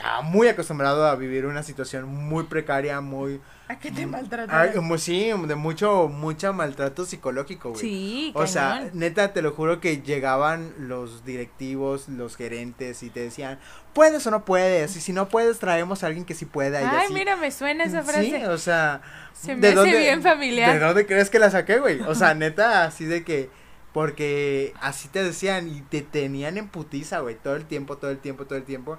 estaba 0.00 0.22
muy 0.22 0.48
acostumbrado 0.48 1.06
a 1.06 1.14
vivir 1.14 1.44
una 1.46 1.62
situación 1.62 2.06
muy 2.06 2.44
precaria, 2.44 3.00
muy... 3.00 3.40
¿A 3.68 3.78
qué 3.78 3.92
te 3.92 4.06
maltrataron? 4.06 4.98
sí, 4.98 5.30
de 5.46 5.54
mucho, 5.54 6.08
mucho 6.08 6.52
maltrato 6.52 7.04
psicológico, 7.04 7.70
güey. 7.70 7.80
Sí, 7.80 8.32
O 8.34 8.46
sea, 8.46 8.88
neta, 8.94 9.32
te 9.32 9.42
lo 9.42 9.52
juro 9.52 9.80
que 9.80 10.00
llegaban 10.02 10.72
los 10.78 11.24
directivos, 11.24 12.08
los 12.08 12.36
gerentes 12.36 13.02
y 13.02 13.10
te 13.10 13.20
decían, 13.20 13.60
puedes 13.92 14.26
o 14.26 14.30
no 14.30 14.44
puedes, 14.44 14.96
y 14.96 15.00
si 15.00 15.12
no 15.12 15.28
puedes, 15.28 15.58
traemos 15.58 16.02
a 16.02 16.06
alguien 16.06 16.24
que 16.24 16.34
sí 16.34 16.46
pueda. 16.46 16.80
Y 16.80 16.84
Ay, 16.84 17.04
así. 17.04 17.12
mira, 17.12 17.36
me 17.36 17.50
suena 17.50 17.84
esa 17.84 18.02
Sí, 18.02 18.10
frase. 18.10 18.48
o 18.48 18.58
sea, 18.58 19.02
Se 19.34 19.54
¿de 19.54 19.74
me 19.74 19.80
hace 19.80 19.98
bien 19.98 20.22
familiar. 20.22 20.72
¿De 20.72 20.78
dónde 20.80 21.06
crees 21.06 21.30
que 21.30 21.38
la 21.38 21.50
saqué, 21.50 21.78
güey? 21.78 22.00
O 22.00 22.14
sea, 22.14 22.34
neta, 22.34 22.84
así 22.84 23.04
de 23.04 23.22
que, 23.22 23.50
porque 23.92 24.72
así 24.80 25.08
te 25.08 25.22
decían 25.22 25.68
y 25.68 25.82
te 25.82 26.00
tenían 26.02 26.56
en 26.58 26.68
putiza, 26.68 27.20
güey, 27.20 27.36
todo 27.36 27.54
el 27.54 27.66
tiempo, 27.66 27.98
todo 27.98 28.10
el 28.10 28.18
tiempo, 28.18 28.46
todo 28.46 28.58
el 28.58 28.64
tiempo. 28.64 28.98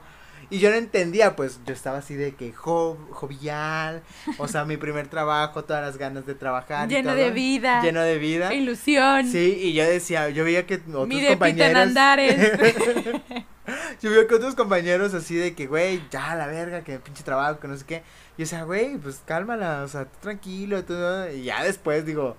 Y 0.52 0.60
yo 0.60 0.70
no 0.70 0.76
entendía, 0.76 1.36
pues 1.36 1.60
yo 1.66 1.74
estaba 1.74 1.98
así 2.00 2.14
de 2.16 2.36
que 2.36 2.52
jo- 2.52 2.98
jovial, 3.12 4.04
o 4.38 4.48
sea, 4.48 4.66
mi 4.66 4.78
primer 4.78 5.08
trabajo, 5.08 5.64
todas 5.64 5.82
las 5.84 5.98
ganas 5.98 6.26
de 6.26 6.36
trabajar. 6.36 6.92
y 6.92 6.96
Lleno 6.96 7.12
todo, 7.14 7.18
de 7.24 7.32
vida. 7.32 7.82
Lleno 7.82 8.02
de 8.02 8.18
vida. 8.18 8.54
Ilusión. 8.54 9.26
Sí, 9.28 9.58
y 9.62 9.74
yo 9.74 9.84
decía, 9.86 10.30
yo 10.30 10.44
veía 10.44 10.68
que 10.68 10.76
otros 10.76 11.08
Mi 11.08 11.22
depita 11.22 11.32
en 11.32 11.56
compañeros. 11.56 11.82
Andares. 11.82 12.52
yo 14.02 14.12
veía 14.12 14.28
que 14.28 14.36
otros 14.36 14.56
compañeros 14.56 15.14
así 15.14 15.36
de 15.36 15.56
que, 15.56 15.68
güey, 15.68 16.02
ya 16.12 16.36
la 16.36 16.48
verga, 16.48 16.84
que 16.84 17.00
pinche 17.00 17.24
trabajo, 17.24 17.60
que 17.60 17.68
no 17.68 17.78
sé 17.78 17.86
qué. 17.86 17.96
Y 18.38 18.42
yo 18.42 18.46
decía, 18.46 18.64
güey, 18.64 18.98
pues 18.98 19.22
cálmala, 19.26 19.84
o 19.84 19.88
sea, 19.88 20.06
tú 20.06 20.18
tranquilo, 20.20 20.84
tú. 20.84 20.94
Y 21.34 21.44
ya 21.44 21.64
después 21.64 22.06
digo, 22.06 22.36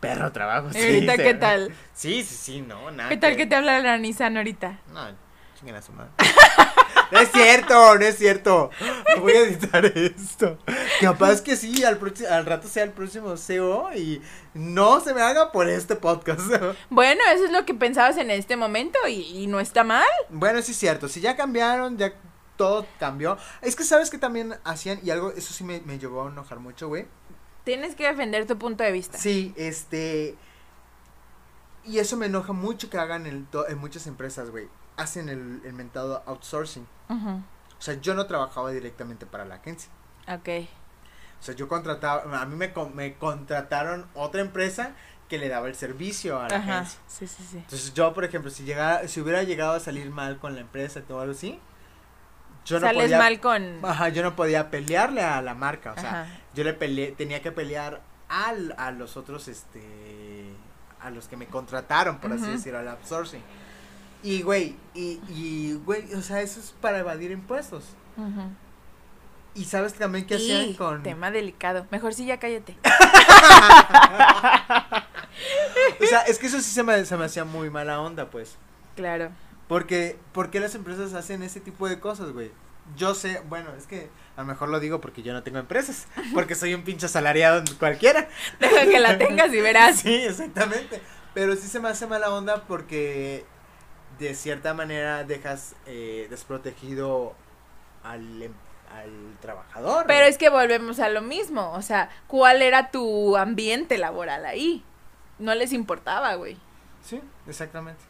perro 0.00 0.32
trabajo, 0.32 0.72
sí. 0.72 0.78
¿Y 0.78 0.82
ahorita 0.94 1.16
qué 1.16 1.34
tal? 1.34 1.72
Sí, 1.94 2.22
sí, 2.24 2.34
sí, 2.34 2.60
no, 2.60 2.90
nada. 2.90 3.08
¿Qué 3.08 3.16
tal 3.16 3.36
que 3.36 3.46
te 3.46 3.54
habla 3.54 3.78
la 3.78 3.96
Nissan 3.98 4.36
ahorita? 4.36 4.80
No, 4.92 5.00
chinguen 5.58 5.76
a 5.76 5.82
su 5.82 5.92
madre. 5.92 6.10
No 7.12 7.20
es 7.20 7.30
cierto, 7.30 7.98
no 7.98 8.04
es 8.04 8.16
cierto. 8.16 8.70
No 9.14 9.20
voy 9.20 9.32
a 9.32 9.40
editar 9.40 9.84
esto. 9.84 10.58
Capaz 11.00 11.42
que 11.42 11.56
sí, 11.56 11.84
al, 11.84 12.00
rato 12.46 12.68
sea 12.68 12.84
el 12.84 12.92
próximo 12.92 13.36
CEO 13.36 13.92
y 13.94 14.22
no 14.54 15.00
se 15.00 15.12
me 15.12 15.20
haga 15.20 15.52
por 15.52 15.68
este 15.68 15.94
podcast. 15.94 16.40
Bueno, 16.90 17.20
eso 17.34 17.44
es 17.44 17.52
lo 17.52 17.64
que 17.66 17.74
pensabas 17.74 18.16
en 18.16 18.30
este 18.30 18.56
momento 18.56 18.98
y, 19.08 19.42
y 19.42 19.46
no 19.46 19.60
está 19.60 19.84
mal. 19.84 20.06
Bueno, 20.30 20.62
sí 20.62 20.72
es 20.72 20.78
cierto. 20.78 21.08
Si 21.08 21.20
ya 21.20 21.36
cambiaron, 21.36 21.98
ya 21.98 22.14
todo 22.56 22.86
cambió. 22.98 23.36
Es 23.60 23.76
que 23.76 23.84
sabes 23.84 24.08
que 24.08 24.18
también 24.18 24.54
hacían, 24.64 25.00
y 25.02 25.10
algo, 25.10 25.32
eso 25.32 25.52
sí 25.52 25.64
me, 25.64 25.80
me 25.80 25.98
llegó 25.98 26.24
a 26.24 26.30
enojar 26.30 26.60
mucho, 26.60 26.88
güey. 26.88 27.06
Tienes 27.64 27.94
que 27.94 28.06
defender 28.06 28.46
tu 28.46 28.58
punto 28.58 28.84
de 28.84 28.92
vista. 28.92 29.18
Sí, 29.18 29.52
este. 29.56 30.36
Y 31.84 31.98
eso 31.98 32.16
me 32.16 32.26
enoja 32.26 32.52
mucho 32.52 32.88
que 32.88 32.98
hagan 32.98 33.26
en, 33.26 33.48
en 33.68 33.78
muchas 33.78 34.06
empresas, 34.06 34.50
güey. 34.50 34.68
Hacen 35.02 35.28
el, 35.28 35.60
el 35.64 35.72
mentado 35.72 36.22
outsourcing. 36.26 36.86
Ujú. 37.08 37.28
O 37.30 37.82
sea, 37.82 37.94
yo 37.94 38.14
no 38.14 38.26
trabajaba 38.26 38.70
directamente 38.70 39.26
para 39.26 39.44
la 39.44 39.56
agencia. 39.56 39.90
Ok. 40.28 40.48
O 41.40 41.44
sea, 41.44 41.54
yo 41.56 41.66
contrataba, 41.66 42.40
a 42.40 42.46
mí 42.46 42.54
me, 42.54 42.72
me 42.94 43.14
contrataron 43.14 44.06
otra 44.14 44.40
empresa 44.42 44.92
que 45.28 45.38
le 45.38 45.48
daba 45.48 45.66
el 45.66 45.74
servicio 45.74 46.40
a 46.40 46.48
la 46.48 46.56
Ajá. 46.56 46.78
agencia. 46.80 47.00
Sí, 47.08 47.26
sí, 47.26 47.42
sí. 47.50 47.56
Entonces 47.56 47.92
yo, 47.94 48.14
por 48.14 48.24
ejemplo, 48.24 48.48
si 48.50 48.62
llegara, 48.62 49.08
si 49.08 49.20
hubiera 49.20 49.42
llegado 49.42 49.72
a 49.72 49.80
salir 49.80 50.08
mal 50.10 50.38
con 50.38 50.54
la 50.54 50.60
empresa 50.60 51.02
o 51.10 51.18
algo 51.18 51.32
así, 51.32 51.58
yo 52.64 52.78
no 52.78 52.86
Sales 52.86 53.02
podía, 53.02 53.18
mal 53.18 53.40
con. 53.40 53.84
ajá, 53.84 54.10
yo 54.10 54.22
no 54.22 54.36
podía 54.36 54.70
pelearle 54.70 55.22
a 55.22 55.42
la 55.42 55.54
marca, 55.54 55.94
o 55.96 56.00
sea, 56.00 56.22
Ajá. 56.22 56.32
yo 56.54 56.62
le 56.62 56.74
peleé, 56.74 57.10
tenía 57.10 57.42
que 57.42 57.50
pelear 57.50 58.02
al, 58.28 58.72
a 58.78 58.92
los 58.92 59.16
otros, 59.16 59.48
este, 59.48 60.54
a 61.00 61.10
los 61.10 61.26
que 61.26 61.36
me 61.36 61.48
contrataron, 61.48 62.18
por 62.20 62.32
así 62.32 62.44
Ujú. 62.44 62.52
decirlo, 62.52 62.78
al 62.78 62.86
outsourcing. 62.88 63.42
Y, 64.22 64.42
güey, 64.42 64.76
y, 64.94 65.20
y, 65.28 65.80
güey, 65.84 66.14
o 66.14 66.22
sea, 66.22 66.40
eso 66.42 66.60
es 66.60 66.74
para 66.80 66.98
evadir 66.98 67.30
impuestos. 67.30 67.84
Y 69.54 69.64
sabes 69.64 69.94
también 69.94 70.26
qué 70.26 70.36
hacían 70.36 70.74
con... 70.74 71.02
Tema 71.02 71.30
delicado. 71.30 71.86
Mejor 71.90 72.14
sí, 72.14 72.24
ya 72.24 72.38
cállate. 72.38 72.76
O 76.00 76.06
sea, 76.06 76.20
es 76.22 76.38
que 76.38 76.46
eso 76.46 76.58
sí 76.60 76.70
se 76.70 76.82
me, 76.82 77.04
se 77.04 77.16
me 77.16 77.24
hacía 77.24 77.44
muy 77.44 77.68
mala 77.70 78.00
onda, 78.00 78.30
pues. 78.30 78.56
Claro. 78.96 79.30
Porque, 79.68 80.18
¿por 80.32 80.50
qué 80.50 80.60
las 80.60 80.74
empresas 80.74 81.14
hacen 81.14 81.42
ese 81.42 81.60
tipo 81.60 81.88
de 81.88 82.00
cosas, 82.00 82.32
güey? 82.32 82.50
Yo 82.96 83.14
sé, 83.14 83.42
bueno, 83.48 83.70
es 83.76 83.86
que 83.86 84.10
a 84.36 84.42
lo 84.42 84.46
mejor 84.46 84.68
lo 84.68 84.80
digo 84.80 85.00
porque 85.00 85.22
yo 85.22 85.32
no 85.32 85.42
tengo 85.42 85.58
empresas, 85.58 86.06
porque 86.34 86.54
soy 86.54 86.74
un 86.74 86.82
pinche 86.82 87.06
asalariado 87.06 87.62
cualquiera. 87.78 88.28
Deja 88.58 88.84
que 88.84 89.00
la 89.00 89.18
tengas 89.18 89.52
y 89.52 89.60
verás. 89.60 90.00
Sí, 90.00 90.14
exactamente. 90.14 91.00
Pero 91.34 91.54
sí 91.56 91.68
se 91.68 91.80
me 91.80 91.88
hace 91.88 92.06
mala 92.06 92.30
onda 92.30 92.64
porque 92.64 93.46
de 94.18 94.34
cierta 94.34 94.74
manera 94.74 95.24
dejas 95.24 95.74
eh, 95.86 96.26
desprotegido 96.30 97.34
al, 98.04 98.42
em- 98.42 98.52
al 98.96 99.10
trabajador. 99.40 100.06
Pero 100.06 100.26
es 100.26 100.38
que 100.38 100.48
volvemos 100.48 101.00
a 101.00 101.08
lo 101.08 101.22
mismo. 101.22 101.72
O 101.72 101.82
sea, 101.82 102.10
¿cuál 102.26 102.62
era 102.62 102.90
tu 102.90 103.36
ambiente 103.36 103.98
laboral 103.98 104.44
ahí? 104.46 104.84
No 105.38 105.54
les 105.54 105.72
importaba, 105.72 106.34
güey. 106.34 106.56
Sí, 107.04 107.20
exactamente. 107.46 108.02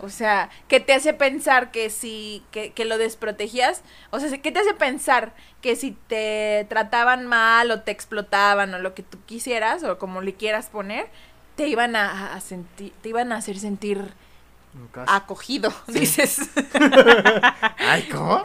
O 0.00 0.08
sea, 0.10 0.50
¿qué 0.68 0.80
te 0.80 0.92
hace 0.92 1.14
pensar 1.14 1.70
que 1.70 1.88
si, 1.88 2.44
que, 2.50 2.72
que 2.72 2.84
lo 2.84 2.98
desprotegías? 2.98 3.82
O 4.10 4.18
sea, 4.18 4.36
¿qué 4.38 4.50
te 4.52 4.58
hace 4.58 4.74
pensar 4.74 5.32
que 5.62 5.76
si 5.76 5.92
te 5.92 6.66
trataban 6.68 7.26
mal 7.26 7.70
o 7.70 7.80
te 7.82 7.92
explotaban 7.92 8.74
o 8.74 8.78
lo 8.80 8.92
que 8.94 9.04
tú 9.04 9.18
quisieras 9.24 9.84
o 9.84 9.96
como 9.98 10.20
le 10.20 10.34
quieras 10.34 10.66
poner, 10.68 11.06
te 11.54 11.68
iban 11.68 11.94
a, 11.94 12.34
a 12.34 12.40
sentir, 12.40 12.92
te 13.02 13.10
iban 13.10 13.32
a 13.32 13.36
hacer 13.36 13.56
sentir 13.58 14.12
Acogido, 15.06 15.70
Sí. 15.86 16.00
dices. 16.00 16.40
Ay, 17.78 18.08
¿cómo? 18.10 18.42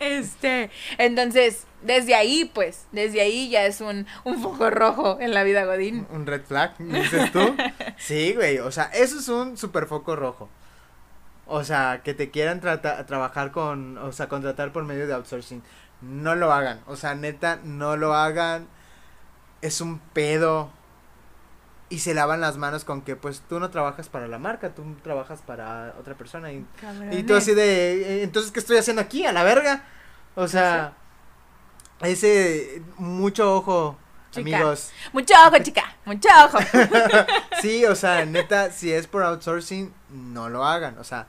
Este, 0.00 0.70
entonces, 0.98 1.66
desde 1.82 2.14
ahí, 2.14 2.50
pues, 2.52 2.86
desde 2.92 3.20
ahí 3.22 3.48
ya 3.48 3.64
es 3.64 3.80
un, 3.80 4.06
un 4.24 4.42
foco 4.42 4.68
rojo 4.70 5.18
en 5.20 5.32
la 5.32 5.42
vida 5.44 5.64
Godín. 5.64 6.06
Un 6.10 6.26
red 6.26 6.42
flag, 6.44 6.76
dices 6.78 7.32
tú. 7.32 7.56
Sí, 7.96 8.34
güey, 8.34 8.58
o 8.58 8.70
sea, 8.70 8.84
eso 8.92 9.18
es 9.18 9.28
un 9.28 9.56
super 9.56 9.86
foco 9.86 10.16
rojo. 10.16 10.48
O 11.46 11.62
sea, 11.64 12.00
que 12.02 12.14
te 12.14 12.30
quieran 12.30 12.60
trata- 12.60 13.04
trabajar 13.06 13.50
con, 13.52 13.96
o 13.98 14.12
sea, 14.12 14.28
contratar 14.28 14.72
por 14.72 14.84
medio 14.84 15.06
de 15.06 15.14
outsourcing. 15.14 15.62
No 16.02 16.34
lo 16.34 16.52
hagan, 16.52 16.80
o 16.86 16.96
sea, 16.96 17.14
neta, 17.14 17.58
no 17.62 17.96
lo 17.96 18.14
hagan. 18.14 18.66
Es 19.62 19.80
un 19.80 19.98
pedo. 19.98 20.70
Y 21.90 21.98
se 22.00 22.14
lavan 22.14 22.40
las 22.40 22.56
manos 22.56 22.84
con 22.84 23.02
que, 23.02 23.14
pues, 23.14 23.42
tú 23.48 23.60
no 23.60 23.70
trabajas 23.70 24.08
para 24.08 24.26
la 24.26 24.38
marca, 24.38 24.74
tú 24.74 24.82
trabajas 25.02 25.42
para 25.42 25.94
otra 26.00 26.14
persona. 26.14 26.50
Y, 26.50 26.66
y 27.12 27.22
tú 27.24 27.34
así 27.36 27.54
de, 27.54 28.20
"Eh, 28.20 28.22
entonces, 28.22 28.50
¿qué 28.50 28.58
estoy 28.60 28.78
haciendo 28.78 29.02
aquí? 29.02 29.24
A 29.26 29.32
la 29.32 29.42
verga. 29.44 29.84
O 30.34 30.48
sea, 30.48 30.94
ese, 32.00 32.82
mucho 32.96 33.54
ojo, 33.54 33.96
Chica. 34.30 34.56
amigos. 34.56 34.90
Mucho 35.12 35.34
ojo, 35.46 35.58
chica, 35.58 35.96
mucho 36.04 36.28
ojo. 36.46 36.58
Sí, 37.62 37.84
o 37.84 37.94
sea, 37.94 38.24
neta, 38.26 38.70
si 38.72 38.92
es 38.92 39.06
por 39.06 39.22
outsourcing, 39.22 39.92
no 40.10 40.48
lo 40.48 40.64
hagan. 40.64 40.98
O 40.98 41.04
sea, 41.04 41.28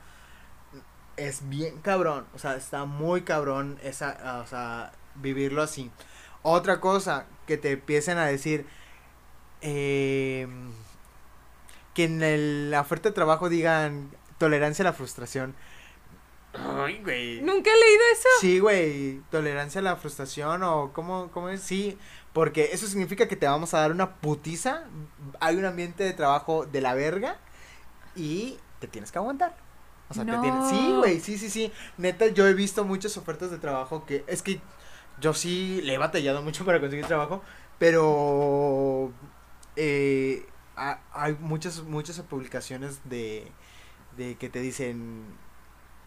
es 1.16 1.48
bien 1.48 1.78
cabrón. 1.82 2.26
O 2.34 2.38
sea, 2.38 2.56
está 2.56 2.84
muy 2.84 3.22
cabrón 3.22 3.78
esa, 3.82 4.40
o 4.44 4.46
sea, 4.48 4.92
vivirlo 5.14 5.62
así. 5.62 5.90
Otra 6.42 6.80
cosa, 6.80 7.26
que 7.46 7.56
te 7.56 7.72
empiecen 7.72 8.18
a 8.18 8.26
decir, 8.26 8.66
eh, 9.60 10.46
que 11.94 12.04
en 12.04 12.22
el- 12.22 12.70
la 12.70 12.80
oferta 12.80 13.08
de 13.08 13.14
trabajo 13.14 13.48
digan 13.48 14.10
tolerancia 14.38 14.82
a 14.82 14.86
la 14.86 14.92
frustración. 14.92 15.54
Ay, 16.54 17.00
güey. 17.02 17.40
Nunca 17.42 17.70
he 17.70 17.78
leído 17.80 18.02
eso. 18.12 18.28
Sí, 18.40 18.58
güey, 18.60 19.20
tolerancia 19.30 19.80
a 19.80 19.84
la 19.84 19.96
frustración 19.96 20.62
o 20.62 20.92
cómo, 20.92 21.30
cómo 21.32 21.48
es, 21.50 21.60
sí, 21.60 21.98
porque 22.32 22.70
eso 22.72 22.86
significa 22.86 23.28
que 23.28 23.36
te 23.36 23.46
vamos 23.46 23.74
a 23.74 23.80
dar 23.80 23.90
una 23.92 24.14
putiza, 24.16 24.84
hay 25.40 25.56
un 25.56 25.64
ambiente 25.66 26.04
de 26.04 26.12
trabajo 26.14 26.64
de 26.66 26.80
la 26.80 26.94
verga 26.94 27.36
y 28.14 28.58
te 28.80 28.88
tienes 28.88 29.12
que 29.12 29.18
aguantar. 29.18 29.54
O 30.08 30.14
sea, 30.14 30.24
te 30.24 30.38
tienes, 30.38 30.68
sí, 30.68 30.92
güey, 30.96 31.20
sí, 31.20 31.36
sí, 31.36 31.50
sí, 31.50 31.72
neta, 31.98 32.28
yo 32.28 32.46
he 32.46 32.54
visto 32.54 32.84
muchas 32.84 33.16
ofertas 33.16 33.50
de 33.50 33.58
trabajo 33.58 34.06
que, 34.06 34.24
es 34.28 34.40
que 34.42 34.60
yo 35.20 35.34
sí 35.34 35.80
le 35.82 35.94
he 35.94 35.98
batallado 35.98 36.42
mucho 36.42 36.64
para 36.64 36.78
conseguir 36.80 37.06
trabajo, 37.06 37.42
pero 37.78 39.12
eh, 39.76 40.46
ha- 40.76 40.98
hay 41.12 41.36
muchas, 41.40 41.82
muchas 41.82 42.18
publicaciones 42.20 43.00
de, 43.04 43.50
de 44.16 44.36
que 44.36 44.48
te 44.48 44.60
dicen 44.60 45.24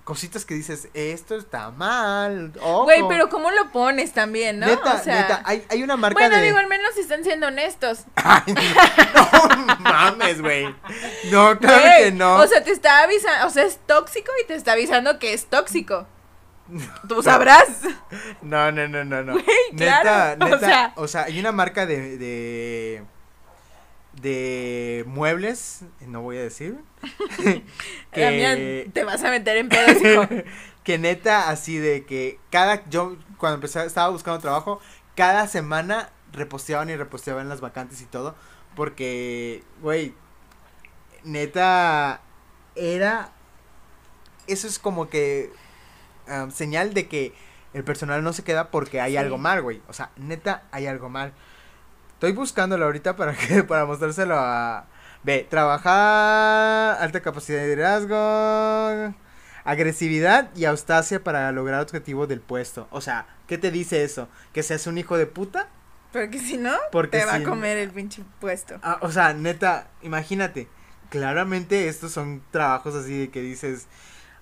cositas 0.04 0.44
que 0.44 0.56
dices, 0.56 0.90
esto 0.96 1.36
está 1.36 1.70
mal. 1.70 2.52
ojo". 2.62 2.86
Güey, 2.86 3.04
pero 3.08 3.30
¿cómo 3.30 3.52
lo 3.52 3.72
pones 3.72 4.12
también, 4.12 4.60
no? 4.60 4.66
Neta, 4.66 4.96
o 4.96 5.04
sea, 5.04 5.22
neta, 5.22 5.42
hay, 5.46 5.64
hay 5.70 5.84
una 5.84 5.98
marca 5.98 6.20
bueno, 6.20 6.38
de... 6.38 6.42
digo, 6.44 6.58
al 6.58 6.68
menos 6.68 6.96
si 6.96 7.02
están 7.02 7.24
siendo 7.24 7.48
honestos. 7.48 8.06
Ay, 8.16 8.42
no 9.16 9.76
mames, 9.80 10.42
güey. 10.42 10.66
No, 11.32 11.58
claro 11.60 11.84
que 12.00 12.12
no. 12.12 12.36
O 12.38 12.48
sea, 12.48 12.64
te 12.64 12.72
está 12.72 13.04
avisando, 13.04 13.46
o 13.48 13.50
sea, 13.52 13.66
es 13.66 13.80
tóxico 13.86 14.32
y 14.44 14.48
te 14.48 14.56
está 14.56 14.72
avisando 14.72 15.20
que 15.20 15.34
es 15.34 15.46
tóxico. 15.46 16.08
Tú 17.08 17.22
sabrás. 17.24 17.68
no, 18.42 18.72
no, 18.72 18.88
no, 18.88 19.04
no, 19.04 19.24
no. 19.24 19.34
Güey, 19.34 19.46
neta, 19.74 20.02
claro, 20.02 20.46
o 20.46 20.50
neta, 20.50 20.60
sea. 20.68 20.94
o 20.96 21.08
sea, 21.08 21.24
hay 21.24 21.40
una 21.40 21.52
marca 21.52 21.86
de, 21.86 22.18
de, 22.18 23.04
de 24.14 25.04
muebles, 25.08 25.82
no 26.02 26.22
voy 26.22 26.38
a 26.38 26.42
decir, 26.42 26.78
Damián, 28.16 28.92
te 28.94 29.04
vas 29.04 29.24
a 29.24 29.30
meter 29.30 29.58
en 29.58 29.70
pedos, 29.70 30.02
hijo. 30.04 30.28
que 30.84 30.98
neta, 30.98 31.50
así 31.50 31.78
de 31.78 32.06
que 32.06 32.40
cada, 32.50 32.88
yo 32.90 33.18
cuando 33.38 33.56
empecé, 33.56 33.86
estaba 33.86 34.10
buscando 34.10 34.40
trabajo, 34.40 34.80
cada 35.16 35.48
semana 35.48 36.10
reposteaban 36.34 36.90
y 36.90 36.96
reposteaban 36.96 37.50
las 37.50 37.62
vacantes 37.62 38.02
y 38.02 38.06
todo, 38.06 38.36
porque, 38.76 39.64
güey, 39.82 40.14
neta, 41.24 42.22
era, 42.76 43.32
eso 44.48 44.68
es 44.68 44.80
como 44.80 45.10
que 45.10 45.52
um, 46.28 46.52
señal 46.52 46.94
de 46.94 47.08
que 47.08 47.34
el 47.74 47.84
personal 47.84 48.24
no 48.24 48.34
se 48.34 48.44
queda 48.44 48.72
porque 48.72 49.00
hay 49.02 49.12
Sí. 49.14 49.18
algo 49.18 49.38
mal, 49.38 49.62
güey, 49.62 49.82
o 49.88 49.94
sea, 49.94 50.12
neta, 50.18 50.64
hay 50.72 50.88
algo 50.88 51.10
mal. 51.10 51.34
Estoy 52.20 52.34
buscándolo 52.34 52.84
ahorita 52.84 53.16
para 53.16 53.34
que, 53.34 53.64
para 53.68 53.86
mostrárselo 53.86 54.36
a... 54.38 54.86
Ve, 55.24 55.48
trabajar, 55.50 56.98
alta 57.02 57.22
capacidad 57.22 57.60
de 57.60 57.68
liderazgo, 57.68 59.14
agresividad 59.64 60.50
y 60.56 60.66
austacia 60.66 61.24
para 61.24 61.50
lograr 61.54 61.82
objetivo 61.82 62.28
del 62.28 62.42
puesto. 62.42 62.88
O 62.92 63.00
sea, 63.02 63.26
¿qué 63.48 63.58
te 63.58 63.72
dice 63.72 64.04
eso? 64.04 64.28
¿Que 64.54 64.64
seas 64.64 64.88
un 64.88 64.98
hijo 64.98 65.18
de 65.18 65.26
puta? 65.28 65.68
Porque 66.12 66.40
si 66.40 66.58
no, 66.58 66.74
Porque 66.92 67.20
te 67.20 67.26
va 67.26 67.36
si- 67.38 67.44
a 67.44 67.46
comer 67.46 67.78
el 67.78 67.90
pinche 67.92 68.24
puesto. 68.40 68.80
Ah, 68.82 68.98
o 69.02 69.12
sea, 69.12 69.34
neta, 69.34 69.88
imagínate. 70.02 70.68
Claramente 71.10 71.88
estos 71.88 72.12
son 72.12 72.42
trabajos 72.52 72.96
así 72.96 73.18
de 73.18 73.30
que 73.30 73.42
dices, 73.42 73.88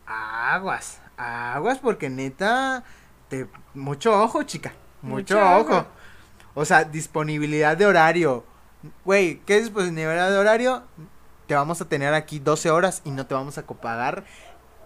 aguas, 0.05 0.99
aguas 1.17 1.79
porque 1.79 2.09
neta, 2.09 2.83
te, 3.29 3.47
mucho 3.73 4.19
ojo, 4.21 4.43
chica, 4.43 4.73
mucho, 5.01 5.35
Mucho 5.39 5.57
ojo. 5.57 5.87
O 6.59 6.65
sea, 6.65 6.85
disponibilidad 6.85 7.77
de 7.77 7.85
horario. 7.85 8.43
Güey, 9.05 9.41
¿qué 9.45 9.57
es 9.57 9.65
disponibilidad 9.65 10.31
de 10.31 10.37
horario? 10.39 10.81
Te 11.45 11.53
vamos 11.53 11.79
a 11.81 11.85
tener 11.85 12.15
aquí 12.15 12.39
12 12.39 12.71
horas 12.71 13.03
y 13.05 13.11
no 13.11 13.27
te 13.27 13.35
vamos 13.35 13.59
a 13.59 13.63
pagar 13.63 14.25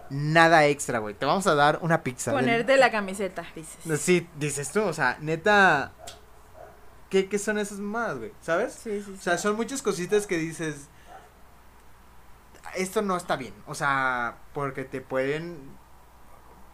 nada 0.10 0.66
extra, 0.66 1.00
güey. 1.00 1.16
Te 1.16 1.26
vamos 1.26 1.48
a 1.48 1.56
dar 1.56 1.80
una 1.82 2.04
pizza. 2.04 2.34
Ponerte 2.34 2.76
la 2.76 2.92
camiseta, 2.92 3.46
dices. 3.56 4.02
Sí, 4.02 4.28
dices 4.38 4.70
tú, 4.74 4.82
o 4.82 4.92
sea, 4.92 5.18
neta, 5.22 5.94
¿qué, 7.10 7.30
qué 7.30 7.40
son 7.40 7.58
esas 7.58 7.80
mamadas, 7.80 8.18
güey? 8.18 8.34
¿Sabes? 8.42 8.74
Sí, 8.74 9.02
sí, 9.02 9.12
O 9.14 9.16
sí. 9.16 9.22
sea, 9.22 9.38
son 9.38 9.56
muchas 9.56 9.82
cositas 9.82 10.28
que 10.28 10.38
dices, 10.38 10.90
esto 12.76 13.02
no 13.02 13.16
está 13.16 13.38
bien. 13.38 13.54
O 13.66 13.76
sea, 13.76 14.36
porque 14.54 14.84
te 14.84 15.00
pueden, 15.00 15.58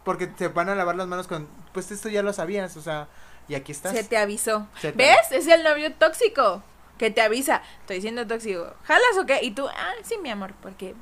porque 0.04 0.26
te 0.26 0.48
van 0.48 0.68
a 0.70 0.74
lavar 0.74 0.96
las 0.96 1.06
manos 1.06 1.28
con, 1.28 1.46
pues 1.72 1.92
esto 1.92 2.08
ya 2.08 2.24
lo 2.24 2.32
sabías, 2.32 2.76
o 2.76 2.82
sea, 2.82 3.06
y 3.48 3.54
aquí 3.54 3.72
estás. 3.72 3.92
Se 3.94 4.04
te 4.04 4.16
avisó. 4.16 4.68
Se 4.80 4.92
te- 4.92 4.96
¿Ves? 4.98 5.32
Es 5.32 5.46
el 5.46 5.62
novio 5.64 5.92
tóxico. 5.94 6.62
que 6.98 7.10
te 7.12 7.20
avisa, 7.22 7.62
estoy 7.82 8.00
siendo 8.00 8.26
tóxico, 8.26 8.74
¿jalas 8.82 9.16
o 9.20 9.24
qué? 9.24 9.38
Y 9.42 9.52
tú, 9.52 9.68
ah, 9.68 9.92
sí, 10.02 10.18
mi 10.18 10.30
amor, 10.30 10.52
porque 10.60 10.94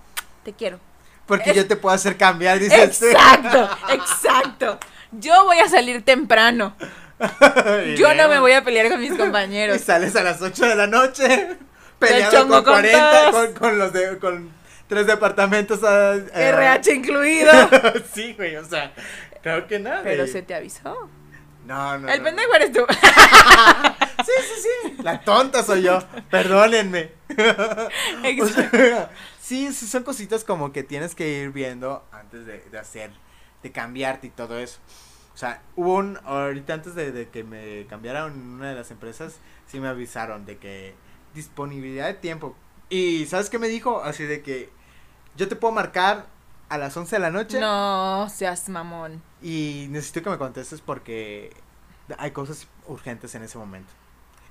te 0.45 0.53
quiero. 0.53 0.79
Porque 1.25 1.55
yo 1.55 1.67
te 1.67 1.75
puedo 1.75 1.95
hacer 1.95 2.17
cambiar, 2.19 2.59
dices. 2.59 3.03
Exacto, 3.03 3.69
exacto. 3.93 4.79
Yo 5.11 5.45
voy 5.45 5.59
a 5.59 5.69
salir 5.69 6.05
temprano. 6.05 6.77
Yo 7.97 8.15
no 8.15 8.29
me 8.29 8.39
voy 8.39 8.53
a 8.53 8.63
pelear 8.63 8.91
con 8.91 9.01
mis 9.01 9.15
compañeros. 9.19 9.77
Y 9.77 9.79
sales 9.81 10.15
a 10.17 10.23
las 10.23 10.43
8 10.43 10.67
de 10.67 10.75
la 10.75 10.87
noche 10.87 11.57
peleando 11.99 12.63
con, 12.63 12.75
40, 12.75 13.31
con, 13.33 13.53
con, 13.55 13.79
los 13.79 13.93
de, 13.95 14.19
con 14.19 14.51
tres 14.87 15.07
departamentos. 15.07 15.81
Uh, 15.83 16.27
eh, 16.35 16.51
RH 16.51 16.95
incluido. 16.95 17.53
sí, 18.13 18.35
güey, 18.35 18.57
o 18.57 18.65
sea, 18.65 18.93
creo 19.43 19.67
que 19.67 19.79
nada. 19.79 20.03
Pero 20.05 20.27
se 20.27 20.43
te 20.43 20.55
avisó. 20.55 21.09
No, 21.67 21.99
no. 21.99 22.09
El 22.09 22.23
pendejo 22.23 22.55
eres 22.55 22.73
tú. 22.73 22.87
sí, 24.25 24.33
sí, 24.41 24.63
sí. 24.63 25.03
La 25.03 25.21
tonta 25.23 25.63
soy 25.63 25.83
yo. 25.83 25.99
Perdónenme. 26.31 27.13
sí, 29.41 29.73
sí, 29.73 29.87
son 29.87 30.05
cositas 30.05 30.45
como 30.45 30.73
que 30.73 30.83
tienes 30.83 31.15
que 31.15 31.43
ir 31.43 31.51
viendo 31.51 32.05
antes 32.13 32.47
de, 32.47 32.61
de 32.61 32.79
hacer, 32.79 33.11
de 33.63 33.73
cambiarte 33.73 34.29
y 34.29 34.31
todo 34.31 34.59
eso. 34.59 34.79
O 35.37 35.39
sea, 35.39 35.61
hubo 35.75 35.97
un, 35.97 36.19
ahorita 36.25 36.73
antes 36.73 36.95
de, 36.95 37.29
que 37.31 37.45
me 37.45 37.85
cambiaran 37.89 38.33
en 38.33 38.41
una 38.41 38.71
de 38.71 38.75
las 38.75 38.91
empresas, 38.91 39.39
sí 39.67 39.79
me 39.79 39.89
avisaron 39.89 40.47
de 40.47 40.57
que 40.57 40.95
disponibilidad 41.35 42.07
de 42.07 42.15
tiempo. 42.15 42.57
Y 42.89 43.27
¿sabes 43.27 43.51
qué 43.51 43.59
me 43.59 43.69
dijo? 43.69 44.03
Así 44.03 44.25
de 44.25 44.41
que 44.41 44.71
yo 45.37 45.47
te 45.47 45.55
puedo 45.55 45.75
marcar 45.75 46.27
a 46.69 46.79
las 46.79 46.97
11 46.97 47.17
de 47.17 47.21
la 47.21 47.31
noche. 47.31 47.61
No, 47.61 48.29
seas 48.29 48.69
mamón. 48.69 49.23
Y 49.43 49.87
necesito 49.91 50.23
que 50.23 50.31
me 50.31 50.39
contestes 50.39 50.81
porque 50.81 51.53
hay 52.19 52.31
cosas 52.31 52.69
urgentes 52.87 53.35
en 53.35 53.43
ese 53.43 53.59
momento. 53.59 53.93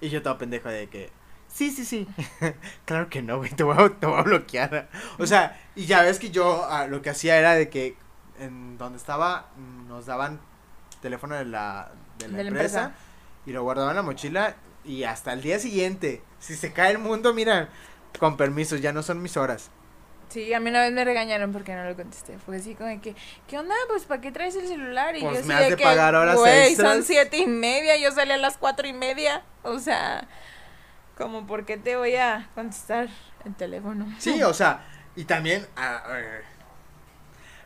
Y 0.02 0.10
yo 0.10 0.18
estaba 0.18 0.38
pendejo 0.38 0.70
de 0.70 0.88
que, 0.88 1.12
sí, 1.48 1.72
sí, 1.72 1.86
sí. 1.86 2.08
claro 2.86 3.10
que 3.10 3.22
no, 3.22 3.38
güey, 3.38 3.52
te 3.52 3.64
voy, 3.64 3.76
a, 3.78 3.90
te 3.90 4.06
voy 4.06 4.20
a 4.20 4.24
bloquear. 4.24 4.90
O 5.20 5.26
sea, 5.26 5.60
y 5.76 5.86
ya 5.86 6.02
ves 6.02 6.20
que 6.20 6.32
yo 6.32 6.66
ah, 6.70 6.88
lo 6.88 7.02
que 7.02 7.10
hacía 7.10 7.38
era 7.38 7.54
de 7.54 7.70
que 7.70 7.98
en 8.40 8.78
donde 8.78 8.98
estaba 8.98 9.50
nos 9.88 10.06
daban 10.06 10.40
teléfono 11.02 11.36
de 11.36 11.46
la, 11.46 11.92
de 12.18 12.28
la, 12.28 12.42
empresa, 12.42 12.94
y 13.46 13.52
lo 13.52 13.64
guardaba 13.64 13.92
en 13.92 13.96
la 13.96 14.02
mochila 14.02 14.56
y 14.84 15.04
hasta 15.04 15.34
el 15.34 15.42
día 15.42 15.60
siguiente, 15.60 16.22
si 16.40 16.56
se 16.56 16.74
cae 16.74 16.92
el 16.92 17.00
mundo, 17.00 17.34
mira, 17.34 17.70
con 18.20 18.38
permiso, 18.38 18.76
ya 18.76 18.92
no 18.92 19.04
son 19.04 19.22
mis 19.22 19.38
horas. 19.38 19.70
Sí, 20.36 20.54
a 20.54 20.60
mí 20.60 20.70
una 20.70 20.82
vez 20.82 20.92
me 20.92 21.06
regañaron 21.06 21.54
porque 21.54 21.74
no 21.74 21.86
lo 21.86 21.96
contesté. 21.96 22.38
Fue 22.40 22.58
así 22.58 22.76
como 22.76 22.90
que, 23.00 23.16
¿qué 23.48 23.58
onda? 23.58 23.74
Pues, 23.88 24.04
¿para 24.04 24.20
qué 24.20 24.34
traes 24.34 24.54
el 24.58 24.68
celular? 24.68 25.16
Y 25.16 25.22
pues 25.22 25.40
yo 25.40 25.46
me 25.46 25.54
has 25.54 25.70
de, 25.70 25.78
pagar 25.78 26.14
horas 26.14 26.36
Güey, 26.36 26.76
son 26.76 27.04
siete 27.04 27.38
y 27.38 27.48
media, 27.48 27.96
yo 27.96 28.12
salí 28.12 28.34
a 28.34 28.38
las 28.38 28.58
cuatro 28.58 28.86
y 28.86 28.92
media. 28.92 29.44
O 29.64 29.80
sea, 29.80 30.28
como, 31.18 31.48
¿por 31.48 31.66
qué 31.66 31.78
te 31.78 31.96
voy 31.96 32.18
a 32.18 32.50
contestar 32.54 33.08
el 33.46 33.56
teléfono? 33.56 34.14
Sí, 34.20 34.44
o 34.44 34.54
sea, 34.54 34.84
y 35.16 35.24
también, 35.24 35.66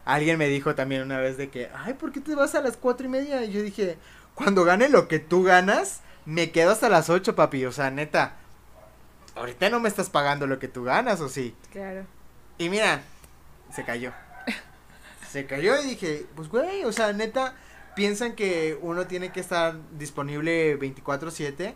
Alguien 0.05 0.37
me 0.37 0.45
dijo 0.45 0.75
también 0.75 1.01
una 1.01 1.17
vez 1.17 1.37
de 1.37 1.49
que, 1.49 1.71
ay, 1.73 1.95
¿por 1.95 2.11
qué 2.11 2.19
te 2.19 2.35
vas 2.35 2.53
a 2.53 2.61
las 2.61 2.77
cuatro 2.77 3.07
y 3.07 3.09
media? 3.09 3.43
Y 3.45 3.51
yo 3.51 3.63
dije, 3.63 3.97
cuando 4.35 4.63
gane 4.63 4.89
lo 4.89 5.07
que 5.07 5.17
tú 5.17 5.41
ganas, 5.41 6.01
me 6.25 6.51
quedo 6.51 6.73
hasta 6.73 6.87
las 6.87 7.09
ocho, 7.09 7.33
papi. 7.33 7.65
O 7.65 7.71
sea, 7.71 7.89
neta, 7.89 8.35
ahorita 9.33 9.71
no 9.71 9.79
me 9.79 9.89
estás 9.89 10.11
pagando 10.11 10.45
lo 10.45 10.59
que 10.59 10.67
tú 10.67 10.83
ganas, 10.83 11.19
¿o 11.19 11.29
sí? 11.29 11.55
Claro. 11.71 12.05
Y 12.59 12.69
mira, 12.69 13.01
se 13.73 13.83
cayó. 13.83 14.13
se 15.31 15.47
cayó 15.47 15.81
y 15.81 15.87
dije, 15.87 16.27
pues, 16.35 16.49
güey, 16.49 16.83
o 16.83 16.91
sea, 16.91 17.11
neta, 17.13 17.55
piensan 17.95 18.35
que 18.35 18.77
uno 18.81 19.07
tiene 19.07 19.31
que 19.31 19.39
estar 19.39 19.75
disponible 19.97 20.77
24/7 20.77 21.73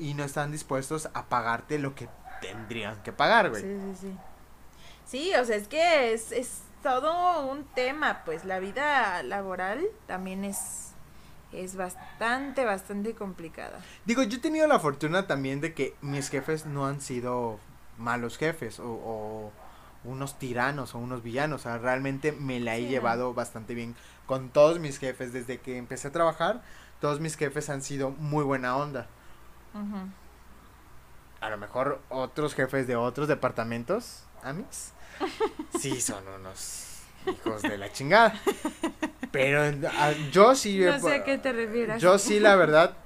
y 0.00 0.14
no 0.14 0.24
están 0.24 0.50
dispuestos 0.50 1.08
a 1.14 1.26
pagarte 1.26 1.78
lo 1.78 1.94
que 1.94 2.08
tendrían 2.40 3.00
que 3.02 3.12
pagar, 3.12 3.50
güey. 3.50 3.62
Sí, 3.62 3.68
sí, 3.68 3.98
sí. 4.00 4.16
Sí, 5.06 5.34
o 5.34 5.44
sea, 5.44 5.56
es 5.56 5.68
que 5.68 6.12
es, 6.12 6.32
es 6.32 6.62
todo 6.82 7.46
un 7.46 7.64
tema, 7.64 8.22
pues 8.24 8.44
la 8.44 8.58
vida 8.58 9.22
laboral 9.22 9.84
también 10.06 10.44
es 10.44 10.94
es 11.54 11.76
bastante, 11.76 12.64
bastante 12.64 13.14
complicada. 13.14 13.78
Digo, 14.04 14.22
yo 14.22 14.38
he 14.38 14.40
tenido 14.40 14.66
la 14.66 14.80
fortuna 14.80 15.26
también 15.26 15.60
de 15.60 15.72
que 15.72 15.94
mis 16.00 16.28
jefes 16.28 16.66
no 16.66 16.86
han 16.86 17.00
sido 17.00 17.58
malos 17.96 18.38
jefes 18.38 18.80
o, 18.80 19.52
unos 20.04 20.38
tiranos 20.38 20.94
o 20.94 20.98
unos 20.98 21.22
villanos. 21.22 21.60
O 21.60 21.64
sea, 21.64 21.78
realmente 21.78 22.32
me 22.32 22.60
la 22.60 22.76
he 22.76 22.86
llevado 22.86 23.34
bastante 23.34 23.74
bien 23.74 23.94
con 24.26 24.50
todos 24.50 24.78
mis 24.78 24.98
jefes. 24.98 25.32
Desde 25.32 25.58
que 25.58 25.76
empecé 25.76 26.08
a 26.08 26.12
trabajar, 26.12 26.62
todos 27.00 27.20
mis 27.20 27.36
jefes 27.36 27.70
han 27.70 27.82
sido 27.82 28.10
muy 28.10 28.44
buena 28.44 28.76
onda. 28.76 29.06
A 31.40 31.50
lo 31.50 31.58
mejor 31.58 32.00
otros 32.08 32.54
jefes 32.54 32.86
de 32.86 32.96
otros 32.96 33.28
departamentos, 33.28 34.22
Amis, 34.42 34.92
sí 35.78 36.00
son 36.00 36.26
unos 36.28 37.00
hijos 37.26 37.62
de 37.62 37.76
la 37.76 37.92
chingada. 37.92 38.40
Pero 39.30 39.62
ah, 39.98 40.12
yo 40.30 40.54
sí. 40.54 40.78
No 40.78 40.98
sé 41.00 41.14
a 41.14 41.24
qué 41.24 41.38
te 41.38 41.52
refieres. 41.52 42.00
Yo 42.00 42.18
sí, 42.18 42.38
la 42.38 42.56
verdad. 42.56 42.96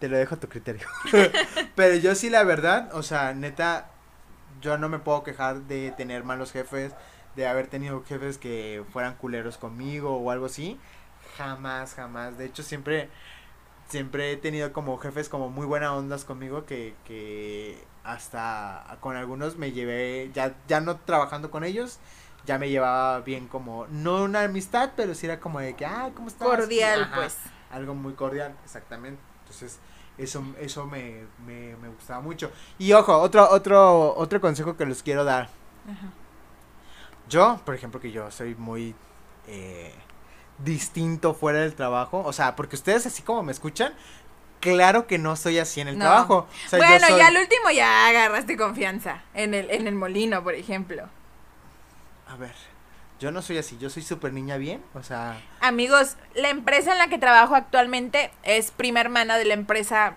Te 0.00 0.08
lo 0.08 0.16
dejo 0.16 0.34
a 0.34 0.40
tu 0.40 0.48
criterio. 0.48 0.86
Pero 1.76 1.96
yo 1.96 2.14
sí, 2.14 2.30
la 2.30 2.44
verdad. 2.44 2.90
O 2.94 3.02
sea, 3.02 3.34
neta. 3.34 3.90
Yo 4.64 4.78
no 4.78 4.88
me 4.88 4.98
puedo 4.98 5.22
quejar 5.22 5.60
de 5.62 5.92
tener 5.92 6.24
malos 6.24 6.50
jefes. 6.50 6.92
De 7.36 7.46
haber 7.46 7.66
tenido 7.66 8.02
jefes 8.04 8.38
que 8.38 8.82
fueran 8.92 9.16
culeros 9.16 9.58
conmigo 9.58 10.16
o 10.16 10.30
algo 10.30 10.46
así. 10.46 10.80
Jamás, 11.36 11.94
jamás. 11.94 12.38
De 12.38 12.46
hecho, 12.46 12.62
siempre. 12.62 13.10
Siempre 13.88 14.32
he 14.32 14.36
tenido 14.38 14.72
como 14.72 14.96
jefes 14.96 15.28
como 15.28 15.50
muy 15.50 15.66
buenas 15.66 15.90
ondas 15.90 16.24
conmigo 16.24 16.64
que, 16.64 16.94
que 17.04 17.84
hasta 18.02 18.96
con 19.00 19.14
algunos 19.14 19.58
me 19.58 19.72
llevé, 19.72 20.30
ya, 20.32 20.54
ya 20.66 20.80
no 20.80 20.96
trabajando 20.96 21.50
con 21.50 21.64
ellos, 21.64 21.98
ya 22.46 22.58
me 22.58 22.70
llevaba 22.70 23.20
bien 23.20 23.46
como, 23.46 23.86
no 23.88 24.24
una 24.24 24.44
amistad, 24.44 24.92
pero 24.96 25.14
sí 25.14 25.26
era 25.26 25.38
como 25.38 25.60
de 25.60 25.76
que, 25.76 25.84
ah, 25.84 26.10
¿cómo 26.14 26.28
estás? 26.28 26.48
Cordial, 26.48 27.10
pues. 27.14 27.36
Algo 27.70 27.94
muy 27.94 28.14
cordial, 28.14 28.56
exactamente. 28.64 29.20
Entonces, 29.40 29.78
eso, 30.18 30.44
eso 30.60 30.86
me, 30.86 31.24
me, 31.46 31.76
me 31.76 31.88
gustaba 31.88 32.20
mucho. 32.20 32.50
Y 32.78 32.92
ojo, 32.92 33.16
otro, 33.18 33.48
otro, 33.50 34.14
otro 34.16 34.40
consejo 34.40 34.76
que 34.76 34.86
les 34.86 35.02
quiero 35.02 35.24
dar. 35.24 35.48
Ajá. 35.84 36.12
Yo, 37.28 37.60
por 37.64 37.74
ejemplo, 37.74 38.00
que 38.00 38.12
yo 38.12 38.30
soy 38.30 38.54
muy 38.54 38.94
eh, 39.48 39.92
distinto 40.58 41.34
fuera 41.34 41.60
del 41.60 41.74
trabajo, 41.74 42.22
o 42.24 42.32
sea, 42.32 42.54
porque 42.54 42.76
ustedes 42.76 43.06
así 43.06 43.22
como 43.22 43.42
me 43.42 43.52
escuchan, 43.52 43.94
claro 44.60 45.06
que 45.06 45.18
no 45.18 45.34
soy 45.36 45.58
así 45.58 45.80
en 45.80 45.88
el 45.88 45.98
trabajo. 45.98 46.46
bueno, 46.70 47.16
ya 47.16 47.28
al 47.28 47.36
último 47.36 47.70
ya 47.70 48.08
agarraste 48.08 48.56
confianza 48.56 49.22
en 49.34 49.54
el, 49.54 49.70
en 49.70 49.86
el 49.86 49.94
molino, 49.94 50.42
por 50.42 50.54
ejemplo. 50.54 51.08
A 52.28 52.36
ver, 52.36 52.54
yo 53.20 53.30
no 53.30 53.42
soy 53.42 53.58
así, 53.58 53.78
yo 53.78 53.90
soy 53.90 54.02
súper 54.02 54.32
niña 54.32 54.56
bien, 54.56 54.82
o 54.94 55.02
sea... 55.02 55.40
Amigos, 55.60 56.16
la 56.34 56.50
empresa 56.50 56.92
en 56.92 56.98
la 56.98 57.08
que 57.08 57.18
trabajo 57.18 57.54
actualmente 57.54 58.30
es 58.42 58.70
prima 58.70 59.00
hermana 59.00 59.38
de 59.38 59.44
la 59.44 59.54
empresa 59.54 60.16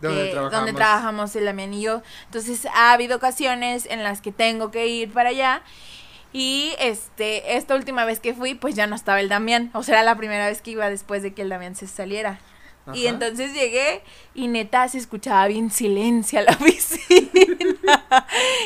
donde, 0.00 0.30
trabajamos. 0.30 0.52
donde 0.52 0.72
trabajamos 0.72 1.36
el 1.36 1.44
Damián 1.44 1.72
y 1.74 1.82
yo. 1.82 2.02
Entonces 2.26 2.66
ha 2.74 2.92
habido 2.92 3.16
ocasiones 3.16 3.86
en 3.86 4.02
las 4.02 4.20
que 4.20 4.32
tengo 4.32 4.70
que 4.70 4.88
ir 4.88 5.12
para 5.12 5.30
allá. 5.30 5.62
Y 6.32 6.74
este, 6.78 7.56
esta 7.56 7.74
última 7.74 8.04
vez 8.04 8.18
que 8.18 8.34
fui, 8.34 8.54
pues 8.54 8.74
ya 8.74 8.86
no 8.86 8.96
estaba 8.96 9.20
el 9.20 9.28
Damián. 9.28 9.70
O 9.74 9.82
sea, 9.82 9.96
era 9.96 10.02
la 10.02 10.16
primera 10.16 10.46
vez 10.46 10.62
que 10.62 10.72
iba 10.72 10.88
después 10.88 11.22
de 11.22 11.34
que 11.34 11.42
el 11.42 11.50
Damián 11.50 11.76
se 11.76 11.86
saliera. 11.86 12.40
Y 12.94 13.06
entonces 13.06 13.54
llegué 13.54 14.02
y 14.34 14.48
neta 14.48 14.88
se 14.88 14.98
escuchaba 14.98 15.46
bien 15.46 15.70
silencio 15.70 16.40
a 16.40 16.42
la 16.42 16.52
oficina. 16.60 18.04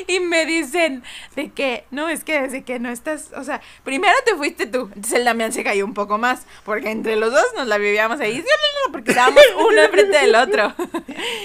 y 0.07 0.21
me 0.21 0.47
dicen 0.47 1.03
de 1.35 1.51
que, 1.51 1.85
no, 1.91 2.09
es 2.09 2.25
que 2.25 2.41
desde 2.41 2.65
que 2.65 2.79
no 2.79 2.89
estás, 2.89 3.31
o 3.37 3.45
sea, 3.45 3.61
primero 3.85 4.15
te 4.25 4.35
fuiste 4.35 4.67
tú. 4.67 4.91
Entonces 4.95 5.13
el 5.15 5.25
Damián 5.25 5.53
se 5.53 5.65
cayó 5.65 5.85
un 5.85 5.95
poco 5.95 6.19
más, 6.19 6.47
porque 6.65 6.91
entre 6.91 7.17
los 7.17 7.33
dos 7.33 7.45
nos 7.57 7.67
la 7.67 7.79
vivíamos 7.79 8.21
ahí, 8.21 8.43
porque 8.91 9.11
estábamos 9.11 9.43
uno 9.71 9.83
enfrente 9.83 10.19
del 10.19 10.35
otro. 10.35 10.75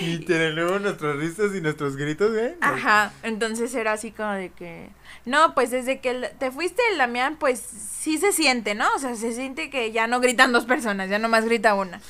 y 0.01 0.19
tienen 0.19 0.55
luego 0.55 0.79
nuestras 0.79 1.15
risas 1.17 1.53
y 1.55 1.61
nuestros 1.61 1.97
gritos, 1.97 2.35
¿eh? 2.37 2.55
Ajá, 2.61 3.11
entonces 3.23 3.73
era 3.75 3.93
así 3.93 4.11
como 4.11 4.31
de 4.33 4.49
que 4.49 4.89
no, 5.25 5.53
pues 5.53 5.71
desde 5.71 5.99
que 5.99 6.13
te 6.39 6.51
fuiste 6.51 6.81
el 6.91 6.97
Damián, 6.97 7.37
pues 7.39 7.59
sí 7.59 8.17
se 8.17 8.31
siente, 8.31 8.73
¿no? 8.73 8.87
O 8.95 8.99
sea, 8.99 9.15
se 9.15 9.33
siente 9.33 9.69
que 9.69 9.91
ya 9.91 10.07
no 10.07 10.19
gritan 10.19 10.51
dos 10.51 10.65
personas, 10.65 11.09
ya 11.09 11.19
nomás 11.19 11.45
grita 11.45 11.75
una. 11.75 12.01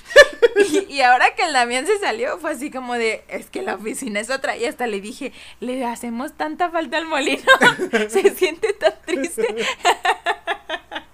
y, 0.89 1.01
ahora 1.01 1.35
que 1.35 1.43
el 1.43 1.53
Damián 1.53 1.85
se 1.85 1.99
salió, 1.99 2.37
fue 2.37 2.51
así 2.51 2.71
como 2.71 2.93
de, 2.93 3.23
es 3.27 3.49
que 3.49 3.61
la 3.61 3.75
oficina 3.75 4.21
es 4.21 4.29
otra. 4.29 4.55
Y 4.55 4.65
hasta 4.65 4.87
le 4.87 5.01
dije, 5.01 5.33
le 5.59 5.85
hacemos 5.85 6.33
tanta 6.33 6.69
falta 6.69 6.97
al 6.97 7.05
molino. 7.05 7.43
se 8.09 8.33
siente 8.33 8.73
tan 8.73 8.93
triste. 9.05 9.55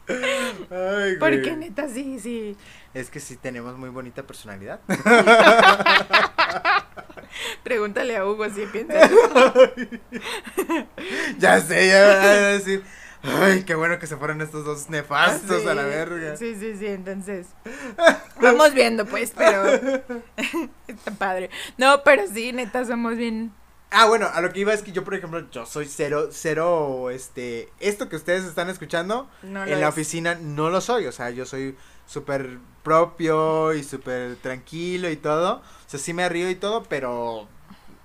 Ay, 0.07 1.15
Porque 1.19 1.55
neta, 1.55 1.89
sí, 1.89 2.19
sí. 2.19 2.55
Es 2.93 3.09
que 3.09 3.19
sí 3.19 3.37
tenemos 3.37 3.75
muy 3.77 3.89
bonita 3.89 4.23
personalidad. 4.23 4.79
Pregúntale 7.63 8.17
a 8.17 8.25
Hugo 8.25 8.49
si 8.49 8.65
piensa. 8.67 8.93
ya 11.39 11.61
sé, 11.61 11.87
ya 11.87 12.05
va 12.05 12.21
a 12.23 12.35
decir. 12.53 12.83
Ay, 13.23 13.63
qué 13.63 13.75
bueno 13.75 13.99
que 13.99 14.07
se 14.07 14.15
fueron 14.15 14.41
estos 14.41 14.63
dos 14.63 14.89
nefastos 14.89 15.63
Sí, 15.63 15.67
a 15.67 15.73
la 15.73 15.83
verga. 15.83 16.37
Sí, 16.37 16.55
sí, 16.55 16.75
sí, 16.77 16.87
entonces. 16.87 17.47
Vamos 18.41 18.73
viendo, 18.73 19.05
pues, 19.05 19.33
pero. 19.35 19.65
Está 20.87 21.11
padre. 21.17 21.49
No, 21.77 22.03
pero 22.03 22.23
sí, 22.31 22.53
neta, 22.53 22.85
somos 22.85 23.17
bien. 23.17 23.51
Ah, 23.89 24.05
bueno, 24.05 24.27
a 24.31 24.41
lo 24.41 24.51
que 24.51 24.59
iba 24.59 24.73
es 24.73 24.81
que 24.81 24.91
yo, 24.91 25.03
por 25.03 25.15
ejemplo, 25.15 25.49
yo 25.49 25.65
soy 25.65 25.85
cero, 25.85 26.27
cero, 26.31 27.09
este, 27.09 27.69
esto 27.79 28.09
que 28.09 28.17
ustedes 28.17 28.43
están 28.43 28.69
escuchando, 28.69 29.29
No 29.43 29.65
en 29.65 29.79
la 29.79 29.87
oficina 29.87 30.35
no 30.35 30.69
lo 30.69 30.81
soy, 30.81 31.05
o 31.05 31.11
sea, 31.13 31.29
yo 31.29 31.45
soy 31.45 31.77
súper 32.05 32.59
propio 32.83 33.73
y 33.73 33.83
súper 33.83 34.35
tranquilo 34.37 35.09
y 35.09 35.15
todo, 35.15 35.61
sea, 35.89 35.99
sí 35.99 36.13
me 36.13 36.27
río 36.29 36.49
y 36.49 36.55
todo, 36.55 36.83
pero... 36.83 37.47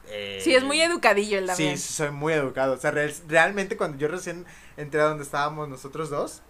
eh, 0.09 0.41
Sí, 0.43 0.55
es 0.55 0.63
muy 0.65 0.81
educadillo 0.81 1.39
el 1.39 1.47
también. 1.47 1.79
sí, 1.79 1.93
soy 1.93 2.11
muy 2.11 2.33
educado, 2.33 2.75
o 2.75 2.79
sea, 2.79 2.91
real- 2.91 3.15
realmente 3.29 3.77
cuando 3.77 3.99
yo 3.99 4.09
recién 4.09 4.45
entré 4.77 5.01
a 5.01 5.05
donde 5.05 5.25
estábamos 5.25 5.69
nosotros 5.69 6.11
dos, 6.11 6.43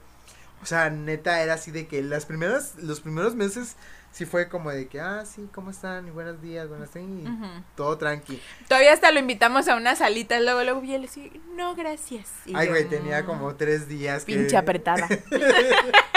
o 0.63 0.67
sea, 0.67 0.91
neta 0.91 1.43
era 1.43 1.55
así 1.55 1.71
de 1.71 1.87
que 1.87 2.03
las 2.03 2.25
primeras, 2.27 2.75
los 2.77 3.01
primeros 3.01 3.35
meses 3.35 3.77
sí 4.13 4.27
fue 4.27 4.49
como 4.49 4.71
de 4.71 4.87
que, 4.89 5.01
ah, 5.01 5.25
sí, 5.27 5.49
¿cómo 5.55 5.71
están? 5.71 6.07
Y 6.07 6.11
buenos 6.11 6.41
días, 6.43 6.69
buenas 6.69 6.91
tardes, 6.91 7.09
y 7.09 7.25
todo 7.77 7.97
tranqui. 7.99 8.41
Todavía 8.69 8.93
hasta 8.93 9.11
lo 9.11 9.19
invitamos 9.19 9.67
a 9.69 9.75
una 9.75 9.97
salita, 9.97 10.39
luego, 10.39 10.63
luego, 10.63 10.85
y 10.85 10.95
él 10.95 11.03
decía, 11.03 11.25
no, 11.57 11.75
gracias. 11.75 12.29
Y 12.47 12.55
Ay, 12.55 12.69
güey, 12.69 12.89
tenía 12.89 13.23
"Mm, 13.23 13.27
como 13.27 13.55
tres 13.57 13.89
días 13.89 14.25
que... 14.25 14.37
Pinche 14.37 14.57
apretada. 14.57 15.09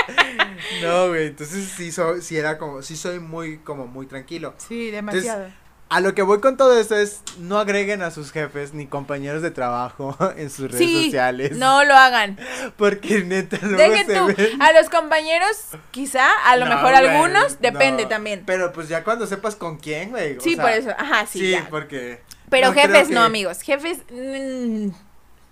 No, 0.82 1.10
güey, 1.10 1.28
entonces 1.28 1.72
sí, 1.76 1.92
soy, 1.92 2.22
sí 2.22 2.38
era 2.38 2.58
como, 2.58 2.82
sí 2.82 2.96
soy 2.96 3.20
muy, 3.20 3.58
como 3.60 3.88
muy 3.88 4.06
tranquilo. 4.08 4.54
Sí, 4.58 4.92
demasiado. 4.92 5.48
A 5.88 6.00
lo 6.00 6.16
que 6.16 6.24
voy 6.24 6.40
con 6.42 6.58
todo 6.58 6.80
esto 6.80 6.96
es, 6.98 7.22
no 7.38 7.60
agreguen 7.60 8.02
a 8.02 8.10
sus 8.10 8.32
jefes 8.32 8.74
ni 8.74 8.88
compañeros 8.88 9.44
de 9.44 9.52
trabajo 9.52 10.18
en 10.36 10.50
sus 10.50 10.72
redes 10.72 10.80
Sí, 10.86 11.06
sociales. 11.06 11.52
no 11.58 11.84
lo 11.86 11.94
hagan. 11.94 12.40
Porque 12.78 13.24
neta, 13.24 13.60
luego 13.62 13.78
Dejen 13.78 14.08
se 14.08 14.16
tú, 14.16 14.26
ven- 14.36 14.62
a 14.62 14.72
los 14.74 14.90
compañeros, 14.90 15.56
quizá, 15.92 16.28
a 16.46 16.58
lo 16.58 16.66
No, 16.66 16.72
mejor 16.76 16.92
güey, 16.92 17.06
algunos, 17.08 17.62
depende 17.62 18.04
no. 18.04 18.10
también. 18.10 18.44
Pero 18.48 18.74
pues 18.74 18.90
ya 18.90 19.04
cuando 19.04 19.28
sepas 19.28 19.56
con 19.56 19.78
quién, 19.78 20.10
güey. 20.10 20.38
o 20.38 20.42
Sí, 20.42 20.56
sea, 20.56 20.64
por 20.64 20.72
eso, 20.72 20.90
ajá, 20.98 21.28
sí, 21.28 21.40
Sí, 21.40 21.52
ya. 21.52 21.68
porque... 21.70 22.22
Pero 22.50 22.68
no 22.70 22.74
jefes 22.74 23.10
no, 23.10 23.22
amigos. 23.22 23.62
Jefes, 23.62 24.00
mm, 24.12 24.90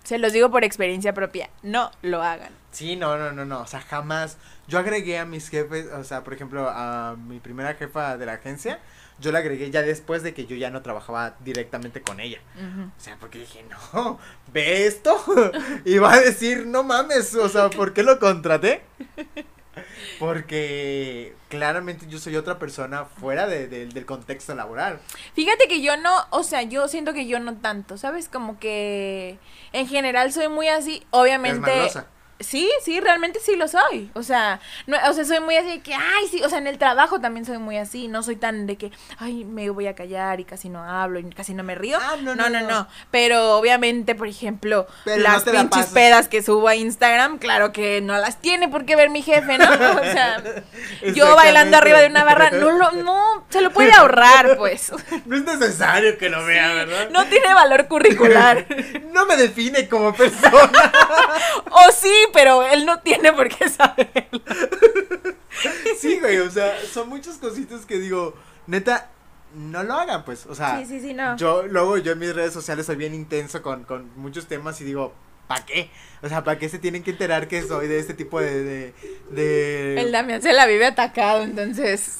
se 0.03 0.17
los 0.17 0.33
digo 0.33 0.49
por 0.51 0.63
experiencia 0.63 1.13
propia, 1.13 1.49
no 1.61 1.91
lo 2.01 2.23
hagan. 2.23 2.51
Sí, 2.71 2.95
no, 2.95 3.17
no, 3.17 3.31
no, 3.31 3.45
no, 3.45 3.61
o 3.61 3.67
sea, 3.67 3.81
jamás. 3.81 4.37
Yo 4.67 4.79
agregué 4.79 5.19
a 5.19 5.25
mis 5.25 5.49
jefes, 5.49 5.87
o 5.91 6.03
sea, 6.03 6.23
por 6.23 6.33
ejemplo, 6.33 6.69
a 6.69 7.15
mi 7.17 7.39
primera 7.39 7.73
jefa 7.75 8.17
de 8.17 8.25
la 8.25 8.33
agencia, 8.33 8.79
yo 9.19 9.31
la 9.31 9.39
agregué 9.39 9.69
ya 9.71 9.81
después 9.81 10.23
de 10.23 10.33
que 10.33 10.45
yo 10.45 10.55
ya 10.55 10.69
no 10.69 10.81
trabajaba 10.81 11.35
directamente 11.41 12.01
con 12.01 12.19
ella. 12.19 12.39
O 12.97 13.01
sea, 13.01 13.17
porque 13.19 13.39
dije, 13.39 13.65
no, 13.93 14.19
ve 14.53 14.87
esto. 14.87 15.21
Y 15.85 15.97
va 15.97 16.13
a 16.13 16.19
decir, 16.21 16.65
no 16.65 16.83
mames, 16.83 17.35
o 17.35 17.49
sea, 17.49 17.69
¿por 17.69 17.93
qué 17.93 18.03
lo 18.03 18.19
contraté? 18.19 18.81
Porque 20.19 21.33
claramente 21.49 22.05
yo 22.07 22.19
soy 22.19 22.35
otra 22.35 22.59
persona 22.59 23.05
fuera 23.05 23.47
de- 23.47 23.67
de- 23.67 23.87
del 23.87 24.05
contexto 24.05 24.53
laboral. 24.55 24.99
Fíjate 25.35 25.67
que 25.67 25.81
yo 25.81 25.97
no, 25.97 26.11
o 26.29 26.43
sea, 26.43 26.61
yo 26.63 26.87
siento 26.87 27.13
que 27.13 27.27
yo 27.27 27.39
no 27.39 27.57
tanto, 27.57 27.97
¿sabes? 27.97 28.29
Como 28.29 28.59
que 28.59 29.39
en 29.71 29.87
general 29.87 30.31
soy 30.31 30.47
muy 30.47 30.67
así, 30.67 30.97
Es 30.97 31.05
obviamente. 31.09 31.59
malosa. 31.59 32.07
Sí, 32.39 32.69
sí, 32.83 32.99
realmente 32.99 33.39
sí 33.39 33.55
lo 33.55 33.67
soy. 33.67 34.09
O 34.13 34.23
sea, 34.23 34.59
no, 34.87 34.97
o 35.09 35.13
sea, 35.13 35.23
soy 35.23 35.39
muy 35.39 35.55
así 35.55 35.69
de 35.69 35.81
que, 35.81 35.93
ay, 35.93 36.27
sí, 36.29 36.41
o 36.43 36.49
sea, 36.49 36.57
en 36.57 36.67
el 36.67 36.77
trabajo 36.77 37.21
también 37.21 37.45
soy 37.45 37.57
muy 37.57 37.77
así. 37.77 38.07
No 38.07 38.23
soy 38.23 38.35
tan 38.35 38.67
de 38.67 38.77
que, 38.77 38.91
ay, 39.17 39.45
me 39.45 39.69
voy 39.69 39.87
a 39.87 39.95
callar 39.95 40.39
y 40.39 40.43
casi 40.43 40.69
no 40.69 40.83
hablo 40.83 41.19
y 41.19 41.29
casi 41.29 41.53
no 41.53 41.63
me 41.63 41.75
río. 41.75 41.97
Ah, 42.01 42.15
no, 42.21 42.35
no, 42.35 42.49
no, 42.49 42.49
no, 42.49 42.61
no. 42.61 42.67
no. 42.67 42.87
Pero 43.11 43.57
obviamente, 43.57 44.15
por 44.15 44.27
ejemplo, 44.27 44.87
Pero 45.05 45.21
las 45.21 45.43
pinches 45.43 45.87
pedas 45.87 46.27
que 46.27 46.41
subo 46.41 46.67
a 46.67 46.75
Instagram, 46.75 47.37
claro 47.37 47.71
que 47.71 48.01
no 48.01 48.17
las 48.17 48.41
tiene 48.41 48.67
por 48.67 48.85
qué 48.85 48.95
ver 48.95 49.09
mi 49.09 49.21
jefe, 49.21 49.57
¿no? 49.57 49.63
O 50.03 50.05
sea, 50.05 50.43
yo 51.13 51.35
bailando 51.35 51.77
arriba 51.77 51.99
de 51.99 52.07
una 52.07 52.23
barra, 52.23 52.51
no 52.51 52.71
lo, 52.71 52.91
no, 52.91 53.45
se 53.49 53.61
lo 53.61 53.71
puede 53.71 53.91
ahorrar, 53.93 54.57
pues. 54.57 54.91
No 55.25 55.37
es 55.37 55.43
necesario 55.43 56.17
que 56.17 56.29
lo 56.29 56.45
vea, 56.45 56.73
¿verdad? 56.73 57.09
No 57.09 57.25
tiene 57.25 57.53
valor 57.53 57.87
curricular. 57.87 58.65
No 59.13 59.27
me 59.27 59.37
define 59.37 59.87
como 59.87 60.11
persona. 60.13 60.91
O 61.69 61.91
sí, 61.91 62.11
pero 62.31 62.63
él 62.63 62.85
no 62.85 62.99
tiene 63.01 63.33
por 63.33 63.49
qué 63.49 63.67
saber. 63.69 64.29
Sí, 65.99 66.19
güey, 66.19 66.39
o 66.39 66.49
sea, 66.49 66.73
son 66.91 67.07
muchas 67.09 67.37
cositas 67.37 67.85
que 67.85 67.99
digo, 67.99 68.33
neta, 68.67 69.11
no 69.55 69.83
lo 69.83 69.93
hagan, 69.93 70.25
pues, 70.25 70.45
o 70.47 70.55
sea, 70.55 70.79
Sí, 70.79 70.85
sí, 70.85 70.99
sí, 70.99 71.13
no. 71.13 71.37
yo 71.37 71.63
luego 71.67 71.97
yo 71.97 72.13
en 72.13 72.19
mis 72.19 72.33
redes 72.33 72.51
sociales 72.51 72.87
soy 72.87 72.95
bien 72.95 73.13
intenso 73.13 73.61
con, 73.61 73.83
con 73.83 74.11
muchos 74.17 74.47
temas 74.47 74.81
y 74.81 74.83
digo, 74.83 75.13
¿para 75.47 75.65
qué? 75.65 75.89
O 76.21 76.27
sea, 76.29 76.43
¿para 76.43 76.57
qué 76.57 76.69
se 76.69 76.79
tienen 76.79 77.03
que 77.03 77.11
enterar 77.11 77.47
que 77.47 77.61
soy 77.61 77.87
de 77.87 77.99
este 77.99 78.13
tipo 78.13 78.41
de, 78.41 78.63
de, 78.63 78.93
de... 79.31 80.01
El 80.01 80.11
Damián 80.11 80.41
se 80.41 80.53
la 80.53 80.65
vive 80.65 80.85
atacado, 80.87 81.43
entonces. 81.43 82.19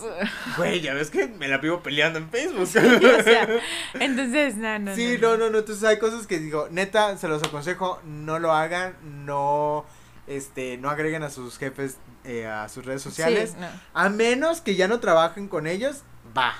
Güey, 0.57 0.81
ya 0.81 0.93
ves 0.93 1.09
que 1.09 1.27
me 1.27 1.47
la 1.47 1.57
vivo 1.57 1.81
peleando 1.81 2.19
en 2.19 2.29
Facebook. 2.29 2.61
o 2.61 2.65
sea, 2.65 3.47
entonces, 3.95 4.55
no, 4.57 4.77
no. 4.79 4.95
sí, 4.95 5.17
no, 5.19 5.37
no, 5.37 5.49
no, 5.49 5.59
entonces 5.59 5.83
hay 5.85 5.97
cosas 5.99 6.27
que 6.27 6.39
digo, 6.39 6.67
neta, 6.69 7.17
se 7.17 7.27
los 7.27 7.41
aconsejo, 7.43 7.99
no 8.05 8.39
lo 8.39 8.51
hagan, 8.53 8.95
no, 9.25 9.85
este, 10.27 10.77
no 10.77 10.89
agreguen 10.89 11.23
a 11.23 11.29
sus 11.29 11.57
jefes 11.57 11.97
eh, 12.23 12.47
a 12.47 12.69
sus 12.69 12.85
redes 12.85 13.01
sociales. 13.01 13.51
Sí, 13.51 13.57
no. 13.59 13.67
A 13.93 14.09
menos 14.09 14.61
que 14.61 14.75
ya 14.75 14.87
no 14.87 14.99
trabajen 14.99 15.47
con 15.47 15.67
ellos, 15.67 16.03
va. 16.37 16.53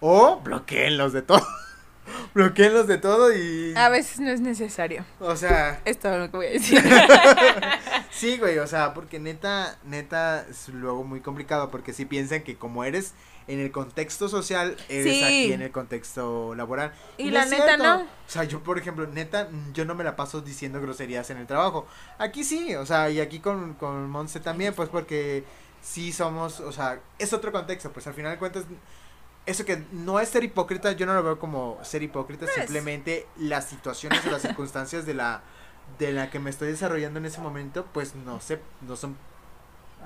O 0.00 0.40
bloqueenlos 0.40 1.12
de 1.12 1.22
todo. 1.22 1.46
bloqueenlos 2.34 2.86
de 2.86 2.98
todo 2.98 3.32
y. 3.34 3.74
A 3.76 3.88
veces 3.88 4.20
no 4.20 4.30
es 4.30 4.40
necesario. 4.40 5.04
O 5.20 5.36
sea, 5.36 5.80
Es 5.84 5.98
todo 5.98 6.18
lo 6.18 6.30
que 6.30 6.36
voy 6.36 6.46
a 6.46 6.50
decir. 6.50 6.82
sí, 8.18 8.38
güey, 8.38 8.58
o 8.58 8.66
sea, 8.66 8.94
porque 8.94 9.18
neta, 9.18 9.78
neta 9.84 10.46
es 10.48 10.68
luego 10.68 11.04
muy 11.04 11.20
complicado 11.20 11.70
porque 11.70 11.92
si 11.92 12.04
piensan 12.04 12.42
que 12.42 12.56
como 12.56 12.84
eres 12.84 13.14
en 13.46 13.60
el 13.60 13.70
contexto 13.72 14.28
social, 14.28 14.76
eres 14.90 15.04
Sí. 15.16 15.24
aquí 15.24 15.52
en 15.52 15.62
el 15.62 15.70
contexto 15.70 16.54
laboral. 16.54 16.92
Y 17.16 17.30
la 17.30 17.46
neta, 17.46 17.64
cierto. 17.64 17.82
no. 17.84 18.00
O 18.02 18.06
sea, 18.26 18.44
yo, 18.44 18.62
por 18.62 18.78
ejemplo, 18.78 19.06
neta, 19.06 19.48
yo 19.72 19.84
no 19.86 19.94
me 19.94 20.04
la 20.04 20.16
paso 20.16 20.42
diciendo 20.42 20.80
groserías 20.82 21.30
en 21.30 21.38
el 21.38 21.46
trabajo. 21.46 21.86
Aquí 22.18 22.44
sí, 22.44 22.74
o 22.74 22.84
sea, 22.84 23.08
y 23.10 23.20
aquí 23.20 23.40
con, 23.40 23.72
con 23.74 24.10
Monse 24.10 24.40
también, 24.40 24.74
pues 24.74 24.88
porque 24.90 25.44
sí 25.80 26.12
somos, 26.12 26.60
o 26.60 26.72
sea, 26.72 27.00
es 27.18 27.32
otro 27.32 27.50
contexto, 27.52 27.90
pues 27.92 28.06
al 28.06 28.12
final 28.14 28.32
de 28.32 28.38
cuentas, 28.38 28.64
eso 29.46 29.64
que 29.64 29.82
no 29.92 30.20
es 30.20 30.28
ser 30.28 30.44
hipócrita, 30.44 30.92
yo 30.92 31.06
no 31.06 31.14
lo 31.14 31.22
veo 31.22 31.38
como 31.38 31.78
ser 31.82 32.02
hipócrita, 32.02 32.44
No 32.44 32.50
es. 32.50 32.56
simplemente 32.56 33.26
las 33.38 33.66
situaciones 33.66 34.26
o 34.26 34.30
las 34.30 34.42
circunstancias 34.42 35.06
de 35.06 35.14
la 35.14 35.40
de 35.98 36.12
la 36.12 36.30
que 36.30 36.38
me 36.38 36.50
estoy 36.50 36.68
desarrollando 36.68 37.18
en 37.18 37.26
ese 37.26 37.40
momento, 37.40 37.86
pues 37.92 38.14
no 38.14 38.40
sé, 38.40 38.60
no 38.86 38.96
son, 38.96 39.16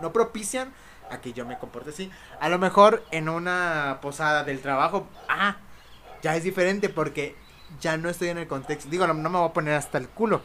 no 0.01 0.13
propician 0.13 0.73
a 1.11 1.21
que 1.21 1.33
yo 1.33 1.45
me 1.45 1.59
comporte 1.59 1.91
así. 1.91 2.11
A 2.41 2.49
lo 2.49 2.59
mejor 2.59 3.05
en 3.11 3.29
una 3.29 3.99
posada 4.01 4.45
del 4.45 4.61
trabajo, 4.61 5.07
ah, 5.29 5.57
ya 6.23 6.37
es 6.37 6.45
diferente 6.45 6.89
porque 6.89 7.37
ya 7.81 7.97
no 7.97 8.09
estoy 8.09 8.29
en 8.29 8.39
el 8.39 8.47
contexto. 8.47 8.91
Digo, 8.91 9.07
no, 9.07 9.15
me 9.15 9.39
voy 9.39 9.49
a 9.49 9.53
poner 9.53 9.75
hasta 9.75 9.99
el 9.99 10.09
culo, 10.09 10.43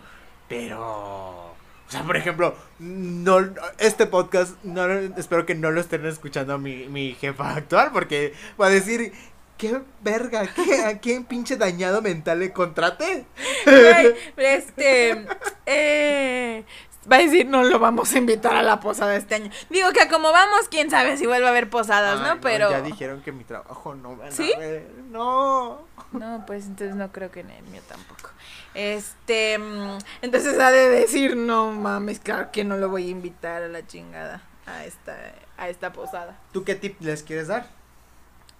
pero... 0.47 1.55
O 1.87 1.89
sea, 1.89 2.03
por 2.03 2.17
ejemplo, 2.17 2.53
no, 2.79 3.37
este 3.77 4.07
podcast, 4.07 4.61
no, 4.63 4.85
espero 5.17 5.45
que 5.45 5.55
no 5.55 5.71
lo 5.71 5.79
estén 5.79 6.05
escuchando 6.05 6.57
mi, 6.57 6.89
mi 6.89 7.13
jefa 7.13 7.55
actual, 7.55 7.91
porque 7.93 8.33
va 8.59 8.65
a 8.65 8.69
decir, 8.69 9.13
¿qué 9.57 9.81
verga? 10.01 10.47
¿Qué, 10.47 10.83
¿A 10.85 10.99
quién 10.99 11.25
pinche 11.25 11.57
dañado 11.57 12.01
mental 12.01 12.39
le 12.39 12.51
contraté? 12.53 13.25
Güey, 13.65 14.15
este. 14.37 15.25
Eh, 15.65 16.63
va 17.11 17.17
a 17.17 17.19
decir, 17.19 17.45
no 17.45 17.63
lo 17.63 17.79
vamos 17.79 18.13
a 18.13 18.17
invitar 18.17 18.55
a 18.55 18.63
la 18.63 18.79
posada 18.79 19.15
este 19.15 19.35
año. 19.35 19.51
Digo 19.69 19.91
que 19.91 20.01
a 20.01 20.09
como 20.09 20.31
vamos, 20.31 20.67
quién 20.69 20.89
sabe 20.89 21.17
si 21.17 21.25
vuelve 21.25 21.45
a 21.45 21.49
haber 21.49 21.69
posadas, 21.69 22.19
Ay, 22.21 22.29
¿no? 22.35 22.41
Pero. 22.41 22.69
Ya 22.69 22.81
dijeron 22.81 23.21
que 23.21 23.31
mi 23.31 23.43
trabajo 23.43 23.95
no 23.95 24.15
van 24.15 24.29
a 24.29 24.31
¿Sí? 24.31 24.51
ver, 24.57 24.87
No. 25.09 25.85
No, 26.13 26.45
pues 26.47 26.65
entonces 26.67 26.95
no 26.95 27.11
creo 27.11 27.31
que 27.31 27.41
en 27.41 27.49
el 27.49 27.63
mío 27.65 27.81
tampoco. 27.87 28.29
Este, 28.73 29.57
mm, 29.57 29.97
entonces 30.21 30.57
ha 30.59 30.71
de 30.71 30.87
decir, 30.89 31.35
no 31.35 31.71
mames, 31.71 32.19
claro 32.19 32.49
que 32.51 32.63
no 32.63 32.77
lo 32.77 32.87
voy 32.89 33.07
a 33.07 33.09
invitar 33.09 33.63
a 33.63 33.67
la 33.67 33.85
chingada 33.85 34.41
a 34.67 34.85
esta, 34.85 35.17
a 35.57 35.67
esta 35.69 35.91
posada. 35.91 36.39
¿Tú 36.53 36.63
qué 36.63 36.75
tip 36.75 37.01
les 37.01 37.23
quieres 37.23 37.47
dar? 37.47 37.67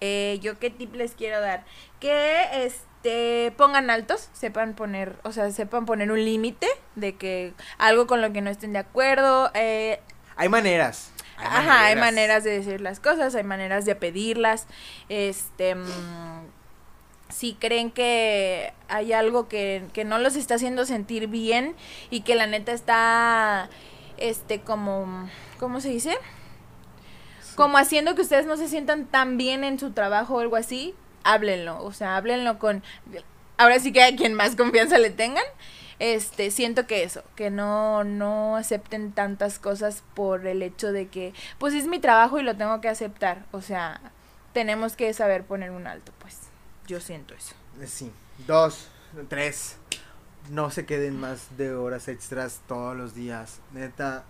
Eh, 0.00 0.38
yo 0.40 0.58
qué 0.58 0.70
tip 0.70 0.94
les 0.94 1.12
quiero 1.14 1.40
dar, 1.40 1.64
que 1.98 2.64
este 2.64 3.52
pongan 3.56 3.90
altos, 3.90 4.28
sepan 4.32 4.74
poner, 4.74 5.16
o 5.24 5.32
sea, 5.32 5.50
sepan 5.50 5.86
poner 5.86 6.12
un 6.12 6.24
límite 6.24 6.68
de 6.94 7.16
que 7.16 7.52
algo 7.78 8.06
con 8.06 8.20
lo 8.20 8.32
que 8.32 8.40
no 8.40 8.50
estén 8.50 8.72
de 8.72 8.78
acuerdo, 8.78 9.50
eh, 9.54 10.00
Hay 10.36 10.48
maneras. 10.48 11.10
Ajá, 11.36 11.86
hay 11.86 11.96
maneras 11.96 12.42
de 12.44 12.50
decir 12.50 12.80
las 12.80 13.00
cosas, 13.00 13.34
hay 13.34 13.44
maneras 13.44 13.84
de 13.84 13.94
pedirlas. 13.94 14.66
Este, 15.08 15.74
mm, 15.74 16.46
si 17.28 17.54
creen 17.54 17.90
que 17.90 18.72
hay 18.88 19.12
algo 19.12 19.48
que, 19.48 19.84
que 19.92 20.04
no 20.04 20.18
los 20.18 20.36
está 20.36 20.54
haciendo 20.54 20.84
sentir 20.84 21.28
bien 21.28 21.76
y 22.10 22.22
que 22.22 22.34
la 22.34 22.46
neta 22.46 22.72
está, 22.72 23.68
este, 24.16 24.60
como, 24.60 25.28
¿cómo 25.58 25.80
se 25.80 25.90
dice? 25.90 26.18
Como 27.58 27.76
haciendo 27.76 28.14
que 28.14 28.22
ustedes 28.22 28.46
no 28.46 28.56
se 28.56 28.68
sientan 28.68 29.06
tan 29.06 29.36
bien 29.36 29.64
en 29.64 29.80
su 29.80 29.90
trabajo 29.90 30.36
o 30.36 30.40
algo 30.40 30.54
así, 30.54 30.94
háblenlo, 31.24 31.82
o 31.82 31.92
sea, 31.92 32.16
háblenlo 32.16 32.60
con, 32.60 32.84
ahora 33.56 33.80
sí 33.80 33.92
que 33.92 34.04
a 34.04 34.14
quien 34.14 34.32
más 34.34 34.54
confianza 34.54 34.96
le 34.98 35.10
tengan, 35.10 35.44
este, 35.98 36.52
siento 36.52 36.86
que 36.86 37.02
eso, 37.02 37.24
que 37.34 37.50
no, 37.50 38.04
no 38.04 38.54
acepten 38.54 39.10
tantas 39.10 39.58
cosas 39.58 40.04
por 40.14 40.46
el 40.46 40.62
hecho 40.62 40.92
de 40.92 41.08
que, 41.08 41.34
pues 41.58 41.74
es 41.74 41.88
mi 41.88 41.98
trabajo 41.98 42.38
y 42.38 42.44
lo 42.44 42.56
tengo 42.56 42.80
que 42.80 42.88
aceptar. 42.88 43.44
O 43.50 43.60
sea, 43.60 44.00
tenemos 44.52 44.94
que 44.94 45.12
saber 45.12 45.42
poner 45.42 45.72
un 45.72 45.88
alto, 45.88 46.12
pues. 46.20 46.36
Yo 46.86 47.00
siento 47.00 47.34
eso. 47.34 47.54
Sí. 47.84 48.12
Dos, 48.46 48.86
tres. 49.28 49.76
No 50.50 50.70
se 50.70 50.86
queden 50.86 51.18
más 51.18 51.56
de 51.56 51.74
horas 51.74 52.06
extras 52.06 52.60
todos 52.68 52.96
los 52.96 53.14
días. 53.16 53.58
Neta, 53.72 54.24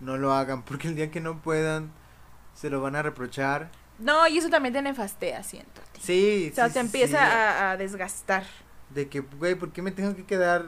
no 0.00 0.18
lo 0.18 0.34
hagan. 0.34 0.62
Porque 0.64 0.88
el 0.88 0.96
día 0.96 1.12
que 1.12 1.20
no 1.20 1.40
puedan, 1.40 1.92
se 2.60 2.68
lo 2.70 2.80
van 2.80 2.94
a 2.96 3.02
reprochar. 3.02 3.70
No, 3.98 4.26
y 4.28 4.38
eso 4.38 4.48
también 4.50 4.72
te 4.74 4.82
nefastea, 4.82 5.42
siento. 5.42 5.80
ti. 5.92 6.00
Sí, 6.00 6.48
O 6.52 6.54
sea, 6.54 6.68
sí, 6.68 6.74
te 6.74 6.80
sí, 6.80 6.80
empieza 6.80 7.18
sí. 7.18 7.24
A, 7.24 7.70
a 7.70 7.76
desgastar. 7.76 8.44
De 8.90 9.08
que, 9.08 9.20
güey, 9.20 9.54
¿por 9.54 9.72
qué 9.72 9.82
me 9.82 9.92
tengo 9.92 10.14
que 10.14 10.24
quedar 10.26 10.66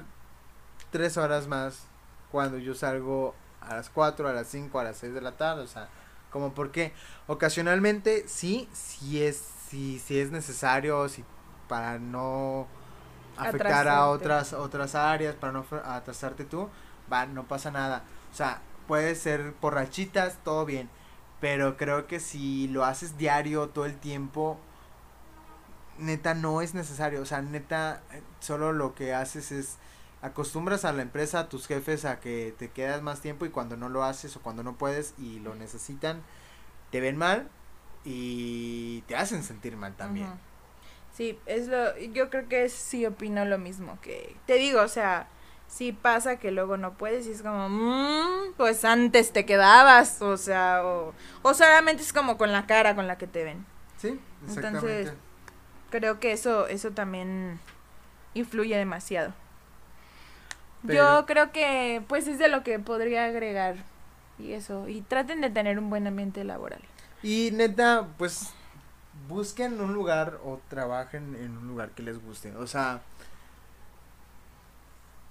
tres 0.90 1.16
horas 1.16 1.46
más 1.48 1.88
cuando 2.30 2.58
yo 2.58 2.74
salgo 2.74 3.34
a 3.60 3.74
las 3.76 3.90
cuatro, 3.90 4.28
a 4.28 4.32
las 4.32 4.48
cinco, 4.48 4.78
a 4.80 4.84
las 4.84 4.96
seis 4.98 5.12
de 5.14 5.20
la 5.20 5.32
tarde? 5.36 5.62
O 5.62 5.66
sea, 5.66 5.88
como 6.30 6.54
por 6.54 6.70
qué. 6.70 6.92
Ocasionalmente, 7.26 8.26
sí, 8.28 8.68
sí 8.72 9.22
es, 9.22 9.36
sí, 9.68 10.00
sí 10.04 10.18
es 10.18 10.30
necesario, 10.30 11.08
sí, 11.08 11.24
para 11.68 11.98
no 11.98 12.66
afectar 13.36 13.88
a 13.88 14.08
otras, 14.08 14.52
otras 14.52 14.94
áreas, 14.94 15.34
para 15.34 15.52
no 15.52 15.64
atrasarte 15.84 16.44
tú, 16.44 16.68
va, 17.12 17.26
no 17.26 17.44
pasa 17.44 17.70
nada. 17.70 18.04
O 18.32 18.34
sea, 18.36 18.60
puede 18.86 19.14
ser 19.14 19.52
por 19.54 19.74
rachitas, 19.74 20.38
todo 20.44 20.64
bien. 20.64 20.88
Pero 21.42 21.76
creo 21.76 22.06
que 22.06 22.20
si 22.20 22.68
lo 22.68 22.84
haces 22.84 23.18
diario, 23.18 23.68
todo 23.68 23.84
el 23.84 23.98
tiempo, 23.98 24.58
neta 25.98 26.34
no 26.34 26.62
es 26.62 26.72
necesario. 26.72 27.20
O 27.20 27.26
sea, 27.26 27.42
neta, 27.42 28.00
solo 28.38 28.72
lo 28.72 28.94
que 28.94 29.12
haces 29.12 29.50
es 29.50 29.76
acostumbras 30.22 30.84
a 30.84 30.92
la 30.92 31.02
empresa, 31.02 31.40
a 31.40 31.48
tus 31.48 31.66
jefes 31.66 32.04
a 32.04 32.20
que 32.20 32.54
te 32.56 32.70
quedas 32.70 33.02
más 33.02 33.20
tiempo 33.20 33.44
y 33.44 33.50
cuando 33.50 33.76
no 33.76 33.88
lo 33.88 34.04
haces 34.04 34.36
o 34.36 34.40
cuando 34.40 34.62
no 34.62 34.78
puedes 34.78 35.14
y 35.18 35.40
lo 35.40 35.56
necesitan, 35.56 36.22
te 36.92 37.00
ven 37.00 37.16
mal 37.16 37.50
y 38.04 39.00
te 39.08 39.16
hacen 39.16 39.42
sentir 39.42 39.76
mal 39.76 39.96
también. 39.96 40.28
Sí, 41.12 41.40
es 41.46 41.66
lo, 41.66 41.98
yo 41.98 42.30
creo 42.30 42.48
que 42.48 42.68
sí 42.68 43.04
opino 43.04 43.44
lo 43.44 43.58
mismo 43.58 43.98
que, 44.00 44.36
te 44.46 44.54
digo, 44.54 44.80
o 44.80 44.88
sea, 44.88 45.26
sí 45.74 45.92
pasa 45.92 46.36
que 46.36 46.50
luego 46.50 46.76
no 46.76 46.92
puedes 46.94 47.26
y 47.26 47.30
es 47.32 47.40
como, 47.42 47.68
"Mm, 47.70 48.52
pues 48.58 48.84
antes 48.84 49.32
te 49.32 49.46
quedabas, 49.46 50.20
o 50.20 50.36
sea, 50.36 50.82
o, 50.84 51.14
o 51.40 51.54
solamente 51.54 52.02
es 52.02 52.12
como 52.12 52.36
con 52.36 52.52
la 52.52 52.66
cara 52.66 52.94
con 52.94 53.06
la 53.06 53.16
que 53.16 53.26
te 53.26 53.42
ven. 53.42 53.64
Sí, 53.98 54.20
exactamente. 54.46 55.00
Entonces, 55.00 55.14
Creo 55.90 56.20
que 56.20 56.32
eso, 56.32 56.68
eso 56.68 56.90
también 56.92 57.60
influye 58.34 58.76
demasiado. 58.78 59.34
Pero- 60.86 61.20
Yo 61.20 61.26
creo 61.26 61.52
que, 61.52 62.02
pues 62.08 62.26
es 62.28 62.38
de 62.38 62.48
lo 62.48 62.62
que 62.62 62.78
podría 62.78 63.26
agregar 63.26 63.76
y 64.38 64.52
eso, 64.52 64.88
y 64.88 65.02
traten 65.02 65.40
de 65.42 65.50
tener 65.50 65.78
un 65.78 65.90
buen 65.90 66.06
ambiente 66.06 66.44
laboral. 66.44 66.80
Y 67.22 67.50
neta, 67.52 68.08
pues 68.18 68.50
busquen 69.28 69.80
un 69.80 69.92
lugar 69.94 70.38
o 70.44 70.60
trabajen 70.68 71.36
en 71.36 71.56
un 71.58 71.68
lugar 71.68 71.90
que 71.90 72.02
les 72.02 72.18
guste. 72.24 72.56
O 72.56 72.66
sea, 72.66 73.00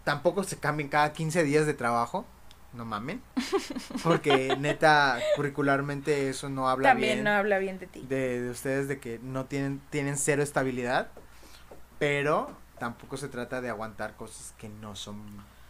tampoco 0.04 0.44
se 0.44 0.58
cambien 0.58 0.90
cada 0.90 1.14
15 1.14 1.44
días 1.44 1.66
de 1.66 1.74
trabajo. 1.74 2.26
No 2.74 2.86
mamen. 2.86 3.22
Porque 4.04 4.56
neta, 4.58 5.20
curricularmente 5.36 6.30
eso 6.30 6.48
no 6.50 6.70
habla 6.70 6.90
También 6.90 7.16
bien 7.16 7.24
no 7.26 7.32
habla 7.32 7.58
bien 7.60 7.80
de 7.80 7.88
ti. 7.88 8.02
de, 8.08 8.42
de 8.44 8.50
ustedes 8.50 8.88
de 8.88 9.00
que 9.00 9.20
no 9.22 9.46
tienen, 9.46 9.82
tienen 9.90 10.18
cero 10.18 10.42
estabilidad. 10.42 11.10
Pero 12.00 12.50
tampoco 12.80 13.18
se 13.18 13.28
trata 13.28 13.62
de 13.62 13.70
aguantar 13.70 14.16
cosas 14.16 14.54
que 14.58 14.70
no 14.70 14.96
son 14.96 15.22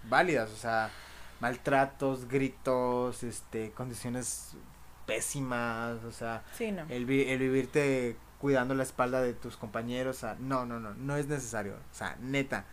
válidas. 0.10 0.52
O 0.52 0.56
sea, 0.56 0.92
maltratos, 1.40 2.28
gritos, 2.28 3.24
este, 3.24 3.72
condiciones 3.72 4.52
pésimas. 5.08 6.04
O 6.04 6.12
sea, 6.12 6.44
Sí, 6.56 6.72
no. 6.72 6.84
el, 6.90 7.06
vi- 7.06 7.24
el 7.30 7.40
vivirte 7.40 8.16
cuidando 8.40 8.74
la 8.76 8.84
espalda 8.84 9.22
de 9.22 9.34
tus 9.34 9.58
compañeros, 9.58 10.18
o 10.18 10.20
sea, 10.20 10.36
no, 10.40 10.66
no, 10.66 10.80
no, 10.80 10.94
no 10.96 11.16
es 11.18 11.28
necesario, 11.28 11.74
o 11.76 11.96
sea, 11.96 12.18
neta, 12.22 12.66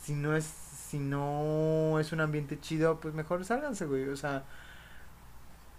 si 0.00 0.12
no 0.14 0.36
es, 0.36 0.44
si 0.88 0.98
no 0.98 1.98
es 2.00 2.12
un 2.12 2.20
ambiente 2.20 2.58
chido, 2.60 2.98
pues 3.00 3.14
mejor 3.14 3.44
sálganse, 3.44 3.84
güey, 3.86 4.08
o 4.08 4.16
sea, 4.16 4.44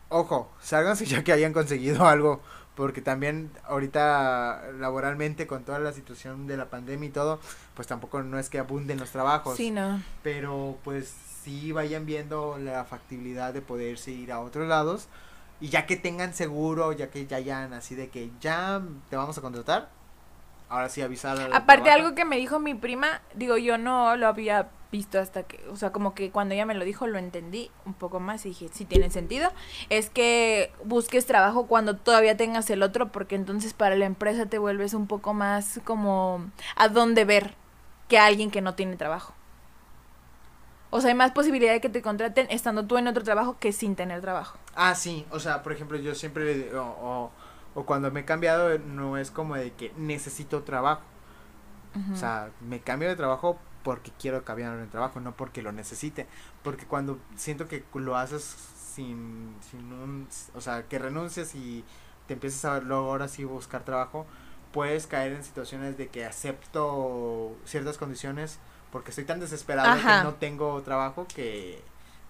ojo, 0.10 0.52
sálganse 0.62 1.06
ya 1.08 1.24
que 1.24 1.32
hayan 1.32 1.54
conseguido 1.54 2.08
algo, 2.08 2.42
porque 2.76 3.02
también 3.02 3.52
ahorita 3.66 4.72
laboralmente 4.80 5.48
con 5.48 5.64
toda 5.64 5.80
la 5.80 5.92
situación 5.94 6.48
de 6.48 6.58
la 6.58 6.70
pandemia 6.70 7.10
y 7.10 7.12
todo, 7.12 7.40
pues 7.76 7.88
tampoco 7.88 8.22
no 8.24 8.40
es 8.40 8.50
que 8.50 8.60
abunden 8.60 9.00
los 9.00 9.12
trabajos, 9.12 9.58
Sí, 9.58 9.72
no. 9.72 10.02
pero 10.24 10.78
pues 10.84 11.14
sí 11.44 11.72
vayan 11.72 12.06
viendo 12.06 12.58
la 12.60 12.84
factibilidad 12.86 13.54
de 13.54 13.62
poderse 13.62 14.12
ir 14.12 14.32
a 14.32 14.40
otros 14.40 14.68
lados 14.68 15.08
y 15.62 15.70
ya 15.70 15.86
que 15.86 15.96
tengan 15.98 16.34
seguro, 16.34 16.94
ya 16.94 17.10
que 17.10 17.26
ya 17.28 17.38
hayan 17.38 17.74
así 17.74 17.96
de 17.96 18.10
que 18.10 18.30
ya 18.40 18.82
te 19.10 19.16
vamos 19.18 19.38
a 19.38 19.42
contratar, 19.42 19.90
ahora 20.70 20.88
sí 20.90 21.02
avisar 21.02 21.38
al 21.40 21.54
Aparte, 21.54 21.84
trabajo. 21.84 22.06
algo 22.06 22.16
que 22.16 22.24
me 22.26 22.38
dijo 22.38 22.60
mi 22.60 22.76
prima, 22.76 23.22
digo, 23.36 23.58
yo 23.58 23.78
no 23.78 24.16
lo 24.16 24.28
había 24.28 24.70
visto 24.92 25.20
hasta 25.20 25.44
que, 25.44 25.64
o 25.70 25.76
sea, 25.76 25.92
como 25.92 26.14
que 26.14 26.32
cuando 26.32 26.56
ella 26.56 26.66
me 26.66 26.74
lo 26.74 26.84
dijo 26.84 27.08
lo 27.08 27.20
entendí 27.20 27.70
un 27.86 27.94
poco 27.94 28.20
más 28.20 28.46
y 28.46 28.50
dije, 28.50 28.70
sí 28.72 28.86
tiene 28.86 29.10
sentido, 29.10 29.52
es 29.90 30.10
que 30.10 30.72
busques 30.84 31.26
trabajo 31.26 31.68
cuando 31.68 31.96
todavía 31.96 32.38
tengas 32.38 32.70
el 32.70 32.82
otro, 32.82 33.12
porque 33.12 33.36
entonces 33.36 33.74
para 33.74 33.96
la 33.96 34.06
empresa 34.06 34.48
te 34.48 34.58
vuelves 34.58 34.94
un 34.94 35.08
poco 35.08 35.34
más 35.34 35.80
como 35.84 36.50
a 36.76 36.88
dónde 36.88 37.26
ver 37.26 37.54
que 38.08 38.18
alguien 38.18 38.50
que 38.50 38.62
no 38.62 38.76
tiene 38.76 38.96
trabajo. 38.98 39.34
O 40.92 41.02
sea, 41.02 41.10
hay 41.10 41.16
más 41.16 41.32
posibilidad 41.32 41.72
de 41.72 41.82
que 41.82 41.90
te 41.90 42.02
contraten 42.02 42.48
estando 42.50 42.86
tú 42.86 42.98
en 42.98 43.08
otro 43.08 43.24
trabajo 43.24 43.58
que 43.60 43.72
sin 43.72 43.96
tener 43.96 44.22
trabajo. 44.22 44.58
Ah, 44.76 44.96
sí, 44.96 45.24
o 45.30 45.40
sea, 45.40 45.62
por 45.62 45.72
ejemplo, 45.72 45.98
yo 46.00 46.16
siempre 46.16 46.46
le 46.46 46.54
digo, 46.66 46.82
o, 46.82 47.32
o, 47.76 47.86
cuando 47.86 48.10
me 48.10 48.22
he 48.22 48.26
cambiado, 48.26 48.76
no 48.80 49.18
es 49.18 49.30
como 49.30 49.54
de 49.56 49.72
que 49.74 49.94
necesito 49.98 50.64
trabajo. 50.64 51.02
Ujú. 51.96 52.14
O 52.14 52.16
sea, 52.16 52.50
me 52.62 52.80
cambio 52.80 53.08
de 53.08 53.16
trabajo 53.16 53.60
porque 53.84 54.12
quiero 54.20 54.44
cambiar 54.44 54.78
de 54.78 54.86
trabajo, 54.88 55.20
no 55.20 55.34
porque 55.36 55.62
lo 55.62 55.72
necesite. 55.72 56.28
Porque 56.64 56.86
cuando 56.86 57.18
siento 57.36 57.68
que 57.68 57.84
lo 57.94 58.16
haces 58.18 58.44
sin, 58.94 59.56
sin 59.70 59.92
un, 59.94 60.28
o 60.56 60.62
sea, 60.62 60.84
que 60.88 61.00
renuncias 61.00 61.56
y 61.56 61.84
te 62.28 62.34
empiezas 62.34 62.66
a 62.66 62.80
luego 62.82 63.10
ahora 63.10 63.28
sí 63.28 63.44
buscar 63.44 63.84
trabajo, 63.84 64.26
puedes 64.72 65.08
caer 65.08 65.34
en 65.34 65.44
situaciones 65.44 65.98
de 65.98 66.10
que 66.10 66.26
acepto 66.26 67.56
ciertas 67.66 67.98
condiciones 67.98 68.60
porque 68.92 69.10
estoy 69.12 69.26
tan 69.26 69.40
desesperado 69.40 69.90
Ajá. 69.92 70.20
que 70.20 70.24
no 70.24 70.34
tengo 70.36 70.82
trabajo 70.82 71.26
que 71.34 71.82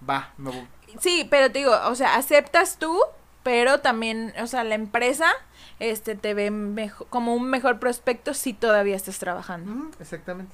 va, 0.07 0.33
me 0.37 0.51
voy- 0.51 0.67
Sí, 0.99 1.27
pero 1.29 1.51
te 1.51 1.59
digo, 1.59 1.73
o 1.85 1.95
sea, 1.95 2.15
aceptas 2.15 2.77
tú, 2.77 2.97
pero 3.43 3.79
también, 3.79 4.33
o 4.41 4.47
sea, 4.47 4.63
la 4.63 4.75
empresa 4.75 5.31
este 5.79 6.15
te 6.15 6.33
ve 6.33 6.51
mejo- 6.51 7.05
como 7.09 7.33
un 7.33 7.49
mejor 7.49 7.79
prospecto 7.79 8.33
si 8.33 8.53
todavía 8.53 8.95
estás 8.95 9.19
trabajando. 9.19 9.89
Exactamente. 9.99 10.53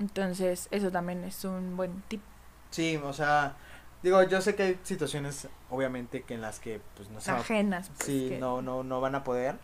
Entonces, 0.00 0.68
eso 0.70 0.90
también 0.90 1.22
es 1.24 1.44
un 1.44 1.76
buen 1.76 2.02
tip. 2.08 2.20
Sí, 2.70 2.96
o 3.02 3.12
sea, 3.12 3.54
digo, 4.02 4.22
yo 4.24 4.40
sé 4.40 4.54
que 4.56 4.62
hay 4.64 4.80
situaciones, 4.82 5.48
obviamente, 5.70 6.22
que 6.22 6.34
en 6.34 6.40
las 6.40 6.58
que, 6.58 6.80
pues, 6.96 7.08
no 7.10 7.20
va- 7.20 7.38
Ajenas. 7.40 7.90
pues, 7.96 8.04
sí, 8.06 8.26
que- 8.30 8.38
no, 8.38 8.60
no, 8.62 8.82
no 8.82 9.00
van 9.00 9.14
a 9.14 9.22
poder, 9.24 9.56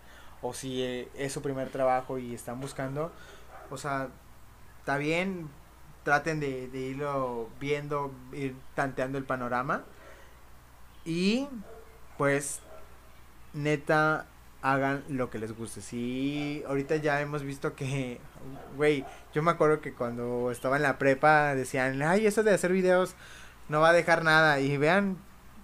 o 0.43 0.55
si 0.55 0.83
eh, 0.83 1.09
es 1.15 1.33
su 1.33 1.43
primer 1.43 1.71
trabajo 1.71 2.19
y 2.19 2.35
están 2.35 2.61
buscando, 2.61 3.13
o 3.71 3.77
sea, 3.77 4.09
está 4.79 4.97
bien, 4.99 5.49
traten 6.05 6.39
de, 6.41 6.69
de 6.69 6.79
irlo 6.79 7.49
viendo, 7.59 8.13
ir 8.33 8.55
tanteando 8.75 9.19
el 9.19 9.25
panorama, 9.25 9.83
y, 11.05 11.49
pues, 12.19 12.61
neta, 13.53 14.27
hagan 14.63 15.03
lo 15.09 15.31
que 15.31 15.39
les 15.39 15.57
guste. 15.57 15.81
Sí, 15.81 16.63
ahorita 16.69 16.97
ya 16.97 17.21
hemos 17.21 17.43
visto 17.43 17.75
que, 17.75 18.21
güey, 18.77 19.05
yo 19.35 19.43
me 19.43 19.51
acuerdo 19.51 19.81
que 19.81 19.93
cuando 19.93 20.51
estaba 20.51 20.77
en 20.77 20.83
la 20.83 20.99
prepa 20.99 21.55
decían, 21.55 22.01
ay, 22.03 22.27
eso 22.27 22.43
de 22.43 22.55
hacer 22.55 22.73
videos 22.73 23.15
no 23.69 23.81
va 23.81 23.91
a 23.91 23.93
dejar 23.93 24.25
nada, 24.25 24.59
y 24.61 24.77
vean, 24.77 25.17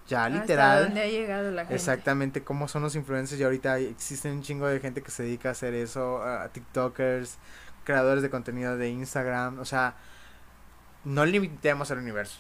ya 0.06 0.28
literal. 0.28 0.84
dónde 0.84 1.02
ha 1.02 1.06
llegado 1.08 1.50
la 1.50 1.62
gente. 1.62 1.74
Exactamente 1.74 2.44
cómo 2.44 2.68
son 2.68 2.82
los 2.82 2.94
influencers 2.94 3.40
y 3.40 3.44
ahorita 3.44 3.78
existen 3.78 4.32
un 4.32 4.42
chingo 4.42 4.66
de 4.68 4.78
gente 4.80 5.02
que 5.02 5.10
se 5.10 5.24
dedica 5.24 5.48
a 5.48 5.52
hacer 5.52 5.74
eso, 5.74 6.22
a 6.22 6.48
TikTokers, 6.50 7.38
creadores 7.84 8.22
de 8.22 8.30
contenido 8.30 8.76
de 8.76 8.88
Instagram, 8.90 9.58
o 9.58 9.64
sea, 9.64 9.94
no 11.04 11.24
limitemos 11.24 11.90
al 11.90 11.98
universo. 11.98 12.38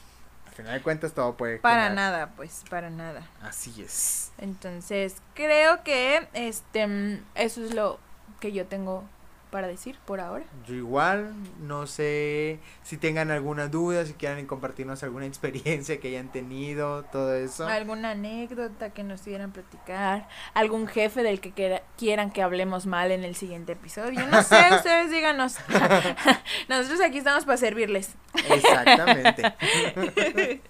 Al 0.48 0.52
final 0.54 0.74
de 0.74 0.82
cuentas 0.82 1.12
todo 1.12 1.36
puede 1.36 1.58
Para 1.58 1.88
generar- 1.88 1.94
nada, 1.94 2.32
pues, 2.36 2.64
para 2.70 2.88
nada. 2.90 3.26
Así 3.42 3.82
es. 3.82 4.32
Entonces, 4.38 5.16
creo 5.34 5.82
que 5.84 6.28
este 6.32 7.20
eso 7.34 7.62
es 7.64 7.74
lo 7.74 7.98
que 8.40 8.52
yo 8.52 8.66
tengo 8.66 9.04
para 9.50 9.66
decir 9.68 9.96
por 10.04 10.20
ahora. 10.20 10.44
Yo 10.66 10.74
igual, 10.74 11.32
no 11.60 11.86
sé 11.86 12.58
si 12.82 12.96
tengan 12.96 13.30
alguna 13.30 13.68
duda, 13.68 14.04
si 14.04 14.12
quieran 14.14 14.44
compartirnos 14.46 15.02
alguna 15.02 15.26
experiencia 15.26 15.98
que 16.00 16.08
hayan 16.08 16.30
tenido, 16.32 17.04
todo 17.04 17.34
eso. 17.34 17.66
Alguna 17.66 18.10
anécdota 18.10 18.90
que 18.90 19.02
nos 19.04 19.22
quieran 19.22 19.52
platicar, 19.52 20.28
algún 20.54 20.86
jefe 20.86 21.22
del 21.22 21.40
que 21.40 21.52
quiera- 21.52 21.82
quieran 21.96 22.30
que 22.30 22.42
hablemos 22.42 22.86
mal 22.86 23.10
en 23.12 23.24
el 23.24 23.34
siguiente 23.36 23.72
episodio. 23.72 24.26
No 24.26 24.42
sé, 24.42 24.56
ustedes 24.76 25.10
díganos. 25.10 25.56
Nosotros 26.68 27.00
aquí 27.00 27.18
estamos 27.18 27.44
para 27.44 27.56
servirles. 27.56 28.10
Exactamente. 28.50 29.54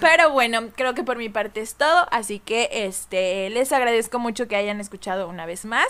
Pero 0.00 0.30
bueno, 0.30 0.68
creo 0.76 0.94
que 0.94 1.02
por 1.04 1.16
mi 1.16 1.28
parte 1.28 1.60
es 1.60 1.74
todo, 1.74 2.06
así 2.10 2.38
que 2.38 2.68
este 2.72 3.50
les 3.50 3.72
agradezco 3.72 4.18
mucho 4.18 4.48
que 4.48 4.56
hayan 4.56 4.80
escuchado 4.80 5.28
una 5.28 5.46
vez 5.46 5.64
más, 5.64 5.86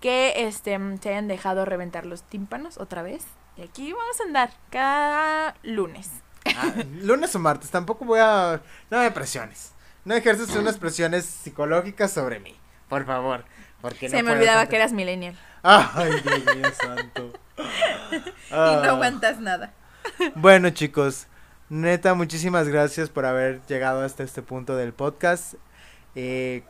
que 0.00 0.32
este 0.46 0.78
se 1.00 1.08
hayan 1.10 1.28
dejado 1.28 1.61
reventar 1.64 2.06
los 2.06 2.22
tímpanos 2.22 2.78
otra 2.78 3.02
vez. 3.02 3.24
Y 3.56 3.62
aquí 3.62 3.92
vamos 3.92 4.20
a 4.20 4.24
andar 4.24 4.50
cada 4.70 5.56
lunes. 5.62 6.10
Ah, 6.46 6.72
lunes 7.00 7.34
o 7.34 7.38
martes, 7.38 7.70
tampoco 7.70 8.04
voy 8.04 8.20
a... 8.20 8.60
No 8.90 8.98
me 8.98 9.10
presiones. 9.10 9.72
No 10.04 10.14
ejerces 10.14 10.54
unas 10.56 10.78
presiones 10.78 11.24
psicológicas 11.24 12.10
sobre 12.10 12.40
mí, 12.40 12.56
por 12.88 13.06
favor. 13.06 13.44
Porque 13.80 14.08
Se 14.08 14.22
no 14.22 14.28
me 14.28 14.32
olvidaba 14.36 14.66
que 14.66 14.76
eras 14.76 14.92
millennial 14.92 15.36
Ay, 15.62 16.10
Dios 16.22 16.56
mío 16.56 16.72
santo. 16.74 17.32
y 18.50 18.52
no 18.52 18.82
aguantas 18.82 19.38
nada. 19.38 19.72
Bueno, 20.34 20.70
chicos, 20.70 21.28
neta, 21.68 22.14
muchísimas 22.14 22.68
gracias 22.68 23.10
por 23.10 23.26
haber 23.26 23.64
llegado 23.66 24.02
hasta 24.02 24.24
este 24.24 24.42
punto 24.42 24.76
del 24.76 24.92
podcast. 24.92 25.54
Eh, 26.16 26.64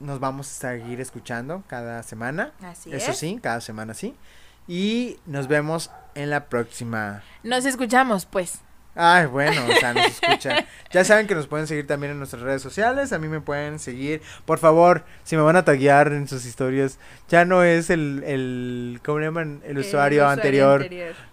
nos 0.00 0.20
vamos 0.20 0.48
a 0.48 0.70
seguir 0.70 1.00
escuchando 1.00 1.62
cada 1.66 2.02
semana. 2.02 2.52
Así 2.62 2.92
Eso 2.92 3.12
es. 3.12 3.18
sí, 3.18 3.38
cada 3.42 3.60
semana 3.60 3.94
sí. 3.94 4.14
Y 4.66 5.18
nos 5.26 5.48
vemos 5.48 5.90
en 6.14 6.30
la 6.30 6.46
próxima. 6.46 7.22
Nos 7.42 7.64
escuchamos, 7.64 8.26
pues. 8.26 8.60
Ay, 8.96 9.26
bueno, 9.26 9.60
o 9.68 9.74
sea, 9.74 9.92
nos 9.92 10.06
escuchan. 10.22 10.64
Ya 10.92 11.04
saben 11.04 11.26
que 11.26 11.34
nos 11.34 11.48
pueden 11.48 11.66
seguir 11.66 11.86
también 11.86 12.12
en 12.12 12.18
nuestras 12.18 12.42
redes 12.42 12.62
sociales. 12.62 13.12
A 13.12 13.18
mí 13.18 13.26
me 13.28 13.40
pueden 13.40 13.78
seguir. 13.78 14.22
Por 14.44 14.58
favor, 14.58 15.04
si 15.24 15.36
me 15.36 15.42
van 15.42 15.56
a 15.56 15.64
taguear 15.64 16.12
en 16.12 16.28
sus 16.28 16.46
historias, 16.46 16.98
ya 17.28 17.44
no 17.44 17.64
es 17.64 17.90
el, 17.90 18.22
el 18.24 19.00
¿cómo 19.04 19.18
le 19.18 19.26
llaman? 19.26 19.62
El 19.64 19.78
usuario, 19.78 20.28
anterior. 20.28 20.88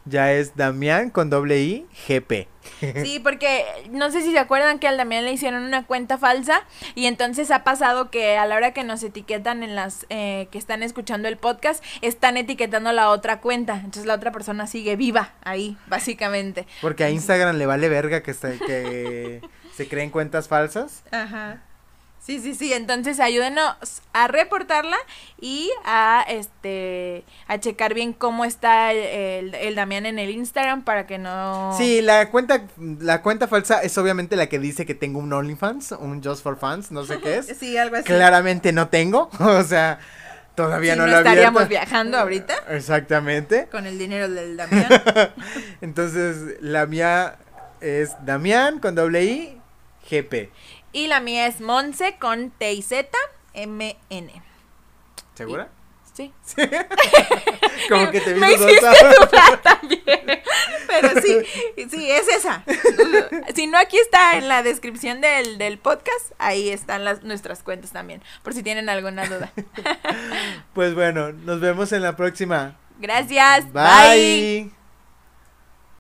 Ya 0.06 0.34
es 0.34 0.56
Damián 0.56 1.12
con 1.12 1.30
doble 1.30 1.62
I, 1.62 1.86
GP. 2.08 2.48
Sí, 3.04 3.20
porque 3.20 3.66
no 3.90 4.12
sé 4.12 4.22
si 4.22 4.32
se 4.32 4.40
acuerdan 4.40 4.80
que 4.80 4.88
al 4.88 4.98
Damián 4.98 5.26
le 5.26 5.32
hicieron 5.32 5.64
una 5.64 5.86
cuenta 5.86 6.18
falsa 6.18 6.62
y 6.96 7.06
entonces 7.06 7.52
ha 7.52 7.64
pasado 7.64 8.10
que 8.12 8.38
a 8.38 8.46
la 8.46 8.56
hora 8.56 8.74
que 8.74 8.84
nos 8.84 9.04
etiquetan 9.04 9.64
en 9.64 9.76
las 9.76 10.06
eh, 10.10 10.48
que 10.52 10.58
están 10.58 10.84
escuchando 10.84 11.28
el 11.28 11.38
podcast, 11.38 11.84
están 12.02 12.38
etiquetando 12.38 12.92
la 12.92 13.10
otra 13.10 13.40
cuenta. 13.40 13.76
Entonces 13.76 14.06
la 14.06 14.14
otra 14.16 14.32
persona 14.32 14.68
sigue 14.68 14.96
viva 14.96 15.34
ahí, 15.44 15.78
básicamente. 15.88 16.68
Porque 16.82 17.04
a 17.04 17.10
Instagram 17.10 17.58
le 17.58 17.66
vale 17.66 17.90
verga 17.90 18.22
que, 18.24 18.34
se- 18.34 18.60
que 18.60 19.42
se 19.76 19.88
creen 19.88 20.10
cuentas 20.10 20.48
falsas. 20.48 21.04
Ajá. 21.12 21.62
Sí, 22.24 22.40
sí, 22.40 22.54
sí. 22.54 22.72
Entonces 22.72 23.20
ayúdenos 23.20 23.76
a 24.14 24.28
reportarla 24.28 24.98
y 25.40 25.72
a 25.84 26.24
este 26.30 27.24
a 27.48 27.60
checar 27.60 27.96
bien 27.96 28.14
cómo 28.14 28.46
está 28.46 28.92
el, 28.92 28.98
el, 28.98 29.56
el 29.56 29.76
Damián 29.76 30.06
en 30.06 30.20
el 30.20 30.30
Instagram 30.30 30.84
para 30.84 31.08
que 31.08 31.18
no. 31.18 31.76
Sí, 31.78 32.02
la 32.02 32.30
cuenta, 32.30 32.62
la 32.78 33.24
cuenta 33.24 33.48
falsa 33.48 33.82
es 33.82 33.98
obviamente 33.98 34.36
la 34.36 34.48
que 34.48 34.60
dice 34.60 34.86
que 34.86 34.94
tengo 34.94 35.20
un 35.20 35.34
OnlyFans, 35.34 35.94
un 35.94 36.24
Just 36.24 36.44
for 36.44 36.58
Fans, 36.60 36.92
no 36.92 37.06
sé 37.06 37.20
qué 37.20 37.38
es. 37.40 37.48
Sí, 37.60 37.76
algo 37.78 37.96
así. 37.96 38.06
Claramente 38.06 38.72
no 38.72 38.90
tengo, 38.90 39.30
o 39.40 39.64
sea, 39.64 40.00
todavía 40.56 40.96
no 40.96 41.06
no 41.06 41.12
lo 41.12 41.18
estaríamos 41.20 41.68
viajando 41.68 42.18
ahorita 42.18 42.54
Exactamente. 42.70 43.68
con 43.72 43.88
el 43.88 43.98
dinero 43.98 44.30
del 44.30 44.58
Damián. 44.58 44.90
Entonces, 45.82 46.62
la 46.62 46.86
mía 46.86 47.36
es 47.82 48.12
Damián 48.26 48.80
con 48.80 48.94
doble 48.96 49.24
I, 49.24 49.62
GP. 50.10 50.52
Y 50.92 51.08
la 51.08 51.20
mía 51.20 51.48
es 51.48 51.62
Monse 51.62 52.18
con 52.20 52.52
T 52.52 52.74
y 52.74 52.82
Z 52.82 53.10
M 53.54 53.98
N. 54.10 54.44
¿Segura? 55.36 55.70
Sí. 56.14 56.34
Como 57.90 58.12
que 58.12 58.22
te 58.22 58.36
Me 58.36 58.54
hiciste 58.54 58.76
dudar 58.82 59.62
también. 59.62 60.02
Pero 60.88 61.22
sí, 61.22 61.38
sí, 61.90 62.12
es 62.12 62.28
esa. 62.28 62.64
Si 63.56 63.68
no, 63.68 63.78
aquí 63.78 63.98
está 63.98 64.38
en 64.38 64.48
la 64.48 64.62
descripción 64.62 65.22
del, 65.22 65.58
del 65.58 65.78
podcast. 65.78 66.32
Ahí 66.38 66.70
están 66.70 67.06
las, 67.06 67.24
nuestras 67.24 67.64
cuentas 67.64 67.92
también. 67.92 68.22
Por 68.44 68.54
si 68.54 68.62
tienen 68.62 68.90
alguna 68.90 69.26
duda. 69.26 69.52
Pues 70.74 70.94
bueno, 70.94 71.32
nos 71.32 71.60
vemos 71.60 71.92
en 71.92 72.02
la 72.02 72.16
próxima. 72.16 72.78
Gracias. 73.00 73.72
Bye. 73.72 74.81